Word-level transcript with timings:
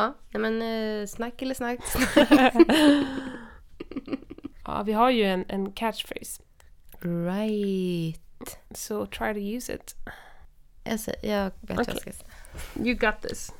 Ja, 0.00 0.14
nej 0.30 0.50
men 0.50 0.62
eh, 0.62 1.06
snack 1.06 1.42
eller 1.42 1.54
snack. 1.54 1.78
Ja, 4.64 4.82
vi 4.82 4.92
har 4.92 5.10
ju 5.10 5.24
en, 5.24 5.44
en 5.48 5.72
catchphrase. 5.72 6.42
right. 7.00 8.20
So 8.70 9.06
try 9.06 9.32
to 9.34 9.38
use 9.40 9.74
it. 9.74 9.96
Sä- 10.84 11.14
jag 11.26 11.44
vet 11.60 11.76
vad 11.76 11.88
jag 11.88 12.00
ska. 12.00 12.10
You 12.84 12.94
got 12.94 13.20
this. 13.22 13.52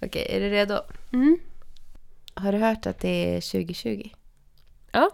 Okej, 0.00 0.26
är 0.30 0.40
du 0.40 0.50
redo? 0.50 0.80
Mm. 1.12 1.38
Har 2.34 2.52
du 2.52 2.58
hört 2.58 2.86
att 2.86 2.98
det 2.98 3.36
är 3.36 3.40
2020? 3.40 4.08
Ja. 4.92 5.10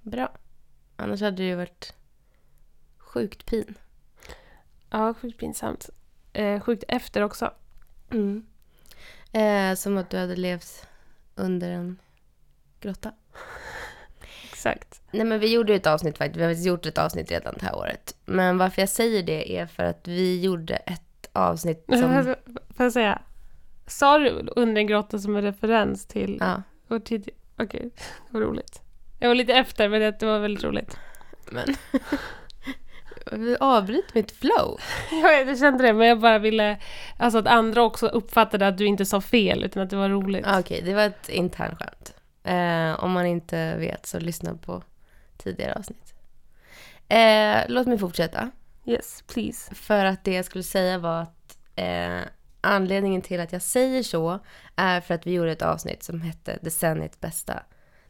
Bra. 0.00 0.32
Annars 0.96 1.20
hade 1.20 1.36
det 1.36 1.44
ju 1.48 1.54
varit 1.54 1.94
sjukt 2.98 3.46
pin. 3.46 3.74
Ja, 4.90 5.14
sjukt 5.14 5.38
pinsamt. 5.38 5.90
Eh, 6.32 6.60
sjukt 6.60 6.84
efter 6.88 7.22
också. 7.22 7.54
Mm. 8.10 8.46
Eh, 9.32 9.74
som 9.74 9.96
att 9.98 10.10
du 10.10 10.16
hade 10.16 10.36
levt 10.36 10.86
under 11.34 11.70
en 11.70 11.98
grotta. 12.80 13.12
Exakt. 14.52 15.02
Nej 15.10 15.24
men 15.24 15.40
vi 15.40 15.52
gjorde 15.52 15.72
ju 15.72 15.76
ett 15.76 15.86
avsnitt 15.86 16.18
faktiskt. 16.18 16.40
Vi 16.40 16.44
har 16.44 16.52
gjort 16.52 16.86
ett 16.86 16.98
avsnitt 16.98 17.30
redan 17.30 17.54
det 17.60 17.66
här 17.66 17.76
året. 17.76 18.16
Men 18.24 18.58
varför 18.58 18.82
jag 18.82 18.88
säger 18.88 19.22
det 19.22 19.58
är 19.58 19.66
för 19.66 19.82
att 19.84 20.08
vi 20.08 20.40
gjorde 20.40 20.74
ett 20.76 21.28
avsnitt 21.32 21.84
som... 21.88 22.34
Får 22.76 22.86
jag 22.86 22.92
säga? 22.92 23.22
Sa 23.86 24.18
du 24.18 24.48
under 24.56 24.80
en 24.80 24.86
grotta 24.86 25.18
som 25.18 25.36
en 25.36 25.42
referens 25.42 26.06
till 26.06 26.36
Ja, 26.40 26.62
vår 26.86 26.98
tid? 26.98 27.28
Okej, 27.56 27.90
det 28.28 28.34
var 28.34 28.40
roligt. 28.40 28.80
Jag 29.18 29.28
var 29.28 29.34
lite 29.34 29.52
efter, 29.54 29.88
men 29.88 30.00
det 30.00 30.22
var 30.22 30.38
väldigt 30.38 30.64
roligt. 30.64 30.96
men... 31.50 31.74
Vi 33.32 33.56
avbryter 33.60 34.14
mitt 34.14 34.32
flow. 34.32 34.80
Jag 35.22 35.58
kände 35.58 35.84
det, 35.86 35.92
men 35.92 36.06
jag 36.06 36.20
bara 36.20 36.38
ville... 36.38 36.78
Alltså 37.16 37.38
att 37.38 37.46
andra 37.46 37.82
också 37.82 38.06
uppfattade 38.06 38.66
att 38.66 38.78
du 38.78 38.86
inte 38.86 39.06
sa 39.06 39.20
fel, 39.20 39.64
utan 39.64 39.82
att 39.82 39.90
det 39.90 39.96
var 39.96 40.08
roligt. 40.08 40.46
Ah, 40.46 40.60
Okej, 40.60 40.82
det 40.84 40.94
var 40.94 41.02
ett 41.02 41.28
internskämt. 41.28 42.14
Eh, 42.44 43.04
om 43.04 43.12
man 43.12 43.26
inte 43.26 43.76
vet 43.76 44.06
så 44.06 44.18
lyssna 44.20 44.54
på 44.54 44.82
tidigare 45.36 45.74
avsnitt. 45.74 46.14
Eh, 47.08 47.60
låt 47.68 47.86
mig 47.86 47.98
fortsätta. 47.98 48.50
Yes, 48.84 49.24
please. 49.26 49.74
För 49.74 50.04
att 50.04 50.24
det 50.24 50.32
jag 50.32 50.44
skulle 50.44 50.64
säga 50.64 50.98
var 50.98 51.22
att 51.22 51.58
eh, 51.76 52.20
anledningen 52.60 53.22
till 53.22 53.40
att 53.40 53.52
jag 53.52 53.62
säger 53.62 54.02
så 54.02 54.38
är 54.76 55.00
för 55.00 55.14
att 55.14 55.26
vi 55.26 55.32
gjorde 55.32 55.52
ett 55.52 55.62
avsnitt 55.62 56.02
som 56.02 56.20
hette 56.20 56.58
Decenniet 56.62 57.20
bästa. 57.20 57.62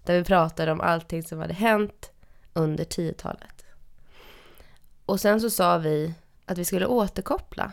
Där 0.05 0.19
vi 0.19 0.25
pratade 0.25 0.73
om 0.73 0.81
allting 0.81 1.23
som 1.23 1.39
hade 1.39 1.55
hänt 1.55 2.11
under 2.53 2.85
10-talet. 2.85 3.62
Och 5.13 5.21
sen 5.21 5.41
så 5.41 5.51
sa 5.51 5.79
vi 5.79 6.15
att 6.45 6.59
vi 6.59 6.65
skulle 6.65 6.87
återkoppla 6.87 7.73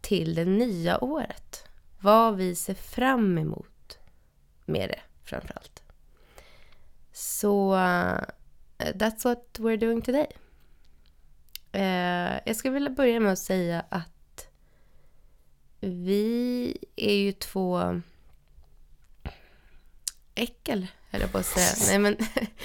till 0.00 0.34
det 0.34 0.44
nya 0.44 1.04
året. 1.04 1.64
Vad 2.00 2.36
vi 2.36 2.54
ser 2.54 2.74
fram 2.74 3.38
emot 3.38 3.98
med 4.64 4.88
det 4.88 5.00
framförallt. 5.24 5.82
Så 7.12 7.72
uh, 7.72 8.20
that's 8.78 9.24
what 9.24 9.58
we're 9.58 9.76
doing 9.76 10.02
today. 10.02 10.26
Uh, 11.74 12.40
jag 12.46 12.56
skulle 12.56 12.74
vilja 12.74 12.90
börja 12.90 13.20
med 13.20 13.32
att 13.32 13.38
säga 13.38 13.84
att 13.88 14.48
vi 15.80 16.76
är 16.96 17.14
ju 17.14 17.32
två 17.32 18.00
äckel, 20.34 20.86
höll 21.10 21.20
jag 21.20 21.32
på 21.32 21.38
att 21.38 21.46
säga. 21.46 21.86
Nej, 21.88 21.98
men 21.98 22.16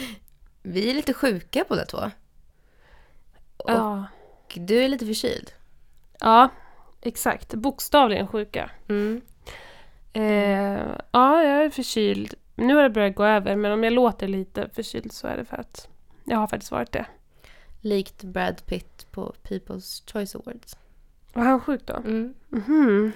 vi 0.61 0.89
är 0.89 0.94
lite 0.94 1.13
sjuka 1.13 1.66
båda 1.69 1.85
två. 1.85 2.11
Och 3.64 3.72
Ja. 3.72 4.06
du 4.56 4.83
är 4.83 4.88
lite 4.88 5.06
förkyld. 5.06 5.52
ja, 6.19 6.50
exakt. 7.02 7.53
Bokstavligen 7.53 8.28
sjuka. 8.28 8.69
Mm. 8.89 9.22
Eh, 10.14 10.95
ja, 11.11 11.44
jag 11.44 11.66
är 11.66 11.69
förkyld. 11.69 12.34
Nu 12.56 12.75
har 12.75 12.84
det 12.84 12.89
börjat 12.89 13.16
gå 13.16 13.25
över, 13.25 13.56
men 13.56 13.72
om 13.72 13.84
jag 13.84 13.94
låter 13.94 14.28
lite 14.28 14.69
förkyld 14.73 15.11
så 15.11 15.28
är 15.28 15.38
det 15.38 15.45
för 15.45 15.58
att 15.58 15.88
jag 16.23 16.38
har 16.38 16.47
faktiskt 16.47 16.72
varit 16.72 16.91
det. 16.91 17.06
Likt 17.81 18.23
Brad 18.23 18.66
Pitt 18.66 19.07
på 19.12 19.34
People's 19.44 20.12
Choice 20.13 20.35
Awards. 20.35 20.78
Var 21.34 21.44
han 21.44 21.62
sjuk 21.62 21.81
då? 21.85 21.94
Mm. 21.94 22.34
Mhm. 22.50 23.12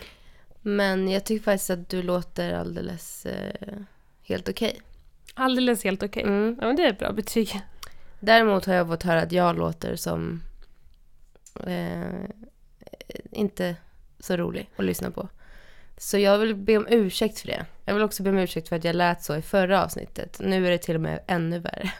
Men 0.62 1.10
jag 1.10 1.26
tycker 1.26 1.44
faktiskt 1.44 1.70
att 1.70 1.90
du 1.90 2.02
låter 2.04 2.54
alldeles 2.54 3.26
eh, 3.26 3.78
helt 4.24 4.50
okej. 4.50 4.82
Alldeles 5.34 5.84
helt 5.84 6.04
okej. 6.04 6.24
Mm. 6.24 6.58
Ja, 6.62 6.68
men 6.68 6.76
det 6.76 6.84
är 6.84 6.90
ett 6.90 7.00
bra 7.00 7.12
betyg. 7.12 7.62
Däremot 8.20 8.66
har 8.66 8.74
jag 8.74 8.88
fått 8.88 9.04
höra 9.04 9.22
att 9.22 9.32
jag 9.32 9.58
låter 9.58 9.96
som 9.96 10.42
eh, 11.66 12.30
inte 13.32 13.76
så 14.20 14.38
rolig 14.38 14.70
att 14.76 14.86
lyssna 14.86 15.12
på. 15.12 15.30
Så 15.98 16.18
jag 16.18 16.38
vill 16.38 16.56
be 16.56 16.78
om 16.78 16.88
ursäkt 16.90 17.40
för 17.40 17.48
det. 17.48 17.66
Jag 17.86 17.94
vill 17.94 18.04
också 18.04 18.24
be 18.24 18.30
om 18.30 18.38
ursäkt 18.38 18.70
för 18.70 18.76
att 18.76 18.84
jag 18.84 18.96
lät 18.96 19.24
så 19.24 19.36
i 19.36 19.42
förra 19.42 19.84
avsnittet. 19.84 20.40
Nu 20.40 20.68
är 20.68 20.72
det 20.72 20.78
till 20.78 20.96
och 20.96 21.02
med 21.02 21.20
ännu 21.28 21.60
värre. 21.60 21.92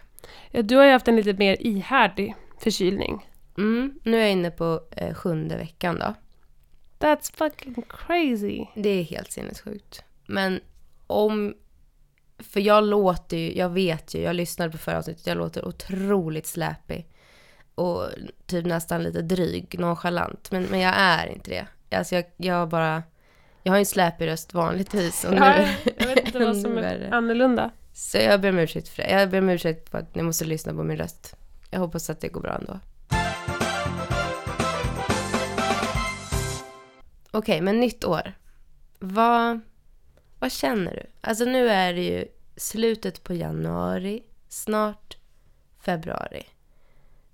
Ja, 0.52 0.62
du 0.62 0.76
har 0.76 0.86
ju 0.86 0.92
haft 0.92 1.08
en 1.08 1.16
lite 1.16 1.34
mer 1.34 1.58
ihärdig 1.60 2.36
förkylning. 2.60 3.30
Mm, 3.58 4.00
nu 4.04 4.18
är 4.18 4.22
jag 4.22 4.32
inne 4.32 4.52
på 4.52 4.82
eh, 4.92 5.14
sjunde 5.14 5.58
veckan 5.58 6.00
då. 6.00 6.14
That's 7.00 7.36
fucking 7.36 7.84
crazy. 7.90 8.66
Det 8.76 8.90
är 8.90 9.04
helt 9.04 9.32
sinnessjukt. 9.32 10.04
Men 10.26 10.60
om... 11.08 11.56
För 12.40 12.60
jag 12.60 12.84
låter 12.84 13.38
ju, 13.38 13.58
jag 13.58 13.70
vet 13.70 14.16
ju, 14.16 14.22
jag 14.22 14.36
lyssnade 14.36 14.72
på 14.72 14.78
förra 14.78 14.98
avsnittet, 14.98 15.28
jag 15.28 15.38
låter 15.38 15.68
otroligt 15.68 16.48
släpig. 16.48 17.08
Och 17.76 18.10
typ 18.46 18.66
nästan 18.66 19.04
lite 19.04 19.22
dryg, 19.22 19.80
nonchalant. 19.80 20.52
Men, 20.52 20.64
men 20.64 20.80
jag 20.80 20.94
är 20.98 21.28
inte 21.28 21.50
det. 21.50 21.98
Alltså 21.98 22.16
jag, 22.16 22.26
jag 22.38 22.70
bara... 22.70 23.04
Jag 23.64 23.72
har 23.72 23.78
ju 23.78 23.82
en 23.82 23.86
släpig 23.86 24.28
röst 24.28 24.54
vanligtvis. 24.54 25.24
Och 25.24 25.32
nu, 25.32 25.38
Ja, 25.38 25.68
jag 25.98 26.08
vet 26.08 26.26
inte 26.26 26.40
vad 26.40 26.58
som 26.62 26.78
är 26.78 27.10
annorlunda. 27.12 27.72
Så 27.94 28.18
jag 28.18 28.42
ber 28.42 28.50
om 28.50 28.60
ursäkt 28.60 28.90
för 28.90 29.04
det. 29.04 29.10
Jag 29.10 29.30
ber 29.30 29.38
om 29.38 29.50
ursäkt 29.50 29.90
för 29.90 29.98
att 29.98 30.16
ni 30.16 30.24
måste 30.24 30.46
lyssna 30.46 30.74
på 30.74 30.84
min 30.84 30.98
röst. 30.98 31.36
Jag 31.70 31.80
hoppas 31.80 32.10
att 32.10 32.22
det 32.22 32.28
går 32.28 32.42
bra 32.42 32.56
ändå. 32.56 32.80
Okej, 37.32 37.62
men 37.62 37.80
nytt 37.80 38.06
år. 38.06 38.34
Vad, 39.00 39.60
vad 40.40 40.52
känner 40.52 40.96
du? 40.96 41.04
Alltså 41.22 41.46
nu 41.46 41.70
är 41.70 41.94
det 41.94 42.04
ju 42.04 42.28
slutet 42.56 43.24
på 43.24 43.34
januari, 43.34 44.24
snart 44.48 45.18
februari. 45.80 46.44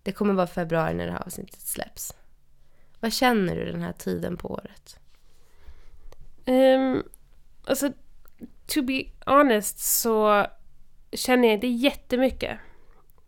Det 0.03 0.11
kommer 0.11 0.33
vara 0.33 0.47
februari 0.47 0.93
när 0.93 1.05
det 1.05 1.11
här 1.11 1.23
avsnittet 1.25 1.61
släpps. 1.61 2.13
Vad 2.99 3.13
känner 3.13 3.55
du 3.55 3.71
den 3.71 3.81
här 3.81 3.93
tiden 3.93 4.37
på 4.37 4.47
året? 4.47 4.99
Um, 6.45 7.03
alltså, 7.65 7.91
to 8.65 8.81
be 8.81 9.03
honest 9.25 9.79
så 9.79 10.47
känner 11.11 11.47
jag 11.47 11.55
inte 11.55 11.67
jättemycket. 11.67 12.59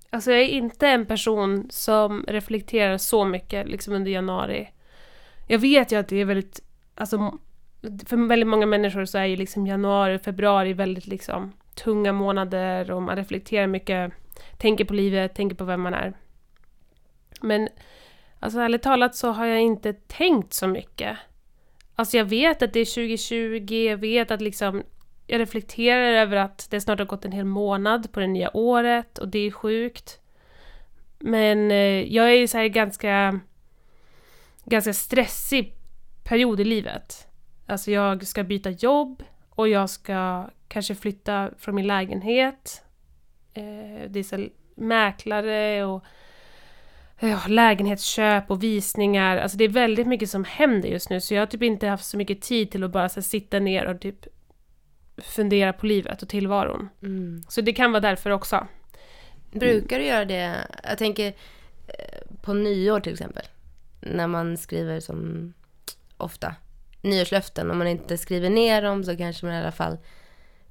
Alltså 0.10 0.32
jag 0.32 0.42
är 0.42 0.48
inte 0.48 0.88
en 0.88 1.06
person 1.06 1.68
som 1.70 2.26
reflekterar 2.28 2.98
så 2.98 3.26
mycket 3.26 3.68
liksom 3.68 3.94
under 3.94 4.12
januari. 4.12 4.72
Jag 5.48 5.60
vet 5.60 5.92
ju 5.92 5.96
att 5.96 6.08
det 6.08 6.16
är 6.18 6.26
väldigt, 6.26 6.60
alltså 6.96 7.38
för 8.06 8.28
väldigt 8.28 8.48
många 8.48 8.66
människor 8.66 9.06
så 9.06 9.18
är 9.18 9.26
ju 9.26 9.36
liksom 9.36 9.68
januari 9.68 10.18
och 10.18 10.22
februari 10.22 10.74
väldigt 10.74 11.08
liksom 11.08 11.54
tunga 11.76 12.14
månader 12.14 12.92
och 12.92 13.02
man 13.02 13.16
reflekterar 13.16 13.68
mycket, 13.68 14.14
tänker 14.58 14.86
på 14.86 14.94
livet, 14.94 15.36
tänker 15.36 15.56
på 15.56 15.64
vem 15.64 15.82
man 15.82 15.94
är. 15.94 16.14
Men 17.42 17.70
alltså 18.40 18.60
ärligt 18.60 18.84
talat 18.84 19.16
så 19.16 19.32
har 19.32 19.46
jag 19.46 19.62
inte 19.62 19.94
tänkt 19.94 20.54
så 20.54 20.68
mycket. 20.68 21.18
Alltså 21.96 22.18
jag 22.18 22.26
vet 22.26 22.62
att 22.62 22.74
det 22.74 22.80
är 22.80 22.96
2020, 22.96 23.74
jag 23.74 23.98
vet 23.98 24.32
att 24.32 24.42
liksom 24.42 24.84
jag 25.28 25.40
reflekterar 25.40 26.12
över 26.12 26.38
att 26.38 26.68
det 26.72 26.82
snart 26.82 27.00
har 27.00 27.06
gått 27.06 27.26
en 27.26 27.32
hel 27.32 27.46
månad 27.46 28.12
på 28.12 28.20
det 28.20 28.28
nya 28.28 28.58
året 28.58 29.18
och 29.18 29.28
det 29.28 29.40
är 29.40 29.52
sjukt. 29.52 30.20
Men 31.20 31.72
eh, 31.72 32.14
jag 32.14 32.26
är 32.26 32.36
ju 32.36 32.48
såhär 32.48 32.68
ganska, 32.68 33.40
ganska 34.66 34.94
stressig 34.94 35.74
period 36.24 36.60
i 36.60 36.64
livet. 36.64 37.28
Alltså 37.66 37.92
jag 37.92 38.28
ska 38.28 38.44
byta 38.44 38.70
jobb 38.70 39.24
och 39.50 39.68
jag 39.68 39.90
ska 39.90 40.50
kanske 40.68 40.96
flytta 40.96 41.50
från 41.58 41.76
min 41.76 41.88
lägenhet. 41.88 42.84
Eh, 43.54 44.10
det 44.10 44.20
är 44.20 44.24
så 44.24 44.48
mäklare 44.76 45.86
och 45.86 46.04
ja, 47.20 47.42
lägenhetsköp 47.48 48.52
och 48.52 48.64
visningar. 48.64 49.38
Alltså 49.38 49.58
det 49.58 49.64
är 49.64 49.70
väldigt 49.70 50.08
mycket 50.08 50.30
som 50.30 50.44
händer 50.44 50.90
just 50.90 51.10
nu 51.10 51.22
så 51.22 51.34
jag 51.34 51.42
har 51.42 51.48
typ 51.48 51.64
inte 51.64 51.88
haft 51.88 52.06
så 52.06 52.18
mycket 52.18 52.42
tid 52.42 52.72
till 52.72 52.84
att 52.84 52.92
bara 52.92 53.04
här, 53.04 53.22
sitta 53.22 53.60
ner 53.60 53.86
och 53.86 54.02
typ 54.02 54.26
fundera 55.18 55.74
på 55.74 55.86
livet 55.86 56.22
och 56.22 56.30
tillvaron. 56.30 56.90
Så 57.50 57.62
det 57.62 57.74
kan 57.74 57.92
vara 57.92 58.02
därför 58.02 58.30
också. 58.30 58.68
Brukar 59.52 60.00
du 60.00 60.06
göra 60.06 60.26
det? 60.26 60.68
Jag 60.84 60.98
tänker 60.98 61.28
eh, 61.88 62.38
på 62.42 62.54
nyår 62.54 63.00
till 63.00 63.14
exempel. 63.14 63.46
När 64.02 64.28
man 64.28 64.58
skriver 64.58 65.00
som 65.00 65.54
ofta 66.18 66.56
nyårslöften. 67.06 67.72
Om 67.72 67.78
man 67.78 67.88
inte 67.88 68.18
skriver 68.18 68.50
ner 68.50 68.82
dem 68.82 69.04
så 69.04 69.18
kanske 69.18 69.46
man 69.46 69.56
i 69.56 69.60
alla 69.60 69.72
fall 69.72 69.98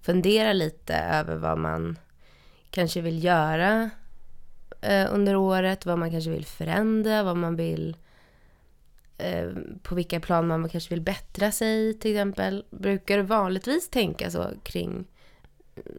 funderar 0.03 0.55
lite 0.55 0.95
över 0.97 1.37
vad 1.37 1.59
man 1.59 1.99
kanske 2.71 3.01
vill 3.01 3.25
göra 3.25 3.91
eh, 4.81 5.15
under 5.15 5.37
året. 5.37 5.87
Vad 5.87 5.99
man 5.99 6.11
kanske 6.11 6.31
vill 6.31 6.47
förändra, 6.47 7.23
vad 7.23 7.37
man 7.37 7.57
vill 7.57 7.97
eh, 9.19 9.49
på 9.83 9.95
vilka 9.95 10.21
plan 10.21 10.47
man 10.47 10.69
kanske 10.69 10.91
vill 10.91 11.01
bättra 11.01 11.53
sig 11.53 11.95
till 11.99 12.11
exempel. 12.11 12.65
Brukar 12.71 13.17
du 13.17 13.23
vanligtvis 13.23 13.89
tänka 13.89 14.31
så 14.31 14.51
kring 14.63 15.07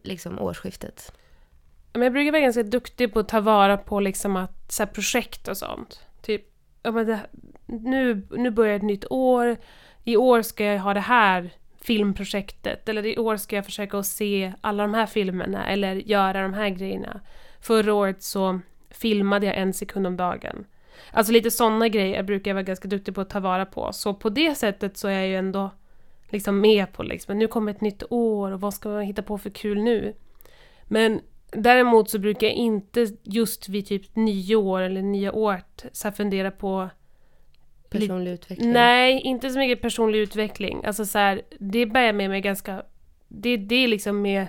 liksom 0.03 0.39
årsskiftet? 0.39 1.13
Jag 1.93 2.13
brukar 2.13 2.31
vara 2.31 2.41
ganska 2.41 2.63
duktig 2.63 3.13
på 3.13 3.19
att 3.19 3.27
ta 3.27 3.41
vara 3.41 3.77
på 3.77 3.99
liksom 3.99 4.35
att, 4.35 4.71
så 4.71 4.83
här, 4.83 4.91
projekt 4.91 5.47
och 5.47 5.57
sånt. 5.57 5.99
Typ, 6.21 6.45
ja, 6.83 6.91
men 6.91 7.05
det, 7.07 7.19
nu, 7.65 8.27
nu 8.31 8.49
börjar 8.49 8.75
ett 8.75 8.81
nytt 8.81 9.05
år, 9.09 9.57
i 10.05 10.17
år 10.17 10.41
ska 10.41 10.63
jag 10.63 10.79
ha 10.79 10.93
det 10.93 10.99
här 10.99 11.49
filmprojektet, 11.81 12.89
eller 12.89 13.05
i 13.05 13.17
år 13.17 13.37
ska 13.37 13.55
jag 13.55 13.65
försöka 13.65 13.97
att 13.97 14.05
se 14.05 14.53
alla 14.61 14.83
de 14.83 14.93
här 14.93 15.05
filmerna, 15.05 15.67
eller 15.67 15.95
göra 15.95 16.41
de 16.41 16.53
här 16.53 16.69
grejerna. 16.69 17.19
Förra 17.61 17.93
året 17.93 18.23
så 18.23 18.59
filmade 18.89 19.45
jag 19.45 19.57
en 19.57 19.73
sekund 19.73 20.07
om 20.07 20.17
dagen. 20.17 20.65
Alltså 21.11 21.33
lite 21.33 21.51
sådana 21.51 21.87
grejer 21.87 22.23
brukar 22.23 22.51
jag 22.51 22.55
vara 22.55 22.63
ganska 22.63 22.87
duktig 22.87 23.15
på 23.15 23.21
att 23.21 23.29
ta 23.29 23.39
vara 23.39 23.65
på. 23.65 23.93
Så 23.93 24.13
på 24.13 24.29
det 24.29 24.55
sättet 24.55 24.97
så 24.97 25.07
är 25.07 25.13
jag 25.13 25.27
ju 25.27 25.35
ändå 25.35 25.69
liksom 26.29 26.61
med 26.61 26.93
på 26.93 27.03
liksom, 27.03 27.39
nu 27.39 27.47
kommer 27.47 27.71
ett 27.71 27.81
nytt 27.81 28.03
år 28.09 28.51
och 28.51 28.61
vad 28.61 28.73
ska 28.73 28.89
man 28.89 29.01
hitta 29.01 29.21
på 29.21 29.37
för 29.37 29.49
kul 29.49 29.83
nu? 29.83 30.13
Men 30.83 31.21
däremot 31.51 32.09
så 32.09 32.19
brukar 32.19 32.47
jag 32.47 32.55
inte 32.55 33.07
just 33.23 33.69
vid 33.69 33.87
typ 33.87 34.15
nyår 34.15 34.81
eller 34.81 35.01
nya 35.01 35.31
året 35.31 35.85
så 35.91 36.07
här 36.07 36.15
fundera 36.15 36.51
på 36.51 36.89
Personlig 37.89 38.31
utveckling? 38.31 38.71
Nej, 38.73 39.21
inte 39.21 39.49
så 39.49 39.59
mycket 39.59 39.81
personlig 39.81 40.19
utveckling. 40.19 40.85
Alltså 40.85 41.05
så 41.05 41.17
här, 41.19 41.41
det 41.59 41.85
bär 41.85 42.01
jag 42.01 42.15
med 42.15 42.29
mig 42.29 42.41
ganska... 42.41 42.83
Det, 43.27 43.57
det 43.57 43.75
är 43.75 43.87
liksom 43.87 44.21
med 44.21 44.47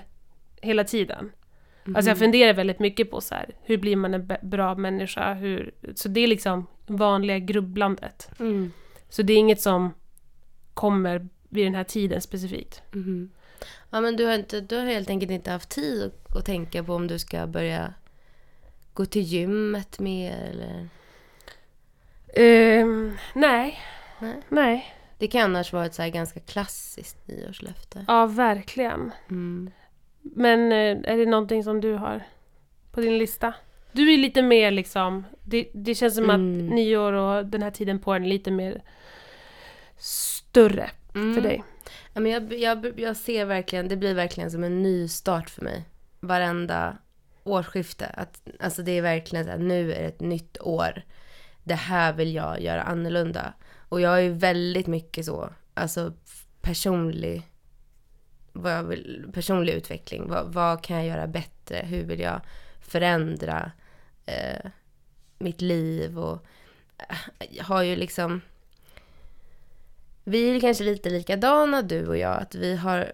hela 0.60 0.84
tiden. 0.84 1.32
Alltså 1.94 2.10
jag 2.10 2.16
Mhm. 2.16 2.20
funderar 2.24 2.52
väldigt 2.52 2.78
mycket 2.78 3.10
på 3.10 3.20
så 3.20 3.34
här, 3.34 3.50
hur 3.62 3.78
blir 3.78 3.96
man 3.96 4.14
en 4.14 4.30
bra 4.42 4.74
människa? 4.74 5.34
Hur, 5.34 5.74
så 5.94 6.08
det 6.08 6.20
är 6.20 6.26
liksom 6.26 6.66
vanliga 6.86 7.38
grubblandet. 7.38 8.28
Mm. 8.40 8.72
Så 9.08 9.22
det 9.22 9.32
är 9.32 9.36
inget 9.36 9.60
som 9.60 9.94
kommer 10.74 11.28
vid 11.48 11.66
den 11.66 11.74
här 11.74 11.84
tiden 11.84 12.20
specifikt. 12.20 12.82
Mhm. 12.92 13.30
Ja, 13.90 14.00
men 14.00 14.16
du 14.16 14.24
har, 14.24 14.34
inte, 14.34 14.60
du 14.60 14.76
har 14.76 14.86
helt 14.86 15.10
enkelt 15.10 15.30
inte 15.32 15.50
haft 15.50 15.68
tid 15.68 16.02
att, 16.04 16.36
att 16.36 16.44
tänka 16.44 16.84
på 16.84 16.94
om 16.94 17.06
du 17.06 17.18
ska 17.18 17.46
börja 17.46 17.94
gå 18.94 19.04
till 19.06 19.22
gymmet 19.22 19.98
mer 19.98 20.32
eller? 20.50 20.88
Ehm, 22.36 23.16
nej, 23.34 23.78
Nej. 24.18 24.34
nej. 24.48 24.92
Det 25.18 25.26
kan 25.26 25.42
annars 25.42 25.72
vara 25.72 25.86
ett 25.86 25.94
så 25.94 26.02
här 26.02 26.08
ganska 26.08 26.40
klassiskt 26.40 27.28
nyårslöfte. 27.28 28.04
Ja, 28.08 28.26
verkligen. 28.26 29.12
Mm. 29.30 29.70
Men 30.22 30.72
eh, 30.72 31.12
är 31.12 31.16
det 31.16 31.26
någonting 31.26 31.64
som 31.64 31.80
du 31.80 31.94
har 31.94 32.22
på 32.92 33.00
din 33.00 33.18
lista? 33.18 33.54
Du 33.92 34.12
är 34.12 34.18
lite 34.18 34.42
mer 34.42 34.70
liksom, 34.70 35.24
det, 35.42 35.68
det 35.74 35.94
känns 35.94 36.14
som 36.14 36.30
Mm. 36.30 36.66
att 36.68 36.74
nyår 36.74 37.12
och 37.12 37.46
den 37.46 37.62
här 37.62 37.70
tiden 37.70 37.98
på 37.98 38.10
året 38.10 38.22
är 38.22 38.26
lite 38.26 38.50
mer 38.50 38.82
större 39.96 40.90
Mm. 41.14 41.34
för 41.34 41.40
dig. 41.42 41.64
Ja, 42.14 42.20
men 42.20 42.32
jag, 42.32 42.52
jag, 42.52 43.00
jag 43.00 43.16
ser 43.16 43.44
verkligen, 43.44 43.88
det 43.88 43.96
blir 43.96 44.14
verkligen 44.14 44.50
som 44.50 44.64
en 44.64 44.82
ny 44.82 45.08
start 45.08 45.50
för 45.50 45.62
mig. 45.62 45.84
Varenda 46.20 46.96
årsskifte. 47.44 48.06
Att, 48.06 48.40
alltså 48.60 48.82
det 48.82 48.92
är 48.92 49.02
verkligen 49.02 49.44
så 49.44 49.50
här, 49.50 49.58
nu 49.58 49.92
är 49.92 50.02
det 50.02 50.08
ett 50.08 50.20
nytt 50.20 50.58
år. 50.60 51.02
Det 51.66 51.74
här 51.74 52.12
vill 52.12 52.34
jag 52.34 52.60
göra 52.60 52.82
annorlunda. 52.82 53.54
Och 53.88 54.00
jag 54.00 54.16
är 54.16 54.20
ju 54.20 54.32
väldigt 54.32 54.86
mycket 54.86 55.24
så, 55.24 55.50
alltså 55.74 56.12
personlig, 56.60 57.42
vad 58.52 58.72
jag 58.72 58.82
vill, 58.82 59.30
personlig 59.32 59.72
utveckling. 59.72 60.28
Vad, 60.28 60.52
vad 60.52 60.82
kan 60.82 60.96
jag 60.96 61.06
göra 61.06 61.26
bättre? 61.26 61.76
Hur 61.84 62.04
vill 62.04 62.20
jag 62.20 62.40
förändra 62.80 63.72
eh, 64.26 64.70
mitt 65.38 65.60
liv? 65.60 66.18
Och 66.18 66.46
eh, 66.98 67.46
jag 67.50 67.64
har 67.64 67.82
ju 67.82 67.96
liksom 67.96 68.40
vi 70.24 70.56
är 70.56 70.60
kanske 70.60 70.84
lite 70.84 71.10
likadana 71.10 71.82
du 71.82 72.06
och 72.06 72.16
jag, 72.16 72.42
att 72.42 72.54
vi 72.54 72.76
har 72.76 72.98
eh, 72.98 73.06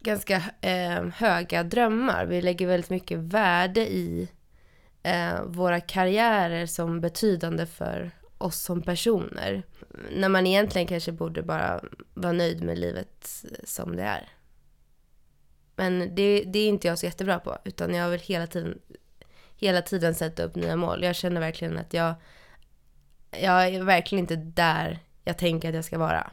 ganska 0.00 0.42
eh, 0.60 1.04
höga 1.14 1.62
drömmar. 1.62 2.26
Vi 2.26 2.42
lägger 2.42 2.66
väldigt 2.66 2.90
mycket 2.90 3.18
värde 3.18 3.80
i 3.80 4.28
eh, 5.02 5.42
våra 5.44 5.80
karriärer 5.80 6.66
som 6.66 7.00
betydande 7.00 7.66
för 7.66 8.10
oss 8.38 8.60
som 8.60 8.82
personer. 8.82 9.62
När 10.10 10.28
man 10.28 10.46
egentligen 10.46 10.88
kanske 10.88 11.12
borde 11.12 11.42
bara 11.42 11.80
vara 12.14 12.32
nöjd 12.32 12.62
med 12.62 12.78
livet 12.78 13.44
som 13.64 13.96
det 13.96 14.02
är. 14.02 14.28
Men 15.76 16.14
det, 16.14 16.44
det 16.44 16.58
är 16.58 16.68
inte 16.68 16.88
jag 16.88 16.98
så 16.98 17.06
jättebra 17.06 17.38
på, 17.38 17.58
utan 17.64 17.94
jag 17.94 18.08
vill 18.08 18.20
hela 18.20 18.46
tiden, 18.46 18.80
hela 19.56 19.82
tiden 19.82 20.14
sätta 20.14 20.42
upp 20.42 20.54
nya 20.54 20.76
mål. 20.76 21.02
Jag 21.04 21.16
känner 21.16 21.40
verkligen 21.40 21.78
att 21.78 21.94
jag, 21.94 22.14
jag 23.30 23.68
är 23.68 23.82
verkligen 23.82 24.24
inte 24.24 24.36
där 24.36 24.98
jag 25.24 25.38
tänker 25.38 25.68
att 25.68 25.74
jag 25.74 25.84
ska 25.84 25.98
vara. 25.98 26.30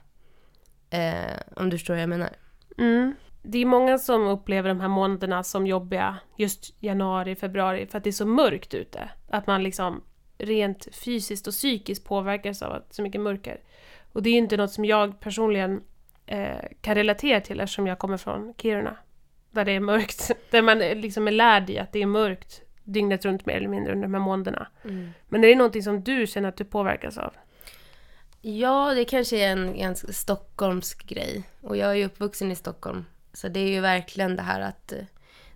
Eh, 0.90 1.38
om 1.56 1.70
du 1.70 1.78
förstår 1.78 1.94
vad 1.94 2.02
jag 2.02 2.10
menar. 2.10 2.36
Mm. 2.78 3.16
Det 3.50 3.58
är 3.58 3.66
många 3.66 3.98
som 3.98 4.28
upplever 4.28 4.70
de 4.70 4.80
här 4.80 4.88
månaderna 4.88 5.44
som 5.44 5.68
jobbiga, 5.68 6.18
just 6.36 6.84
januari, 6.84 7.36
februari, 7.36 7.88
för 7.88 7.98
att 7.98 8.04
det 8.04 8.10
är 8.10 8.12
så 8.12 8.26
mörkt 8.26 8.74
ute. 8.74 9.10
Att 9.28 9.48
man 9.48 9.64
liksom 9.64 10.04
rent 10.38 10.88
fysiskt 10.96 11.48
och 11.48 11.54
psykiskt 11.54 12.06
påverkas 12.06 12.62
av 12.62 12.72
att 12.72 12.94
så 12.94 13.02
mycket 13.02 13.22
mörker. 13.22 13.62
Och 14.14 14.24
det 14.24 14.30
är 14.30 14.38
inte 14.38 14.58
något 14.58 14.72
som 14.72 14.86
jag 14.86 15.20
personligen 15.20 15.82
eh, 16.26 16.58
kan 16.82 16.96
relatera 16.96 17.42
till 17.42 17.60
eftersom 17.60 17.88
jag 17.88 18.00
kommer 18.00 18.18
från 18.18 18.54
Kiruna. 18.58 18.98
Där 19.52 19.66
det 19.66 19.72
är 19.72 19.80
mörkt, 19.80 20.32
där 20.52 20.62
man 20.62 20.80
liksom 20.80 21.28
är 21.28 21.32
lärd 21.32 21.70
i 21.70 21.80
att 21.80 21.92
det 21.92 22.02
är 22.02 22.06
mörkt 22.06 22.62
dygnet 22.84 23.26
runt 23.26 23.46
mer 23.46 23.56
eller 23.56 23.68
mindre 23.68 23.94
under 23.94 24.08
de 24.08 24.14
här 24.14 24.22
månaderna. 24.22 24.68
Men 25.28 25.44
är 25.44 25.48
det 25.48 25.56
någonting 25.56 25.84
som 25.84 26.04
du 26.04 26.28
känner 26.28 26.50
att 26.50 26.58
du 26.58 26.66
påverkas 26.66 27.18
av? 27.18 27.34
Ja, 28.42 28.94
det 28.94 29.06
kanske 29.06 29.38
är 29.38 29.52
en 29.52 29.78
ganska 29.78 30.14
stockholmsk 30.14 31.08
grej. 31.08 31.44
Och 31.62 31.78
jag 31.78 31.90
är 31.90 31.96
ju 31.96 32.06
uppvuxen 32.06 32.52
i 32.52 32.56
Stockholm. 32.56 33.06
Så 33.38 33.48
det 33.48 33.60
är 33.60 33.68
ju 33.70 33.80
verkligen 33.80 34.36
det 34.36 34.42
här 34.42 34.62
att 34.62 34.92
eh, 34.92 35.04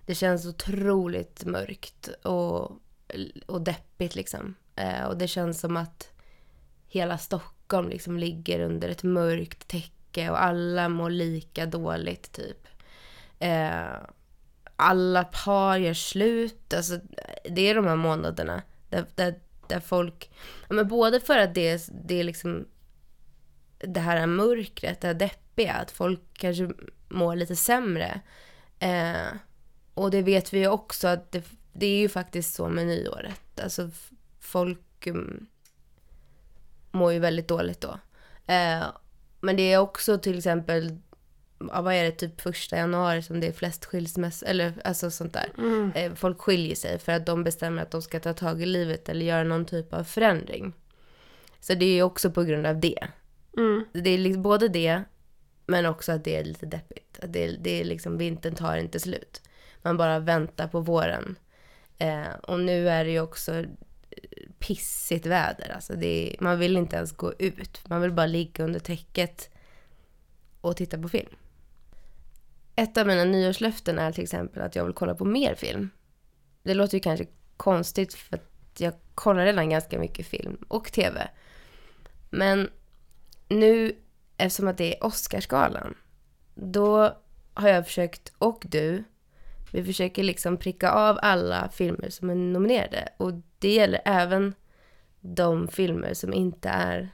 det 0.06 0.16
känns 0.16 0.46
otroligt 0.46 1.46
mörkt 1.46 2.08
och, 2.24 2.72
och 3.46 3.62
deppigt 3.62 4.16
liksom. 4.16 4.56
Eh, 4.76 5.04
och 5.04 5.18
det 5.18 5.28
känns 5.28 5.60
som 5.60 5.78
att 5.78 6.10
hela 6.88 7.18
Stockholm 7.18 7.90
liksom 7.90 8.18
ligger 8.18 8.60
under 8.60 8.90
ett 8.90 9.04
mörkt 9.04 9.68
täcke 9.68 10.30
och 10.30 10.44
alla 10.44 10.90
mår 10.90 11.10
lika 11.10 11.66
dåligt 11.66 12.32
typ. 12.32 12.68
Eh, 13.40 13.96
alla 14.76 15.24
par 15.24 15.78
gör 15.78 15.94
slut. 15.94 16.74
Alltså, 16.74 17.00
det 17.44 17.62
är 17.62 17.76
de 17.76 17.86
här 17.88 17.96
månaderna 17.96 18.62
där, 18.90 19.06
där, 19.16 19.40
där 19.68 19.80
folk... 19.80 20.32
Ja, 20.70 20.76
men 20.76 20.88
både 20.88 21.20
för 21.20 21.38
att 21.38 21.56
det, 21.56 21.68
är- 21.70 22.08
det 22.08 22.20
är 22.20 22.24
liksom 22.24 22.68
det 23.78 24.00
här 24.00 24.18
är 24.18 24.28
mörkret, 24.28 25.02
det 25.02 25.08
här 25.08 25.14
deppiga, 25.14 25.74
att 25.74 25.92
folk 25.92 26.20
kanske 26.34 26.70
mår 27.12 27.36
lite 27.36 27.56
sämre. 27.56 28.22
Eh, 28.80 29.28
och 29.94 30.12
det 30.12 30.22
vet 30.22 30.54
vi 30.54 30.60
ju 30.60 30.68
också 30.68 31.08
att 31.08 31.32
det, 31.32 31.44
det 31.74 31.86
är 31.86 32.00
ju 32.00 32.10
faktiskt 32.10 32.54
så 32.54 32.70
med 32.70 32.88
nyåret. 32.88 33.60
Alltså 33.64 33.90
folk 34.40 35.08
um, 35.08 35.48
mår 36.92 37.14
ju 37.14 37.20
väldigt 37.20 37.48
dåligt 37.48 37.82
då. 37.82 38.00
Eh, 38.54 38.84
men 39.40 39.56
det 39.56 39.74
är 39.74 39.78
också 39.78 40.18
till 40.18 40.38
exempel, 40.38 40.98
ja, 41.60 41.82
vad 41.82 41.94
är 41.94 42.04
det, 42.04 42.12
typ 42.12 42.42
första 42.42 42.78
januari 42.78 43.22
som 43.22 43.40
det 43.40 43.48
är 43.48 43.52
flest 43.52 43.86
skilsmässor, 43.86 44.48
eller 44.48 44.74
alltså 44.84 45.12
sånt 45.12 45.34
där. 45.34 45.52
Eh, 45.96 46.14
folk 46.14 46.42
skiljer 46.42 46.76
sig 46.76 47.00
för 47.00 47.12
att 47.12 47.26
de 47.26 47.44
bestämmer 47.44 47.82
att 47.82 47.92
de 47.92 48.02
ska 48.02 48.20
ta 48.20 48.34
tag 48.34 48.62
i 48.62 48.66
livet 48.66 49.10
eller 49.10 49.26
göra 49.26 49.44
någon 49.44 49.66
typ 49.66 49.94
av 49.94 50.04
förändring. 50.04 50.74
Så 51.60 51.74
det 51.74 51.86
är 51.86 51.94
ju 51.94 52.04
också 52.04 52.32
på 52.32 52.44
grund 52.44 52.68
av 52.68 52.80
det. 52.80 53.08
Mm. 53.58 53.86
Det 53.94 54.10
är 54.10 54.18
liksom 54.18 54.42
både 54.42 54.68
det, 54.68 55.04
men 55.72 55.86
också 55.86 56.12
att 56.12 56.24
det 56.24 56.36
är 56.36 56.44
lite 56.44 56.66
deppigt. 56.66 57.20
Att 57.22 57.34
det, 57.34 57.48
det 57.48 57.82
är 57.82 57.84
liksom, 57.84 58.18
vintern 58.18 58.56
tar 58.56 58.78
inte 58.78 59.00
slut. 59.00 59.42
Man 59.82 59.98
bara 59.98 60.20
väntar 60.20 60.68
på 60.68 60.80
våren. 60.80 61.36
Eh, 61.98 62.34
och 62.44 62.60
nu 62.60 62.90
är 62.90 63.06
det 63.06 63.12
ju 63.12 63.20
också 63.20 63.54
eh, 63.54 63.66
pissigt 64.60 65.26
väder. 65.26 65.72
Alltså 65.76 65.94
det 65.94 66.08
är, 66.08 66.44
man 66.44 66.60
vill 66.60 66.78
inte 66.78 66.96
ens 66.96 67.12
gå 67.12 67.34
ut. 67.40 67.90
Man 67.90 68.02
vill 68.02 68.12
bara 68.12 68.26
ligga 68.26 68.64
under 68.64 68.80
täcket 68.80 69.50
och 70.62 70.78
titta 70.78 70.98
på 70.98 71.10
film. 71.10 71.36
Ett 72.76 72.98
av 72.98 73.08
mina 73.08 73.24
nyårslöften 73.24 74.00
är 74.00 74.12
till 74.12 74.24
exempel 74.24 74.62
att 74.62 74.76
jag 74.76 74.86
vill 74.86 74.94
kolla 74.94 75.16
på 75.16 75.26
mer 75.26 75.56
film. 75.56 75.90
Det 76.64 76.74
låter 76.74 76.98
ju 76.98 77.02
kanske 77.02 77.28
konstigt 77.58 78.14
för 78.14 78.36
att 78.36 78.80
jag 78.80 78.94
kollar 79.16 79.46
redan 79.46 79.70
ganska 79.70 80.00
mycket 80.00 80.26
film 80.26 80.58
och 80.68 80.92
tv. 80.92 81.30
Men 82.30 82.70
nu, 83.48 83.96
eftersom 84.42 84.68
att 84.68 84.78
det 84.78 84.98
är 84.98 85.04
Oscarsgalan, 85.04 85.96
då 86.56 87.18
har 87.54 87.70
jag 87.70 87.86
försökt, 87.86 88.34
och 88.38 88.66
du, 88.68 89.04
vi 89.72 89.84
försöker 89.84 90.24
liksom 90.24 90.58
pricka 90.58 90.92
av 90.92 91.20
alla 91.22 91.70
filmer 91.70 92.10
som 92.10 92.30
är 92.30 92.36
nominerade. 92.36 93.10
Och 93.18 93.34
det 93.60 93.74
gäller 93.74 94.02
även 94.06 94.54
de 95.20 95.68
filmer 95.68 96.14
som 96.14 96.34
inte 96.34 96.70
är 96.70 97.10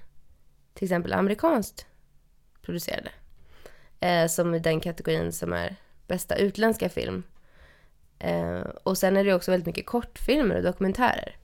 till 0.73 0.85
exempel 0.85 1.13
amerikanskt 1.13 1.85
producerade. 2.61 3.09
Eh, 3.99 4.27
som 4.27 4.55
i 4.55 4.59
den 4.59 4.79
kategorin 4.79 5.31
som 5.31 5.53
är 5.53 5.75
bästa 6.07 6.35
utländska 6.35 6.89
film. 6.89 7.23
Eh, 8.19 8.59
och 8.59 8.97
sen 8.97 9.17
är 9.17 9.23
det 9.23 9.33
också 9.33 9.51
väldigt 9.51 9.67
mycket 9.67 9.85
kortfilmer 9.85 10.55
och 10.55 10.63
dokumentärer. 10.63 11.35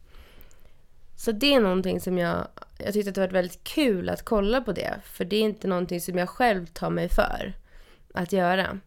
Så 1.16 1.32
det 1.32 1.54
är 1.54 1.60
någonting 1.60 2.02
som 2.02 2.18
jag, 2.18 2.48
jag 2.78 2.94
tyckte 2.94 3.10
att 3.10 3.16
det 3.16 3.22
var 3.22 3.28
väldigt 3.28 3.64
kul 3.64 4.10
att 4.10 4.26
kolla 4.26 4.62
på 4.62 4.72
det. 4.72 5.02
För 5.04 5.26
det 5.26 5.36
är 5.36 5.42
inte 5.42 5.68
någonting 5.68 6.02
som 6.02 6.18
jag 6.18 6.30
själv 6.30 6.66
tar 6.66 6.90
mig 6.90 7.10
för 7.10 7.54
att 8.14 8.32
göra. 8.32 8.80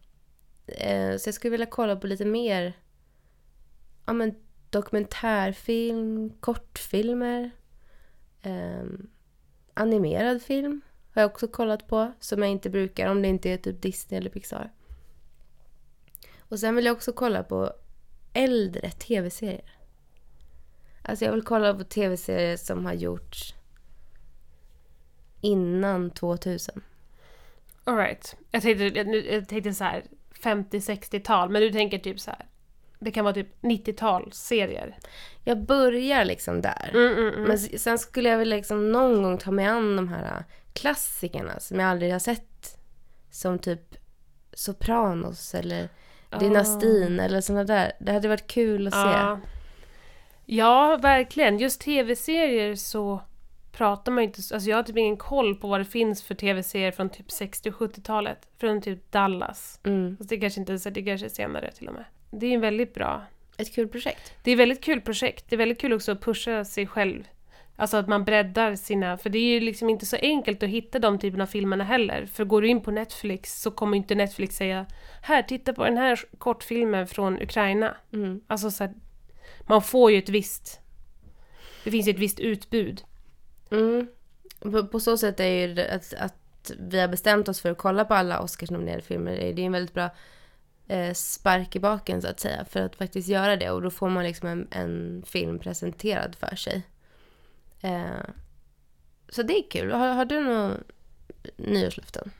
Eh, 0.67 1.17
så 1.17 1.27
jag 1.27 1.33
skulle 1.33 1.51
vilja 1.51 1.65
kolla 1.65 1.95
på 1.95 2.07
lite 2.07 2.25
mer 2.25 2.73
ja, 4.05 4.13
men 4.13 4.35
dokumentärfilm, 4.69 6.29
kortfilmer, 6.39 7.51
eh, 8.41 8.83
animerad 9.73 10.41
film 10.41 10.81
har 11.13 11.21
jag 11.21 11.31
också 11.31 11.47
kollat 11.47 11.87
på 11.87 12.11
som 12.19 12.41
jag 12.41 12.51
inte 12.51 12.69
brukar 12.69 13.11
om 13.11 13.21
det 13.21 13.27
inte 13.27 13.49
är 13.49 13.57
typ 13.57 13.81
Disney 13.81 14.17
eller 14.17 14.29
Pixar. 14.29 14.71
Och 16.39 16.59
sen 16.59 16.75
vill 16.75 16.85
jag 16.85 16.95
också 16.95 17.13
kolla 17.13 17.43
på 17.43 17.73
äldre 18.33 18.91
tv-serier. 18.91 19.76
Alltså 21.07 21.25
jag 21.25 21.31
vill 21.31 21.43
kolla 21.43 21.73
på 21.73 21.83
tv-serier 21.83 22.57
som 22.57 22.85
har 22.85 22.93
gjorts 22.93 23.55
innan 25.41 26.11
2000. 26.11 26.81
Alright. 27.83 28.35
Jag 28.51 28.61
tänkte, 28.61 28.83
jag, 28.83 29.47
tänkte 29.47 29.73
så 29.73 29.83
här 29.83 30.03
50-60-tal, 30.43 31.49
men 31.49 31.61
du 31.61 31.71
tänker 31.71 31.97
typ 31.97 32.19
så 32.19 32.31
här. 32.31 32.45
Det 32.99 33.11
kan 33.11 33.23
vara 33.23 33.33
typ 33.33 33.61
90-tal 33.61 34.31
serier. 34.33 34.97
Jag 35.43 35.65
börjar 35.65 36.25
liksom 36.25 36.61
där. 36.61 36.91
Mm, 36.93 37.11
mm, 37.11 37.33
mm. 37.33 37.43
Men 37.43 37.57
sen 37.57 37.99
skulle 37.99 38.29
jag 38.29 38.37
väl 38.37 38.49
liksom 38.49 38.91
någon 38.91 39.23
gång 39.23 39.37
ta 39.37 39.51
mig 39.51 39.65
an 39.65 39.95
de 39.95 40.07
här 40.07 40.43
klassikerna 40.73 41.59
som 41.59 41.79
jag 41.79 41.89
aldrig 41.89 42.11
har 42.11 42.19
sett. 42.19 42.77
Som 43.31 43.59
typ 43.59 43.95
Sopranos 44.53 45.55
eller 45.55 45.89
Dynastin 46.39 47.19
eller 47.19 47.41
såna 47.41 47.63
där. 47.63 47.91
Det 47.99 48.11
hade 48.11 48.27
varit 48.27 48.47
kul 48.47 48.87
att 48.87 48.93
se. 48.93 49.49
Ja. 50.47 50.97
verkligen. 51.01 51.57
Just 51.57 51.81
tv-serier 51.81 52.75
så 52.75 53.21
pratar 53.71 54.11
man 54.11 54.23
ju 54.23 54.27
inte... 54.27 54.41
Alltså 54.53 54.69
jag 54.69 54.77
har 54.77 54.83
typ 54.83 54.97
ingen 54.97 55.17
koll 55.17 55.55
på 55.55 55.67
vad 55.67 55.79
det 55.79 55.85
finns 55.85 56.23
för 56.23 56.35
tv-serier 56.35 56.91
från 56.91 57.09
typ 57.09 57.31
60 57.31 57.69
och 57.69 57.75
70-talet. 57.75 58.47
Från 58.57 58.81
typ 58.81 59.11
Dallas. 59.11 59.79
Mm. 59.83 60.17
Fast 60.17 60.29
det 60.29 60.37
kanske 60.37 60.59
inte 60.59 60.73
är 60.73 60.91
det 60.91 61.03
kanske 61.03 61.27
är 61.27 61.29
senare 61.29 61.71
till 61.71 61.87
och 61.87 61.93
med. 61.93 62.05
Det 62.31 62.45
är 62.45 62.53
en 62.53 62.61
väldigt 62.61 62.93
bra... 62.93 63.25
Ett 63.57 63.75
kul 63.75 63.87
projekt. 63.87 64.33
Det 64.43 64.51
är 64.51 64.55
ett 64.55 64.59
väldigt 64.59 64.83
kul 64.83 65.01
projekt. 65.01 65.45
Det 65.49 65.55
är 65.55 65.57
väldigt 65.57 65.81
kul 65.81 65.93
också 65.93 66.11
att 66.11 66.21
pusha 66.21 66.65
sig 66.65 66.87
själv. 66.87 67.23
Alltså 67.75 67.97
att 67.97 68.07
man 68.07 68.25
breddar 68.25 68.75
sina... 68.75 69.17
För 69.17 69.29
det 69.29 69.37
är 69.37 69.53
ju 69.53 69.59
liksom 69.59 69.89
inte 69.89 70.05
så 70.05 70.15
enkelt 70.21 70.63
att 70.63 70.69
hitta 70.69 70.99
de 70.99 71.19
typerna 71.19 71.43
av 71.43 71.47
filmerna 71.47 71.83
heller. 71.83 72.25
För 72.25 72.45
går 72.45 72.61
du 72.61 72.67
in 72.67 72.81
på 72.81 72.91
Netflix 72.91 73.61
så 73.61 73.71
kommer 73.71 73.97
inte 73.97 74.15
Netflix 74.15 74.55
säga 74.55 74.85
Här, 75.21 75.41
titta 75.41 75.73
på 75.73 75.83
den 75.83 75.97
här 75.97 76.19
kortfilmen 76.37 77.07
från 77.07 77.41
Ukraina. 77.41 77.95
Mm. 78.13 78.41
Alltså 78.47 78.71
så 78.71 78.83
här, 78.83 78.93
man 79.61 79.81
får 79.81 80.11
ju 80.11 80.17
ett 80.17 80.29
visst... 80.29 80.79
Det 81.83 81.91
finns 81.91 82.07
ju 82.07 82.11
ett 82.11 82.19
visst 82.19 82.39
utbud. 82.39 83.03
Mm. 83.71 84.07
På, 84.59 84.87
på 84.87 84.99
så 84.99 85.17
sätt 85.17 85.39
är 85.39 85.67
ju 85.67 85.73
det 85.73 85.91
att, 85.91 86.13
att 86.13 86.71
vi 86.79 86.99
har 86.99 87.07
bestämt 87.07 87.47
oss 87.47 87.61
för 87.61 87.71
att 87.71 87.77
kolla 87.77 88.05
på 88.05 88.13
alla 88.13 88.39
Oscarsnominerade 88.41 89.01
filmer. 89.01 89.35
Det 89.35 89.61
är 89.61 89.65
en 89.65 89.71
väldigt 89.71 89.93
bra 89.93 90.09
eh, 90.87 91.13
spark 91.13 91.75
i 91.75 91.79
baken 91.79 92.21
så 92.21 92.27
att 92.27 92.39
säga. 92.39 92.65
För 92.65 92.81
att 92.81 92.95
faktiskt 92.95 93.27
göra 93.27 93.55
det. 93.55 93.71
Och 93.71 93.81
då 93.81 93.89
får 93.89 94.09
man 94.09 94.23
liksom 94.23 94.49
en, 94.49 94.67
en 94.71 95.23
film 95.25 95.59
presenterad 95.59 96.35
för 96.35 96.55
sig. 96.55 96.81
Eh, 97.81 98.29
så 99.29 99.43
det 99.43 99.53
är 99.53 99.69
kul. 99.69 99.91
Har, 99.91 100.07
har 100.07 100.25
du 100.25 100.43
några 100.43 100.77
nyårslöften? 101.55 102.31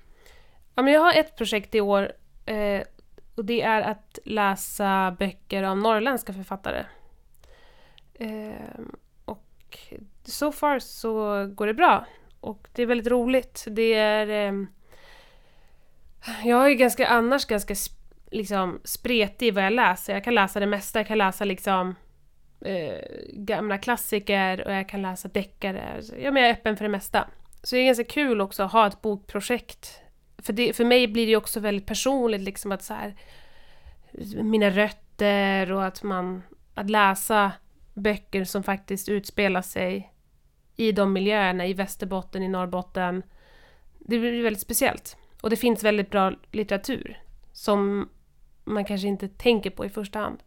Ja, 0.76 0.82
men 0.82 0.94
jag 0.94 1.02
har 1.02 1.14
ett 1.14 1.36
projekt 1.36 1.76
i 1.76 1.82
år 1.82 2.12
eh, 2.46 2.82
och 3.36 3.46
det 3.46 3.62
är 3.62 3.82
att 3.82 4.20
läsa 4.26 5.16
böcker 5.20 5.64
av 5.64 5.78
norrländska 5.78 6.34
författare. 6.34 6.86
Eh, 8.20 8.80
och 9.26 9.78
so 10.24 10.52
far 10.52 10.80
så 10.80 11.46
går 11.48 11.68
det 11.68 11.74
bra 11.74 12.06
och 12.40 12.68
det 12.74 12.82
är 12.82 12.86
väldigt 12.86 13.08
roligt. 13.08 13.66
Det 13.68 13.94
är... 13.94 14.28
Eh, 14.48 14.54
jag 16.44 16.66
är 16.66 16.70
ju 16.70 16.76
ganska, 16.76 17.08
annars 17.08 17.46
ganska 17.46 17.74
sp- 17.74 17.98
liksom, 18.32 18.82
spretig 18.84 19.48
i 19.48 19.52
vad 19.52 19.64
jag 19.64 19.74
läser. 19.74 20.14
Jag 20.14 20.24
kan 20.24 20.36
läsa 20.36 20.60
det 20.60 20.66
mesta. 20.66 21.00
Jag 21.00 21.08
kan 21.08 21.18
läsa 21.18 21.46
liksom 21.46 21.96
eh, 22.62 23.00
gamla 23.34 23.78
klassiker 23.78 24.66
och 24.66 24.74
jag 24.74 24.90
kan 24.90 25.02
läsa 25.02 25.28
deckare. 25.28 25.94
Alltså, 25.96 26.18
ja, 26.18 26.32
men 26.32 26.44
jag 26.44 26.50
är 26.50 26.54
öppen 26.54 26.78
för 26.78 26.86
det 26.86 26.90
mesta. 26.90 27.28
Så 27.64 27.76
det 27.76 27.82
är 27.82 27.86
ganska 27.86 28.04
kul 28.04 28.42
också 28.42 28.64
att 28.64 28.72
ha 28.72 28.88
ett 28.88 29.02
bokprojekt. 29.02 30.02
För, 30.38 30.54
det, 30.54 30.74
för 30.74 30.86
mig 30.86 31.08
blir 31.08 31.26
det 31.26 31.30
ju 31.30 31.38
också 31.38 31.60
väldigt 31.60 31.86
personligt, 31.86 32.42
liksom 32.42 32.72
att 32.72 32.84
så 32.84 32.94
här, 32.94 33.16
mina 34.44 34.70
rötter 34.70 35.72
och 35.72 35.86
att 35.86 36.04
man, 36.04 36.44
att 36.74 36.90
läsa 36.90 37.52
böcker 37.98 38.44
som 38.44 38.64
faktiskt 38.64 39.10
utspelar 39.10 39.62
sig 39.62 40.14
i 40.76 40.92
de 40.92 41.14
miljöerna, 41.14 41.68
i 41.68 41.74
Västerbotten, 41.74 42.44
i 42.44 42.48
Norrbotten. 42.48 43.24
Det 44.00 44.20
blir 44.20 44.44
väldigt 44.44 44.62
speciellt. 44.62 45.18
Och 45.42 45.50
det 45.50 45.56
finns 45.56 45.84
väldigt 45.84 46.10
bra 46.10 46.34
litteratur 46.52 47.22
som 47.54 48.10
man 48.64 48.86
kanske 48.86 49.08
inte 49.08 49.28
tänker 49.28 49.70
på 49.70 49.86
i 49.86 49.90
första 49.90 50.20
hand. 50.20 50.44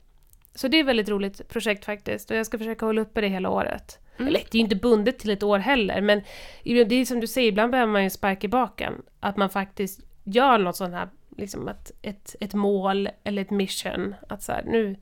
Så 0.55 0.69
det 0.69 0.77
är 0.77 0.81
ett 0.81 0.87
väldigt 0.87 1.09
roligt 1.09 1.49
projekt 1.49 1.85
faktiskt 1.85 2.31
och 2.31 2.37
jag 2.37 2.47
ska 2.47 2.59
försöka 2.59 2.87
hålla 2.87 3.01
uppe 3.01 3.21
det 3.21 3.29
hela 3.29 3.51
året. 3.51 3.99
Mm. 4.17 4.29
Eller 4.29 4.41
det 4.41 4.55
är 4.55 4.59
ju 4.59 4.61
inte 4.61 4.77
bundet 4.77 5.19
till 5.19 5.31
ett 5.31 5.43
år 5.43 5.59
heller, 5.59 6.01
men 6.01 6.23
det 6.65 6.95
är 6.95 7.05
som 7.05 7.21
du 7.21 7.27
säger, 7.27 7.49
ibland 7.49 7.71
behöver 7.71 7.93
man 7.93 8.05
ju 8.05 8.11
sparka 8.11 8.47
i 8.47 8.49
baken. 8.49 9.03
Att 9.21 9.37
man 9.37 9.51
faktiskt 9.51 10.01
gör 10.25 10.59
något 10.59 10.77
sånt 10.77 10.95
här, 10.95 11.09
liksom 11.37 11.69
ett, 11.69 11.91
ett, 12.03 12.37
ett 12.41 12.55
mål 12.55 13.09
eller 13.25 13.43
ett 13.43 13.51
mission. 13.51 14.15
Att 14.29 14.43
så 14.43 14.53
här, 14.53 14.63
nu, 14.63 14.97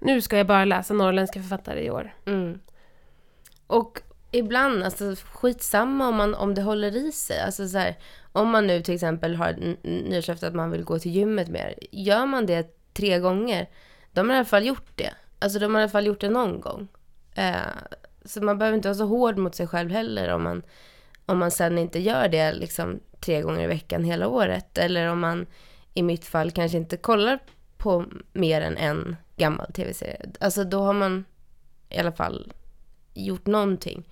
nu 0.00 0.20
ska 0.20 0.36
jag 0.36 0.46
bara 0.46 0.64
läsa 0.64 0.94
norrländska 0.94 1.40
författare 1.40 1.84
i 1.84 1.90
år. 1.90 2.14
Mm. 2.26 2.60
Och 3.66 4.02
ibland, 4.30 4.82
alltså 4.82 5.14
skitsamma 5.32 6.08
om, 6.08 6.16
man, 6.16 6.34
om 6.34 6.54
det 6.54 6.62
håller 6.62 6.96
i 6.96 7.12
sig. 7.12 7.40
Alltså 7.40 7.68
så 7.68 7.78
här, 7.78 7.98
om 8.32 8.50
man 8.50 8.66
nu 8.66 8.82
till 8.82 8.94
exempel 8.94 9.34
har 9.34 9.76
nyårslöfte 9.82 10.46
att 10.46 10.54
man 10.54 10.70
vill 10.70 10.84
gå 10.84 10.98
till 10.98 11.12
gymmet 11.12 11.48
mer. 11.48 11.74
Gör 11.90 12.26
man 12.26 12.46
det 12.46 12.92
tre 12.92 13.18
gånger, 13.18 13.68
de 14.12 14.28
har 14.28 14.36
i 14.36 14.38
alla 14.38 14.44
fall 14.44 14.66
gjort 14.66 14.96
det. 14.96 15.14
Alltså 15.38 15.58
de 15.58 15.74
har 15.74 15.80
i 15.80 15.82
alla 15.82 15.90
fall 15.90 16.06
gjort 16.06 16.20
det 16.20 16.30
någon 16.30 16.60
gång. 16.60 16.88
Eh, 17.34 17.54
så 18.24 18.42
man 18.42 18.58
behöver 18.58 18.76
inte 18.76 18.88
vara 18.88 18.98
så 18.98 19.06
hård 19.06 19.38
mot 19.38 19.54
sig 19.54 19.66
själv 19.66 19.90
heller 19.90 20.28
om 20.28 20.42
man, 20.42 20.62
om 21.26 21.38
man 21.38 21.50
sen 21.50 21.78
inte 21.78 21.98
gör 21.98 22.28
det 22.28 22.52
liksom 22.52 23.00
tre 23.20 23.42
gånger 23.42 23.64
i 23.64 23.66
veckan 23.66 24.04
hela 24.04 24.28
året. 24.28 24.78
Eller 24.78 25.06
om 25.06 25.20
man 25.20 25.46
i 25.94 26.02
mitt 26.02 26.24
fall 26.24 26.50
kanske 26.50 26.78
inte 26.78 26.96
kollar 26.96 27.38
på 27.80 28.04
mer 28.32 28.60
än 28.60 28.76
en 28.76 29.16
gammal 29.36 29.72
tv-serie. 29.72 30.30
Alltså 30.40 30.64
då 30.64 30.82
har 30.82 30.92
man 30.92 31.24
i 31.88 31.98
alla 31.98 32.12
fall 32.12 32.52
gjort 33.14 33.46
någonting. 33.46 34.08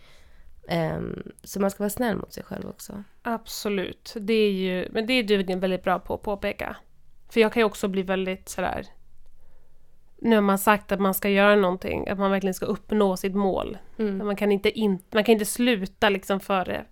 Ehm, 0.69 1.33
så 1.43 1.61
man 1.61 1.71
ska 1.71 1.83
vara 1.83 1.91
snäll 1.91 2.17
mot 2.17 2.33
sig 2.33 2.45
själv 2.45 2.69
också. 2.69 3.05
Absolut. 3.23 4.15
Det 4.21 4.33
är 4.33 4.53
ju, 4.53 4.89
men 4.91 5.07
det 5.07 5.13
är 5.13 5.23
du 5.23 5.43
väldigt 5.43 5.83
bra 5.83 5.99
på 5.99 6.15
att 6.15 6.23
påpeka. 6.23 6.77
För 7.29 7.41
jag 7.41 7.53
kan 7.53 7.61
ju 7.61 7.65
också 7.65 7.89
bli 7.89 8.03
väldigt 8.03 8.49
sådär... 8.49 8.87
Nu 10.21 10.35
har 10.35 10.43
man 10.43 10.59
sagt 10.59 10.93
att 10.93 11.01
man 11.01 11.15
ska 11.15 11.29
göra 11.29 11.57
någonting, 11.57 12.09
att 12.09 12.19
man 12.19 12.31
verkligen 12.31 12.55
ska 12.55 12.67
uppnå 12.67 13.17
sitt 13.17 13.35
mål. 13.35 13.79
Mm. 13.99 14.27
Man 14.27 14.37
kan 14.37 14.53
inte, 14.53 14.71
in, 14.71 14.99
man 15.11 15.25
kan 15.25 15.33
inte 15.33 15.45
sluta 15.45 16.09
liksom 16.09 16.41
före 16.41 16.85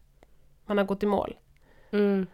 man 0.66 0.78
har 0.78 0.84
gått 0.84 1.02
i 1.02 1.06
mål. 1.06 1.36
Mm. 1.90 2.26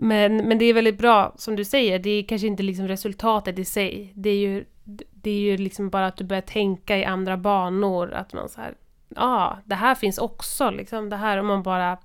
Men, 0.00 0.36
men 0.36 0.58
det 0.58 0.64
är 0.64 0.74
väldigt 0.74 0.98
bra, 0.98 1.34
som 1.36 1.56
du 1.56 1.64
säger, 1.64 1.98
det 1.98 2.10
är 2.10 2.22
kanske 2.22 2.46
inte 2.46 2.62
liksom 2.62 2.88
resultatet 2.88 3.58
i 3.58 3.64
sig. 3.64 4.12
Det 4.14 4.30
är 4.30 4.36
ju, 4.36 4.64
det 5.10 5.30
är 5.30 5.40
ju 5.40 5.56
liksom 5.56 5.90
bara 5.90 6.06
att 6.06 6.16
du 6.16 6.24
börjar 6.24 6.42
tänka 6.42 6.98
i 6.98 7.04
andra 7.04 7.36
banor, 7.36 8.12
att 8.12 8.32
man 8.32 8.48
så 8.48 8.60
här, 8.60 8.74
ja, 9.08 9.22
ah, 9.22 9.58
det 9.64 9.74
här 9.74 9.94
finns 9.94 10.18
också, 10.18 10.70
liksom 10.70 11.10
det 11.10 11.16
här 11.16 11.38
om 11.38 11.46
man 11.46 11.62
bara 11.62 11.98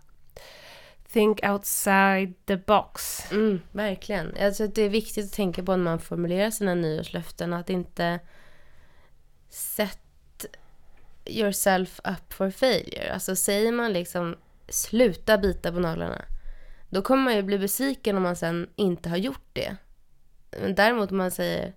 think 1.12 1.40
outside 1.44 2.46
the 2.46 2.58
box. 2.58 3.32
Mm, 3.32 3.62
verkligen. 3.72 4.36
Jag 4.40 4.56
tror 4.56 4.68
att 4.68 4.76
det 4.76 4.82
är 4.82 4.90
viktigt 4.90 5.26
att 5.26 5.34
tänka 5.34 5.64
på 5.64 5.76
när 5.76 5.84
man 5.84 6.00
formulerar 6.00 6.50
sina 6.50 6.76
nyårslöften 6.76 7.54
att 7.54 7.70
inte 7.70 8.20
set 9.50 10.00
yourself 11.26 12.00
up 12.04 12.34
for 12.34 12.50
failure. 12.50 13.14
Alltså 13.14 13.36
säger 13.36 13.72
man 13.72 13.94
liksom 13.94 14.36
sluta 14.70 15.38
bita 15.38 15.72
på 15.72 15.80
naglarna 15.80 16.26
då 16.94 17.02
kommer 17.02 17.24
man 17.24 17.36
ju 17.36 17.44
bli 17.44 17.60
besviken 17.60 18.18
om 18.18 18.24
man 18.24 18.36
sen 18.36 18.70
inte 18.76 19.10
har 19.10 19.18
gjort 19.18 19.48
det. 19.54 19.76
Men 20.62 20.76
däremot 20.76 21.12
om 21.12 21.18
man 21.18 21.32
säger 21.32 21.74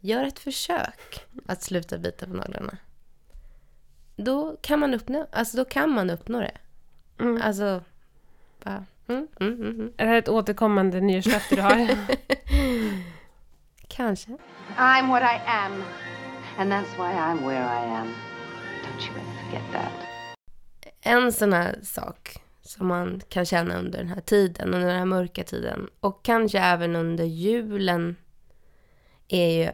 gör 0.00 0.24
ett 0.24 0.38
försök 0.38 1.26
att 1.46 1.62
sluta 1.62 1.98
bita 1.98 2.26
på 2.26 2.32
naglarna. 2.32 2.76
Då 4.16 4.56
kan 4.60 4.80
man 4.80 4.94
uppnå, 4.94 5.26
alltså 5.32 5.56
då 5.56 5.64
kan 5.64 5.90
man 5.90 6.10
uppnå 6.10 6.40
det. 6.40 6.56
Mm. 7.18 7.42
Alltså, 7.42 7.82
bara, 8.64 8.84
mm, 9.08 9.28
mm, 9.40 9.52
mm, 9.52 9.70
mm. 9.70 9.92
Är 9.96 10.04
det 10.04 10.10
här 10.10 10.18
ett 10.18 10.28
återkommande 10.28 11.00
nyårslöfte 11.00 11.56
du 11.56 11.62
har? 11.62 11.88
Kanske. 13.88 14.30
I'm 14.76 15.08
what 15.08 15.22
I 15.22 15.40
am. 15.46 15.82
And 16.58 16.72
that's 16.72 16.96
why 16.96 17.12
I'm 17.14 17.46
where 17.46 17.64
I 17.64 17.90
am. 18.00 18.14
Don't 18.84 19.06
you 19.06 19.10
ever 19.10 19.44
forget 19.44 19.72
that. 19.72 19.92
En 21.00 21.32
sån 21.32 21.52
här 21.52 21.80
sak 21.82 22.40
som 22.70 22.86
man 22.86 23.20
kan 23.28 23.44
känna 23.44 23.78
under 23.78 23.98
den 23.98 24.08
här 24.08 24.20
tiden, 24.20 24.74
under 24.74 24.88
den 24.88 24.98
här 24.98 25.04
mörka 25.04 25.44
tiden 25.44 25.88
och 26.00 26.24
kanske 26.24 26.58
även 26.58 26.96
under 26.96 27.24
julen 27.24 28.16
är 29.28 29.48
ju 29.48 29.70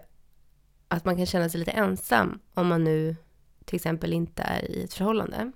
att 0.89 1.05
man 1.05 1.17
kan 1.17 1.27
känna 1.27 1.49
sig 1.49 1.59
lite 1.59 1.71
ensam 1.71 2.39
om 2.55 2.67
man 2.67 2.85
nu 2.85 3.17
till 3.65 3.77
exempel 3.77 4.13
inte 4.13 4.43
är 4.43 4.71
i 4.71 4.85
ett 4.85 4.95
förhållande. 4.95 5.53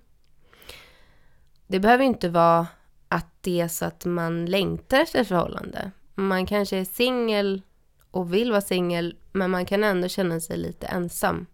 Det 1.67 1.81
behöver 1.81 2.05
inte 2.05 2.29
vara 2.29 2.67
att 3.09 3.43
det 3.43 3.61
är 3.61 3.69
så 3.69 3.85
att 3.85 4.05
man 4.05 4.47
längtar 4.47 5.01
efter 5.01 5.21
ett 5.21 5.29
förhållande. 5.29 5.91
Man 6.15 6.47
kanske 6.47 6.77
är 6.77 6.85
singel 6.85 7.63
och 8.11 8.35
vill 8.35 8.51
vara 8.51 8.61
singel 8.61 9.17
men 9.33 9.51
man 9.51 9.67
kan 9.67 9.85
ändå 9.85 10.09
känna 10.09 10.41
sig 10.41 10.57
lite 10.57 10.87
ensam 10.87 11.47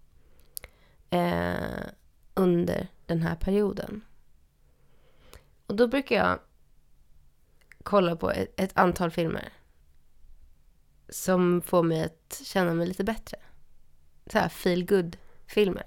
eh, 1.10 1.86
under 2.34 2.88
den 3.06 3.22
här 3.22 3.34
perioden. 3.34 4.02
Och 5.66 5.76
då 5.76 5.86
brukar 5.86 6.16
jag 6.16 6.38
kolla 7.82 8.16
på 8.16 8.30
ett, 8.30 8.60
ett 8.60 8.78
antal 8.78 9.10
filmer 9.10 9.52
som 11.08 11.62
får 11.62 11.82
mig 11.82 12.04
att 12.04 12.40
känna 12.44 12.74
mig 12.74 12.86
lite 12.86 13.04
bättre. 13.04 13.38
Så 14.26 14.38
här 14.38 14.48
feel 14.48 14.84
good 14.86 15.16
filmer 15.46 15.86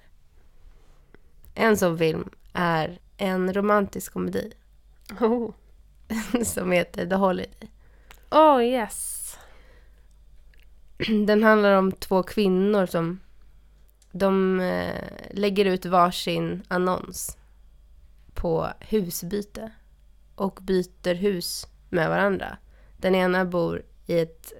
En 1.54 1.78
sån 1.78 1.98
film 1.98 2.30
är 2.54 3.00
en 3.18 3.54
romantisk 3.54 4.14
komedi 4.14 4.54
Oh. 5.20 5.54
som 6.44 6.72
heter 6.72 7.06
The 7.08 7.16
Holiday. 7.16 7.72
oh 8.32 8.64
yes. 8.64 9.38
Den 11.28 11.44
handlar 11.44 11.74
om 11.74 11.92
två 11.92 12.24
kvinnor 12.24 12.86
som 12.86 13.20
de 14.12 14.60
eh, 14.60 15.04
lägger 15.32 15.66
ut 15.66 15.86
varsin 15.86 16.64
annons 16.68 17.38
på 18.34 18.70
husbyte 18.80 19.72
och 20.36 20.60
byter 20.62 21.16
hus 21.16 21.68
med 21.90 22.10
varandra. 22.10 22.58
Den 22.98 23.16
ena 23.16 23.46
bor 23.46 23.84
i, 24.06 24.20
ett, 24.20 24.54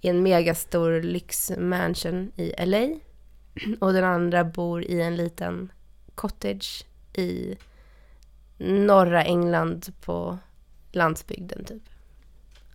i 0.00 0.08
en 0.08 0.22
megastor 0.22 1.02
lyxmansion 1.02 2.32
i 2.36 2.54
LA 2.66 2.88
och 3.80 3.92
den 3.92 4.04
andra 4.04 4.44
bor 4.44 4.84
i 4.84 5.00
en 5.00 5.16
liten 5.16 5.72
cottage 6.14 6.86
i 7.12 7.56
norra 8.58 9.24
England 9.24 9.92
på 10.00 10.38
landsbygden 10.92 11.64
typ. 11.64 11.82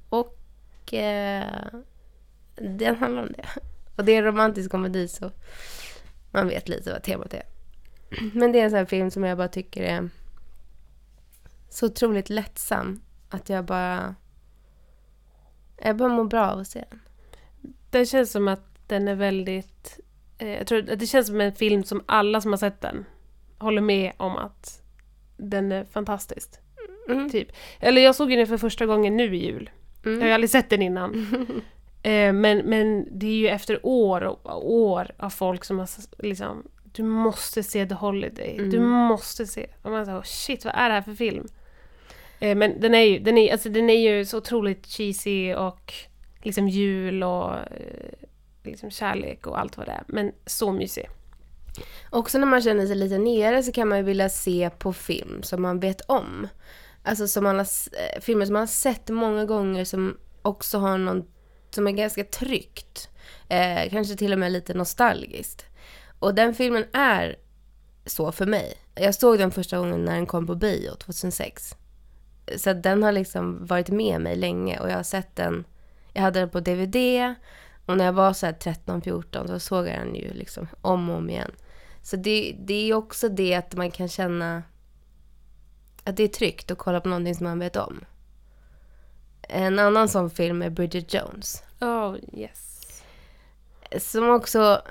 Och 0.09 0.93
eh, 0.93 1.65
den 2.55 2.95
handlar 2.95 3.21
om 3.21 3.31
det. 3.31 3.45
Och 3.95 4.05
det 4.05 4.13
är 4.13 4.17
en 4.17 4.23
romantisk 4.23 4.71
komedi 4.71 5.07
så 5.07 5.31
man 6.31 6.47
vet 6.47 6.69
lite 6.69 6.91
vad 6.91 7.03
temat 7.03 7.33
är. 7.33 7.54
Men 8.33 8.51
det 8.51 8.59
är 8.59 8.63
en 8.63 8.69
sån 8.69 8.77
här 8.77 8.85
film 8.85 9.11
som 9.11 9.23
jag 9.23 9.37
bara 9.37 9.47
tycker 9.47 9.83
är 9.83 10.09
så 11.69 11.85
otroligt 11.85 12.29
lättsam 12.29 13.01
att 13.29 13.49
jag 13.49 13.65
bara... 13.65 14.15
Jag 15.77 15.97
bara 15.97 16.09
mår 16.09 16.23
bra 16.25 16.47
av 16.51 16.59
att 16.59 16.67
se 16.67 16.83
den. 16.89 16.99
Det 17.89 18.05
känns 18.05 18.31
som 18.31 18.47
att 18.47 18.61
den 18.87 19.07
är 19.07 19.15
väldigt... 19.15 19.99
Eh, 20.37 20.49
jag 20.49 20.67
tror 20.67 20.91
att 20.91 20.99
det 20.99 21.07
känns 21.07 21.27
som 21.27 21.41
en 21.41 21.53
film 21.53 21.83
som 21.83 22.03
alla 22.05 22.41
som 22.41 22.51
har 22.51 22.57
sett 22.57 22.81
den 22.81 23.05
håller 23.57 23.81
med 23.81 24.11
om 24.17 24.37
att 24.37 24.81
den 25.37 25.71
är 25.71 25.83
fantastisk. 25.83 26.49
Mm. 27.09 27.29
Typ. 27.29 27.47
Eller 27.79 28.01
jag 28.01 28.15
såg 28.15 28.29
den 28.29 28.47
för 28.47 28.57
första 28.57 28.85
gången 28.85 29.17
nu 29.17 29.35
i 29.35 29.45
jul. 29.45 29.69
Jag 30.03 30.09
har 30.11 30.15
ju 30.15 30.21
Mm. 30.21 30.33
aldrig 30.33 30.49
sett 30.49 30.69
den 30.69 30.81
innan. 30.81 31.27
Eh, 32.05 32.33
men, 32.33 32.57
men 32.57 33.07
det 33.19 33.25
är 33.27 33.37
ju 33.37 33.47
efter 33.47 33.79
år 33.85 34.21
och 34.23 34.71
år 34.73 35.11
av 35.17 35.29
folk 35.29 35.63
som 35.65 35.79
har 35.79 35.89
liksom 36.17 36.67
Du 36.95 37.03
måste 37.03 37.63
se 37.63 37.85
The 37.85 37.93
Holiday. 37.95 38.57
Du 38.57 38.77
Mm. 38.77 38.89
måste 38.89 39.45
se. 39.47 39.67
Och 39.81 39.91
man 39.91 40.05
säger 40.05 40.21
shit 40.21 40.65
vad 40.65 40.73
är 40.75 40.89
det 40.89 40.95
här 40.95 41.01
för 41.01 41.13
film? 41.15 41.47
Eh, 42.39 42.55
men 42.55 42.79
den 42.79 42.95
är 42.95 43.01
ju, 43.01 43.19
den 43.19 43.37
är, 43.37 43.51
alltså, 43.51 43.69
den 43.69 43.89
är 43.89 43.99
ju 44.13 44.25
så 44.25 44.37
otroligt 44.37 44.85
cheesy 44.87 45.53
och 45.53 45.93
liksom 46.43 46.67
jul 46.69 47.23
och 47.23 47.53
eh, 47.53 48.13
liksom 48.63 48.91
kärlek 48.91 49.47
och 49.47 49.59
allt 49.59 49.77
vad 49.77 49.85
det 49.85 49.91
är. 49.91 50.03
Men 50.07 50.31
så 50.45 50.71
mysig. 50.71 51.09
Också 52.09 52.37
när 52.37 52.47
man 52.47 52.61
känner 52.61 52.85
sig 52.85 52.95
lite 52.95 53.17
nere 53.17 53.63
så 53.63 53.71
kan 53.71 53.87
man 53.87 53.97
ju 53.97 54.03
vilja 54.03 54.29
se 54.29 54.69
på 54.77 54.93
film 54.93 55.43
som 55.43 55.61
man 55.61 55.79
vet 55.79 56.01
om. 56.01 56.47
Alltså 57.03 57.27
som 57.27 57.43
man 57.43 57.55
har, 57.55 57.65
eh, 58.15 58.21
filmer 58.21 58.45
som 58.45 58.53
man 58.53 58.59
har 58.59 58.67
sett 58.67 59.09
många 59.09 59.45
gånger 59.45 59.85
som 59.85 60.17
också 60.41 60.77
har 60.77 60.97
någon 60.97 61.23
som 61.69 61.87
är 61.87 61.91
ganska 61.91 62.23
tryggt. 62.23 63.09
Eh, 63.49 63.89
kanske 63.89 64.15
till 64.15 64.33
och 64.33 64.39
med 64.39 64.51
lite 64.51 64.73
nostalgiskt. 64.73 65.65
Och 66.25 66.35
den 66.35 66.53
filmen 66.53 66.85
är 66.93 67.35
så 68.05 68.31
för 68.31 68.45
mig. 68.45 68.73
Jag 68.95 69.15
såg 69.15 69.37
den 69.37 69.51
första 69.51 69.77
gången 69.77 70.05
när 70.05 70.15
den 70.15 70.25
kom 70.25 70.47
på 70.47 70.55
bio 70.55 70.95
2006. 70.95 71.75
Så 72.57 72.73
den 72.73 73.03
har 73.03 73.11
liksom 73.11 73.65
varit 73.65 73.89
med 73.89 74.21
mig 74.21 74.35
länge 74.35 74.79
och 74.79 74.89
jag 74.89 74.95
har 74.95 75.03
sett 75.03 75.35
den. 75.35 75.65
Jag 76.13 76.21
hade 76.21 76.39
den 76.39 76.49
på 76.49 76.59
DVD 76.59 76.95
och 77.85 77.97
när 77.97 78.05
jag 78.05 78.13
var 78.13 78.33
så 78.33 78.45
här 78.45 78.53
13-14 78.53 79.47
så 79.47 79.59
såg 79.59 79.87
jag 79.87 79.99
den 79.99 80.15
ju 80.15 80.33
liksom 80.33 80.67
om 80.81 81.09
och 81.09 81.15
om 81.15 81.29
igen. 81.29 81.51
Så 82.01 82.15
det, 82.15 82.55
det 82.59 82.89
är 82.89 82.93
också 82.93 83.29
det 83.29 83.55
att 83.55 83.75
man 83.75 83.91
kan 83.91 84.07
känna 84.07 84.63
att 86.03 86.17
det 86.17 86.23
är 86.23 86.27
tryggt 86.27 86.71
att 86.71 86.77
kolla 86.77 87.01
på 87.01 87.09
någonting 87.09 87.35
som 87.35 87.43
man 87.43 87.59
vet 87.59 87.75
om. 87.75 88.05
En 89.41 89.79
annan 89.79 90.09
sån 90.09 90.29
film 90.29 90.61
är 90.61 90.69
Bridget 90.69 91.13
Jones. 91.13 91.63
Oh 91.81 92.15
yes. 92.33 93.03
Som 93.99 94.29
också... 94.29 94.81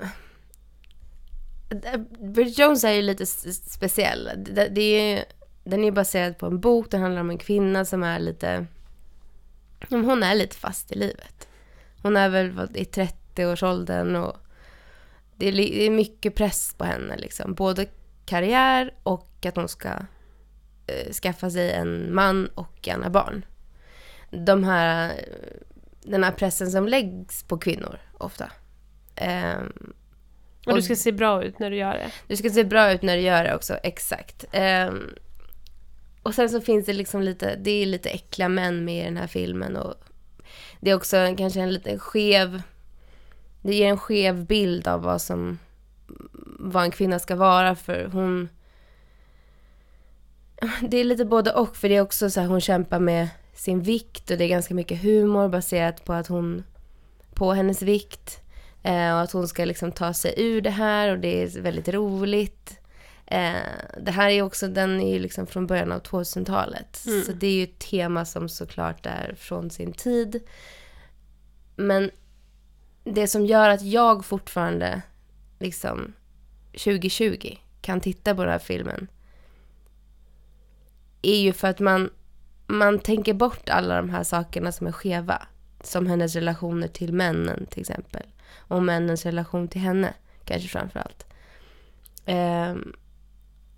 Bridget 2.19 2.57
Jones 2.57 2.83
är 2.83 2.91
ju 2.91 3.01
lite 3.01 3.25
speciell. 3.25 4.29
Det, 4.37 4.67
det 4.67 4.81
är 4.81 5.17
ju, 5.17 5.23
den 5.63 5.83
är 5.83 5.91
baserad 5.91 6.37
på 6.37 6.45
en 6.45 6.59
bok. 6.59 6.91
Den 6.91 7.01
handlar 7.01 7.21
om 7.21 7.29
en 7.29 7.37
kvinna 7.37 7.85
som 7.85 8.03
är 8.03 8.19
lite... 8.19 8.65
Hon 9.89 10.23
är 10.23 10.35
lite 10.35 10.55
fast 10.55 10.91
i 10.91 10.95
livet. 10.95 11.47
Hon 12.01 12.17
är 12.17 12.29
väl 12.29 12.51
i 12.73 12.83
30-årsåldern 12.83 14.15
och 14.15 14.37
det 15.35 15.47
är, 15.47 15.51
det 15.51 15.85
är 15.85 15.89
mycket 15.89 16.35
press 16.35 16.75
på 16.77 16.85
henne. 16.85 17.17
Liksom. 17.17 17.53
Både 17.53 17.85
karriär 18.25 18.93
och 19.03 19.45
att 19.45 19.55
hon 19.55 19.67
ska 19.67 19.89
eh, 20.87 21.11
skaffa 21.11 21.49
sig 21.49 21.71
en 21.71 22.15
man 22.15 22.47
och 22.47 22.87
gärna 22.87 23.09
barn. 23.09 23.45
De 24.31 24.63
här, 24.63 25.25
den 26.03 26.23
här 26.23 26.31
pressen 26.31 26.71
som 26.71 26.87
läggs 26.87 27.43
på 27.43 27.57
kvinnor 27.57 27.99
ofta. 28.17 28.51
Eh, 29.15 29.59
och 30.65 30.75
du 30.75 30.81
ska 30.81 30.95
se 30.95 31.11
bra 31.11 31.43
ut 31.43 31.59
när 31.59 31.69
du 31.71 31.77
gör 31.77 31.93
det. 31.93 32.11
du 32.27 32.35
ska 32.35 32.49
se 32.49 32.63
bra 32.63 32.91
ut 32.91 33.01
när 33.01 33.15
du 33.15 33.21
gör 33.21 33.43
det 33.43 33.55
också, 33.55 33.73
exakt. 33.83 34.45
Ehm, 34.51 35.09
och 36.23 36.35
sen 36.35 36.49
så 36.49 36.61
finns 36.61 36.85
det 36.85 36.93
liksom 36.93 37.21
lite, 37.21 37.55
det 37.55 37.71
är 37.71 37.85
lite 37.85 38.09
äckliga 38.09 38.49
män 38.49 38.85
med 38.85 39.01
i 39.01 39.05
den 39.05 39.17
här 39.17 39.27
filmen 39.27 39.75
och 39.75 39.93
det 40.79 40.91
är 40.91 40.95
också 40.95 41.17
en- 41.17 41.35
kanske 41.35 41.61
en 41.61 41.73
lite 41.73 41.99
skev, 41.99 42.61
det 43.61 43.75
ger 43.75 43.87
en 43.89 43.97
skev 43.97 44.45
bild 44.45 44.87
av 44.87 45.01
vad 45.01 45.21
som, 45.21 45.59
vad 46.59 46.83
en 46.83 46.91
kvinna 46.91 47.19
ska 47.19 47.35
vara 47.35 47.75
för 47.75 48.05
hon, 48.05 48.49
det 50.81 50.97
är 50.97 51.03
lite 51.03 51.25
både 51.25 51.51
och 51.53 51.75
för 51.77 51.89
det 51.89 51.95
är 51.95 52.01
också 52.01 52.29
så 52.29 52.41
här 52.41 52.47
hon 52.47 52.61
kämpar 52.61 52.99
med 52.99 53.27
sin 53.53 53.81
vikt 53.81 54.31
och 54.31 54.37
det 54.37 54.43
är 54.43 54.49
ganska 54.49 54.73
mycket 54.73 55.01
humor 55.01 55.47
baserat 55.49 56.05
på 56.05 56.13
att 56.13 56.27
hon, 56.27 56.63
på 57.33 57.53
hennes 57.53 57.81
vikt. 57.81 58.39
Eh, 58.85 59.13
och 59.13 59.21
att 59.21 59.31
hon 59.31 59.47
ska 59.47 59.65
liksom 59.65 59.91
ta 59.91 60.13
sig 60.13 60.33
ur 60.37 60.61
det 60.61 60.69
här 60.69 61.11
och 61.11 61.19
det 61.19 61.43
är 61.43 61.61
väldigt 61.61 61.89
roligt. 61.89 62.79
Eh, 63.25 63.55
det 64.01 64.11
här 64.11 64.29
är 64.29 64.41
också, 64.41 64.67
den 64.67 65.01
är 65.01 65.13
ju 65.13 65.19
liksom 65.19 65.47
från 65.47 65.67
början 65.67 65.91
av 65.91 66.01
2000-talet. 66.01 67.05
Mm. 67.05 67.23
Så 67.23 67.31
det 67.31 67.47
är 67.47 67.51
ju 67.51 67.63
ett 67.63 67.79
tema 67.79 68.25
som 68.25 68.49
såklart 68.49 69.05
är 69.05 69.35
från 69.37 69.69
sin 69.69 69.93
tid. 69.93 70.43
Men 71.75 72.11
det 73.03 73.27
som 73.27 73.45
gör 73.45 73.69
att 73.69 73.81
jag 73.81 74.25
fortfarande 74.25 75.01
liksom 75.59 76.13
2020 76.71 77.57
kan 77.81 78.01
titta 78.01 78.35
på 78.35 78.41
den 78.41 78.51
här 78.51 78.59
filmen 78.59 79.07
är 81.21 81.39
ju 81.39 81.53
för 81.53 81.67
att 81.67 81.79
man, 81.79 82.09
man 82.67 82.99
tänker 82.99 83.33
bort 83.33 83.69
alla 83.69 83.95
de 83.95 84.09
här 84.09 84.23
sakerna 84.23 84.71
som 84.71 84.87
är 84.87 84.91
skeva. 84.91 85.47
Som 85.83 86.07
hennes 86.07 86.35
relationer 86.35 86.87
till 86.87 87.13
männen 87.13 87.65
till 87.65 87.81
exempel. 87.81 88.23
Och 88.57 88.83
männens 88.83 89.25
relation 89.25 89.67
till 89.67 89.81
henne, 89.81 90.13
kanske 90.45 90.67
framför 90.69 90.99
allt. 90.99 91.25
Ehm, 92.25 92.93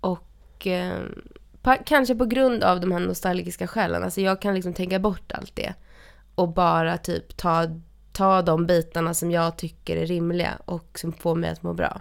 och 0.00 0.66
ehm, 0.66 1.28
pa, 1.62 1.76
kanske 1.86 2.14
på 2.14 2.24
grund 2.24 2.64
av 2.64 2.80
de 2.80 2.92
här 2.92 3.00
nostalgiska 3.00 3.66
skälen. 3.66 4.04
Alltså 4.04 4.20
jag 4.20 4.42
kan 4.42 4.54
liksom 4.54 4.74
tänka 4.74 4.98
bort 4.98 5.32
allt 5.32 5.56
det. 5.56 5.74
Och 6.34 6.48
bara 6.48 6.98
typ 6.98 7.36
ta, 7.36 7.66
ta 8.12 8.42
de 8.42 8.66
bitarna 8.66 9.14
som 9.14 9.30
jag 9.30 9.58
tycker 9.58 9.96
är 9.96 10.06
rimliga 10.06 10.58
och 10.64 10.98
som 10.98 11.12
får 11.12 11.34
mig 11.34 11.50
att 11.50 11.62
må 11.62 11.74
bra. 11.74 12.00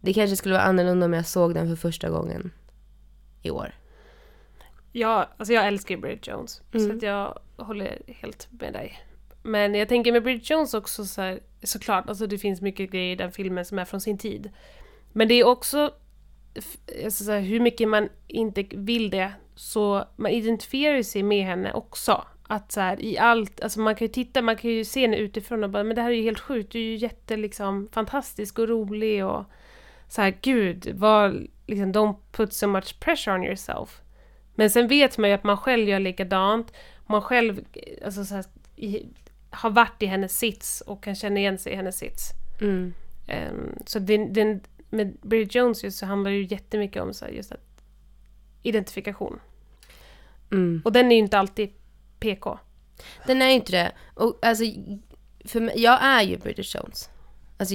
Det 0.00 0.14
kanske 0.14 0.36
skulle 0.36 0.54
vara 0.54 0.64
annorlunda 0.64 1.06
om 1.06 1.12
jag 1.12 1.26
såg 1.26 1.54
den 1.54 1.68
för 1.68 1.76
första 1.76 2.10
gången 2.10 2.50
i 3.42 3.50
år. 3.50 3.74
Ja, 4.92 5.28
alltså 5.36 5.52
jag 5.52 5.66
älskar 5.66 5.96
Bridget 5.96 6.26
Jones. 6.26 6.62
Så 6.72 6.78
Mm. 6.78 6.96
att 6.96 7.02
jag 7.02 7.38
håller 7.56 7.98
helt 8.06 8.48
med 8.50 8.72
dig. 8.72 8.98
Men 9.42 9.74
jag 9.74 9.88
tänker 9.88 10.12
med 10.12 10.22
Bridget 10.22 10.50
Jones 10.50 10.74
också 10.74 11.04
så 11.04 11.20
här, 11.22 11.40
såklart, 11.66 12.08
alltså 12.08 12.26
det 12.26 12.38
finns 12.38 12.60
mycket 12.60 12.90
grejer 12.90 13.12
i 13.12 13.16
den 13.16 13.32
filmen 13.32 13.64
som 13.64 13.78
är 13.78 13.84
från 13.84 14.00
sin 14.00 14.18
tid. 14.18 14.50
Men 15.12 15.28
det 15.28 15.34
är 15.34 15.46
också, 15.46 15.94
alltså 17.04 17.24
så 17.24 17.32
här, 17.32 17.40
hur 17.40 17.60
mycket 17.60 17.88
man 17.88 18.08
inte 18.26 18.64
vill 18.70 19.10
det, 19.10 19.32
så 19.54 20.04
man 20.16 20.30
identifierar 20.30 21.02
sig 21.02 21.22
med 21.22 21.44
henne 21.44 21.72
också. 21.72 22.24
Att 22.48 22.72
så 22.72 22.80
här, 22.80 23.02
i 23.02 23.18
allt, 23.18 23.60
alltså 23.60 23.80
man 23.80 23.94
kan 23.94 24.06
ju 24.06 24.12
titta, 24.12 24.42
man 24.42 24.56
kan 24.56 24.70
ju 24.70 24.84
se 24.84 25.00
henne 25.00 25.16
utifrån 25.16 25.64
och 25.64 25.70
bara, 25.70 25.82
men 25.82 25.96
det 25.96 26.02
här 26.02 26.10
är 26.10 26.14
ju 26.14 26.22
helt 26.22 26.40
sjukt, 26.40 26.72
du 26.72 26.78
är 26.78 26.82
ju 26.82 26.96
jätte 26.96 27.36
liksom 27.36 27.88
fantastisk 27.92 28.58
och 28.58 28.68
rolig 28.68 29.24
och 29.26 29.44
så 30.08 30.22
här, 30.22 30.38
gud, 30.42 30.92
vad, 30.94 31.46
liksom, 31.66 31.92
don't 31.92 32.16
put 32.32 32.52
so 32.52 32.66
much 32.66 33.00
pressure 33.00 33.34
on 33.34 33.44
yourself. 33.44 34.00
Men 34.54 34.70
sen 34.70 34.88
vet 34.88 35.18
man 35.18 35.30
ju 35.30 35.34
att 35.34 35.44
man 35.44 35.56
själv 35.56 35.88
gör 35.88 36.00
likadant. 36.00 36.72
Man 37.06 37.22
själv 37.22 37.64
alltså, 38.04 38.24
så 38.24 38.34
här, 38.34 38.44
i, 38.76 39.06
har 39.56 39.70
varit 39.70 40.02
i 40.02 40.06
hennes 40.06 40.38
sits 40.38 40.80
och 40.80 41.02
kan 41.02 41.14
känna 41.14 41.40
igen 41.40 41.58
sig 41.58 41.72
i 41.72 41.76
hennes 41.76 41.98
sits. 41.98 42.30
Mm. 42.60 42.94
Um, 43.28 43.78
så 43.86 43.98
den, 43.98 44.32
den, 44.32 44.60
med 44.90 45.16
Bridget 45.22 45.54
Jones 45.54 45.84
just 45.84 45.98
så 45.98 46.06
handlar 46.06 46.30
det 46.30 46.36
ju 46.36 46.46
jättemycket 46.50 47.02
om 47.02 47.14
så 47.14 47.26
just 47.28 47.52
att 47.52 47.82
identifikation. 48.62 49.40
Mm. 50.52 50.82
Och 50.84 50.92
den 50.92 51.12
är 51.12 51.16
ju 51.16 51.22
inte 51.22 51.38
alltid 51.38 51.72
PK. 52.20 52.58
Den 53.26 53.42
är 53.42 53.48
inte 53.48 53.72
det. 53.72 53.92
Och 54.14 54.38
alltså, 54.42 54.64
för 55.44 55.60
mig, 55.60 55.82
jag 55.82 55.98
är 56.02 56.22
ju 56.22 56.38
Bridget 56.38 56.74
Jones. 56.74 57.10
Alltså, 57.56 57.74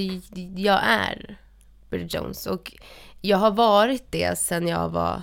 jag 0.56 0.80
är 0.84 1.38
Bridget 1.90 2.14
Jones. 2.14 2.46
Och 2.46 2.72
jag 3.20 3.38
har 3.38 3.50
varit 3.50 4.04
det 4.10 4.38
sen 4.38 4.68
jag 4.68 4.88
var 4.88 5.22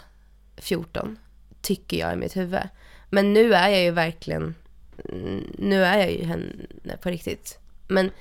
14, 0.57 1.19
tycker 1.61 1.97
jag 1.97 2.13
i 2.13 2.15
mitt 2.15 2.37
huvud. 2.37 2.69
Men 3.09 3.33
nu 3.33 3.53
är 3.53 3.69
jag 3.69 3.83
ju 3.83 3.91
verkligen, 3.91 4.55
nu 5.57 5.83
är 5.83 5.97
jag 5.97 6.11
ju 6.11 6.23
henne 6.23 6.97
på 7.01 7.09
riktigt. 7.09 7.59
Men 7.87 8.11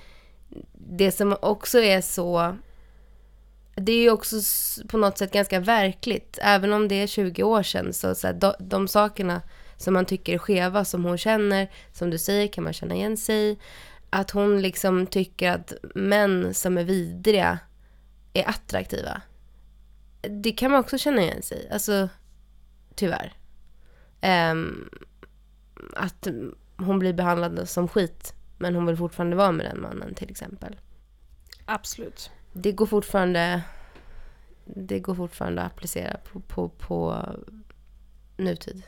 det 0.72 1.12
som 1.12 1.36
också 1.42 1.78
är 1.78 2.00
så, 2.00 2.56
det 3.74 3.92
är 3.92 4.02
ju 4.02 4.10
också 4.10 4.36
på 4.88 4.98
något 4.98 5.18
sätt 5.18 5.32
ganska 5.32 5.60
verkligt. 5.60 6.38
Även 6.42 6.72
om 6.72 6.88
det 6.88 6.94
är 6.94 7.06
20 7.06 7.42
år 7.42 7.62
sedan 7.62 7.92
så, 7.92 8.14
så 8.14 8.26
här, 8.26 8.34
de, 8.34 8.52
de 8.58 8.88
sakerna 8.88 9.42
som 9.76 9.94
man 9.94 10.06
tycker 10.06 10.34
är 10.34 10.38
skeva, 10.38 10.84
som 10.84 11.04
hon 11.04 11.18
känner, 11.18 11.70
som 11.92 12.10
du 12.10 12.18
säger 12.18 12.46
kan 12.46 12.64
man 12.64 12.72
känna 12.72 12.94
igen 12.94 13.16
sig 13.16 13.50
i. 13.50 13.58
Att 14.10 14.30
hon 14.30 14.62
liksom 14.62 15.06
tycker 15.06 15.50
att 15.50 15.72
män 15.94 16.54
som 16.54 16.78
är 16.78 16.84
vidriga 16.84 17.58
är 18.32 18.48
attraktiva. 18.48 19.22
Det 20.20 20.52
kan 20.52 20.70
man 20.70 20.80
också 20.80 20.98
känna 20.98 21.22
igen 21.22 21.42
sig 21.42 21.64
i. 21.64 21.72
Alltså, 21.72 22.08
tyvärr. 22.94 23.32
Um, 24.52 24.90
att 25.96 26.26
hon 26.78 26.98
blir 26.98 27.12
behandlad 27.12 27.68
som 27.68 27.88
skit, 27.88 28.34
men 28.58 28.74
hon 28.74 28.86
vill 28.86 28.96
fortfarande 28.96 29.36
vara 29.36 29.52
med 29.52 29.66
den 29.66 29.80
mannen 29.80 30.14
till 30.14 30.30
exempel. 30.30 30.80
Absolut. 31.64 32.30
Det 32.52 32.72
går 32.72 32.86
fortfarande, 32.86 33.62
det 34.64 35.00
går 35.00 35.14
fortfarande 35.14 35.62
att 35.62 35.72
applicera 35.72 36.16
på, 36.32 36.40
på, 36.40 36.68
på 36.68 37.24
nutid. 38.36 38.82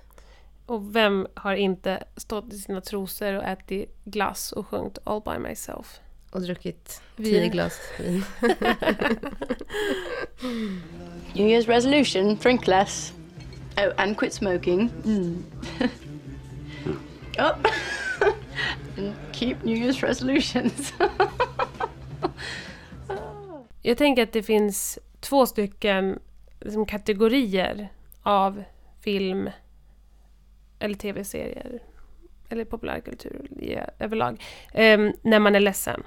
Och 0.66 0.96
vem 0.96 1.26
har 1.34 1.54
inte 1.54 2.04
stått 2.16 2.52
i 2.52 2.58
sina 2.58 2.80
trosor 2.80 3.34
och 3.34 3.44
ätit 3.44 4.04
glass 4.04 4.52
och 4.52 4.66
sjungit 4.66 4.98
All 5.04 5.22
by 5.22 5.38
myself? 5.38 6.00
Och 6.30 6.42
druckit 6.42 7.02
tio 7.16 7.48
glas 7.48 7.80
vin. 7.98 8.24
New 11.34 11.46
Year's 11.48 11.66
resolution 11.66 12.36
drink 12.36 12.66
less. 12.66 13.12
Oh, 13.76 13.92
and 13.96 14.16
quit 14.16 14.32
smoking. 14.32 14.90
Mm. 15.04 15.44
oh. 17.40 17.54
and 18.96 19.14
keep 19.32 19.56
New 19.62 19.76
Year's 19.76 20.06
resolutions. 20.06 20.92
Jag 23.82 23.98
tänker 23.98 24.22
att 24.22 24.32
det 24.32 24.42
finns 24.42 24.98
två 25.20 25.46
stycken 25.46 26.18
liksom, 26.60 26.86
kategorier 26.86 27.88
av 28.22 28.64
film 29.00 29.50
eller 30.78 30.94
tv-serier 30.94 31.82
eller 32.48 32.64
populärkultur 32.64 33.48
överlag. 33.98 34.42
Ehm, 34.74 35.12
när 35.22 35.38
man 35.38 35.54
är 35.54 35.60
ledsen. 35.60 36.02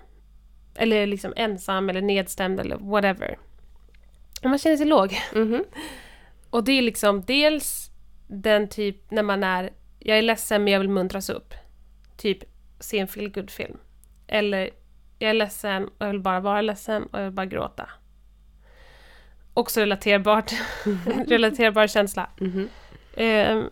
Eller 0.75 1.07
liksom 1.07 1.33
ensam 1.35 1.89
eller 1.89 2.01
nedstämd 2.01 2.59
eller 2.59 2.77
whatever. 2.77 3.37
Man 4.43 4.57
känner 4.57 4.77
sig 4.77 4.85
låg. 4.85 5.17
Mhm. 5.33 5.63
Och 6.49 6.63
det 6.63 6.71
är 6.71 6.81
liksom 6.81 7.21
dels 7.21 7.91
den 8.27 8.67
typ 8.67 9.11
när 9.11 9.23
man 9.23 9.43
är, 9.43 9.69
jag 10.05 10.17
är 10.17 10.21
ledsen 10.21 10.63
men 10.63 10.73
jag 10.73 10.79
vill 10.79 10.89
muntras 10.89 11.29
upp. 11.29 11.53
Typ 12.17 12.43
se 12.79 12.99
en 12.99 13.07
feel 13.07 13.49
film 13.49 13.77
Eller 14.27 14.69
jag 15.19 15.29
är 15.29 15.33
ledsen 15.33 15.87
och 15.87 16.05
jag 16.05 16.07
vill 16.07 16.19
bara 16.19 16.39
vara 16.39 16.61
ledsen 16.61 17.03
och 17.03 17.19
jag 17.19 17.23
vill 17.23 17.33
bara 17.33 17.45
gråta. 17.45 17.89
Också 19.53 19.79
relaterbart. 19.79 20.51
relaterbar 21.27 21.87
känsla. 21.87 22.29
Mhm. 22.39 22.69
Ehm, 23.15 23.63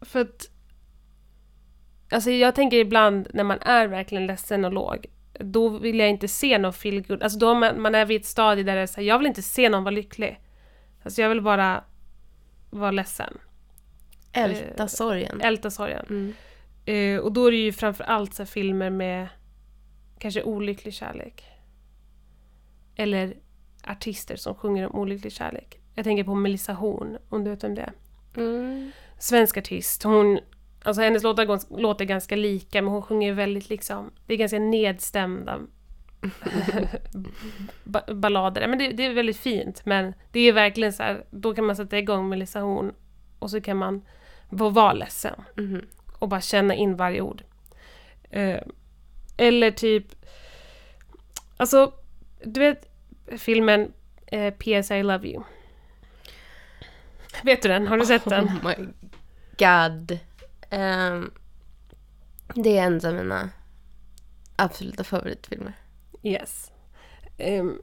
för 0.00 0.20
att 0.20 0.50
Alltså 2.10 2.30
jag 2.30 2.54
tänker 2.54 2.76
ibland 2.76 3.28
när 3.34 3.44
man 3.44 3.58
är 3.60 3.86
verkligen 3.86 4.26
ledsen 4.26 4.64
och 4.64 4.72
låg 4.72 5.06
då 5.38 5.68
vill 5.68 5.98
jag 5.98 6.10
inte 6.10 6.28
se 6.28 6.58
någon 6.58 6.72
feel 6.72 7.02
good. 7.02 7.22
Alltså 7.22 7.38
då 7.38 7.54
man, 7.54 7.80
man 7.80 7.94
är 7.94 8.04
vid 8.04 8.20
ett 8.20 8.26
stadie 8.26 8.64
där 8.64 8.76
det 8.76 8.82
är 8.82 8.86
så 8.86 9.00
här, 9.00 9.08
jag 9.08 9.18
vill 9.18 9.26
inte 9.26 9.42
se 9.42 9.68
någon 9.68 9.84
vara 9.84 9.94
lycklig. 9.94 10.40
Alltså 11.04 11.22
jag 11.22 11.28
vill 11.28 11.42
bara 11.42 11.84
vara 12.70 12.90
ledsen. 12.90 13.38
Älta 14.34 14.82
Eh, 14.82 14.86
sorgen. 14.86 15.40
Älta 15.40 15.70
sorgen. 15.70 16.06
Mm. 16.10 16.34
Eh, 16.84 17.20
och 17.20 17.32
då 17.32 17.46
är 17.46 17.50
det 17.50 17.56
ju 17.56 17.72
framför 17.72 18.04
allt 18.04 18.34
så 18.34 18.42
här 18.42 18.46
filmer 18.46 18.90
med 18.90 19.28
kanske 20.18 20.42
olycklig 20.42 20.94
kärlek. 20.94 21.44
Eller 22.96 23.36
artister 23.88 24.36
som 24.36 24.54
sjunger 24.54 24.86
om 24.86 25.00
olycklig 25.00 25.32
kärlek. 25.32 25.78
Jag 25.94 26.04
tänker 26.04 26.24
på 26.24 26.34
Melissa 26.34 26.72
Horn, 26.72 27.18
om 27.28 27.44
du 27.44 27.50
vet 27.50 27.64
vem 27.64 27.74
det 27.74 27.82
är. 27.82 27.92
Mm. 28.36 28.90
Svensk 29.18 29.56
artist. 29.56 30.02
Hon, 30.02 30.38
alltså 30.82 31.02
hennes 31.02 31.22
låtar 31.22 31.78
låter 31.80 32.04
ganska 32.04 32.36
lika 32.36 32.82
men 32.82 32.92
hon 32.92 33.02
sjunger 33.02 33.28
ju 33.28 33.34
väldigt 33.34 33.68
liksom, 33.68 34.10
det 34.26 34.34
är 34.34 34.38
ganska 34.38 34.58
nedstämda 34.58 35.60
ba- 37.84 38.14
ballader. 38.14 38.68
Men 38.68 38.78
det, 38.78 38.88
det 38.88 39.06
är 39.06 39.14
väldigt 39.14 39.36
fint 39.36 39.86
men 39.86 40.14
det 40.32 40.40
är 40.40 40.52
verkligen 40.52 40.92
så 40.92 41.02
här, 41.02 41.24
då 41.30 41.54
kan 41.54 41.64
man 41.64 41.76
sätta 41.76 41.98
igång 41.98 42.28
Melissa 42.28 42.60
Horn 42.60 42.92
och 43.38 43.50
så 43.50 43.60
kan 43.60 43.76
man 43.76 44.04
vara 44.56 44.92
ledsen 44.92 45.34
Mhm. 45.56 45.86
och 46.18 46.28
bara 46.28 46.40
känna 46.40 46.74
in 46.74 46.96
varje 46.96 47.20
ord. 47.20 47.42
Eh, 48.30 48.60
eller 49.36 49.70
typ... 49.70 50.06
Alltså, 51.56 51.92
du 52.44 52.60
vet 52.60 52.88
filmen 53.38 53.92
eh, 54.26 54.54
P.S. 54.54 54.90
I 54.90 55.02
Love 55.02 55.28
You? 55.28 55.42
Vet 57.42 57.62
du 57.62 57.68
den? 57.68 57.86
Har 57.86 57.96
du 57.98 58.06
sett 58.06 58.24
den? 58.24 58.44
Oh 58.44 58.52
my 58.68 58.74
god. 59.58 60.18
Ehm, 60.70 61.30
det 62.54 62.78
är 62.78 62.82
en 62.86 63.06
av 63.06 63.14
mina 63.14 63.50
absoluta 64.56 65.04
favoritfilmer. 65.04 65.72
Yes. 66.22 66.72
Um, 67.38 67.82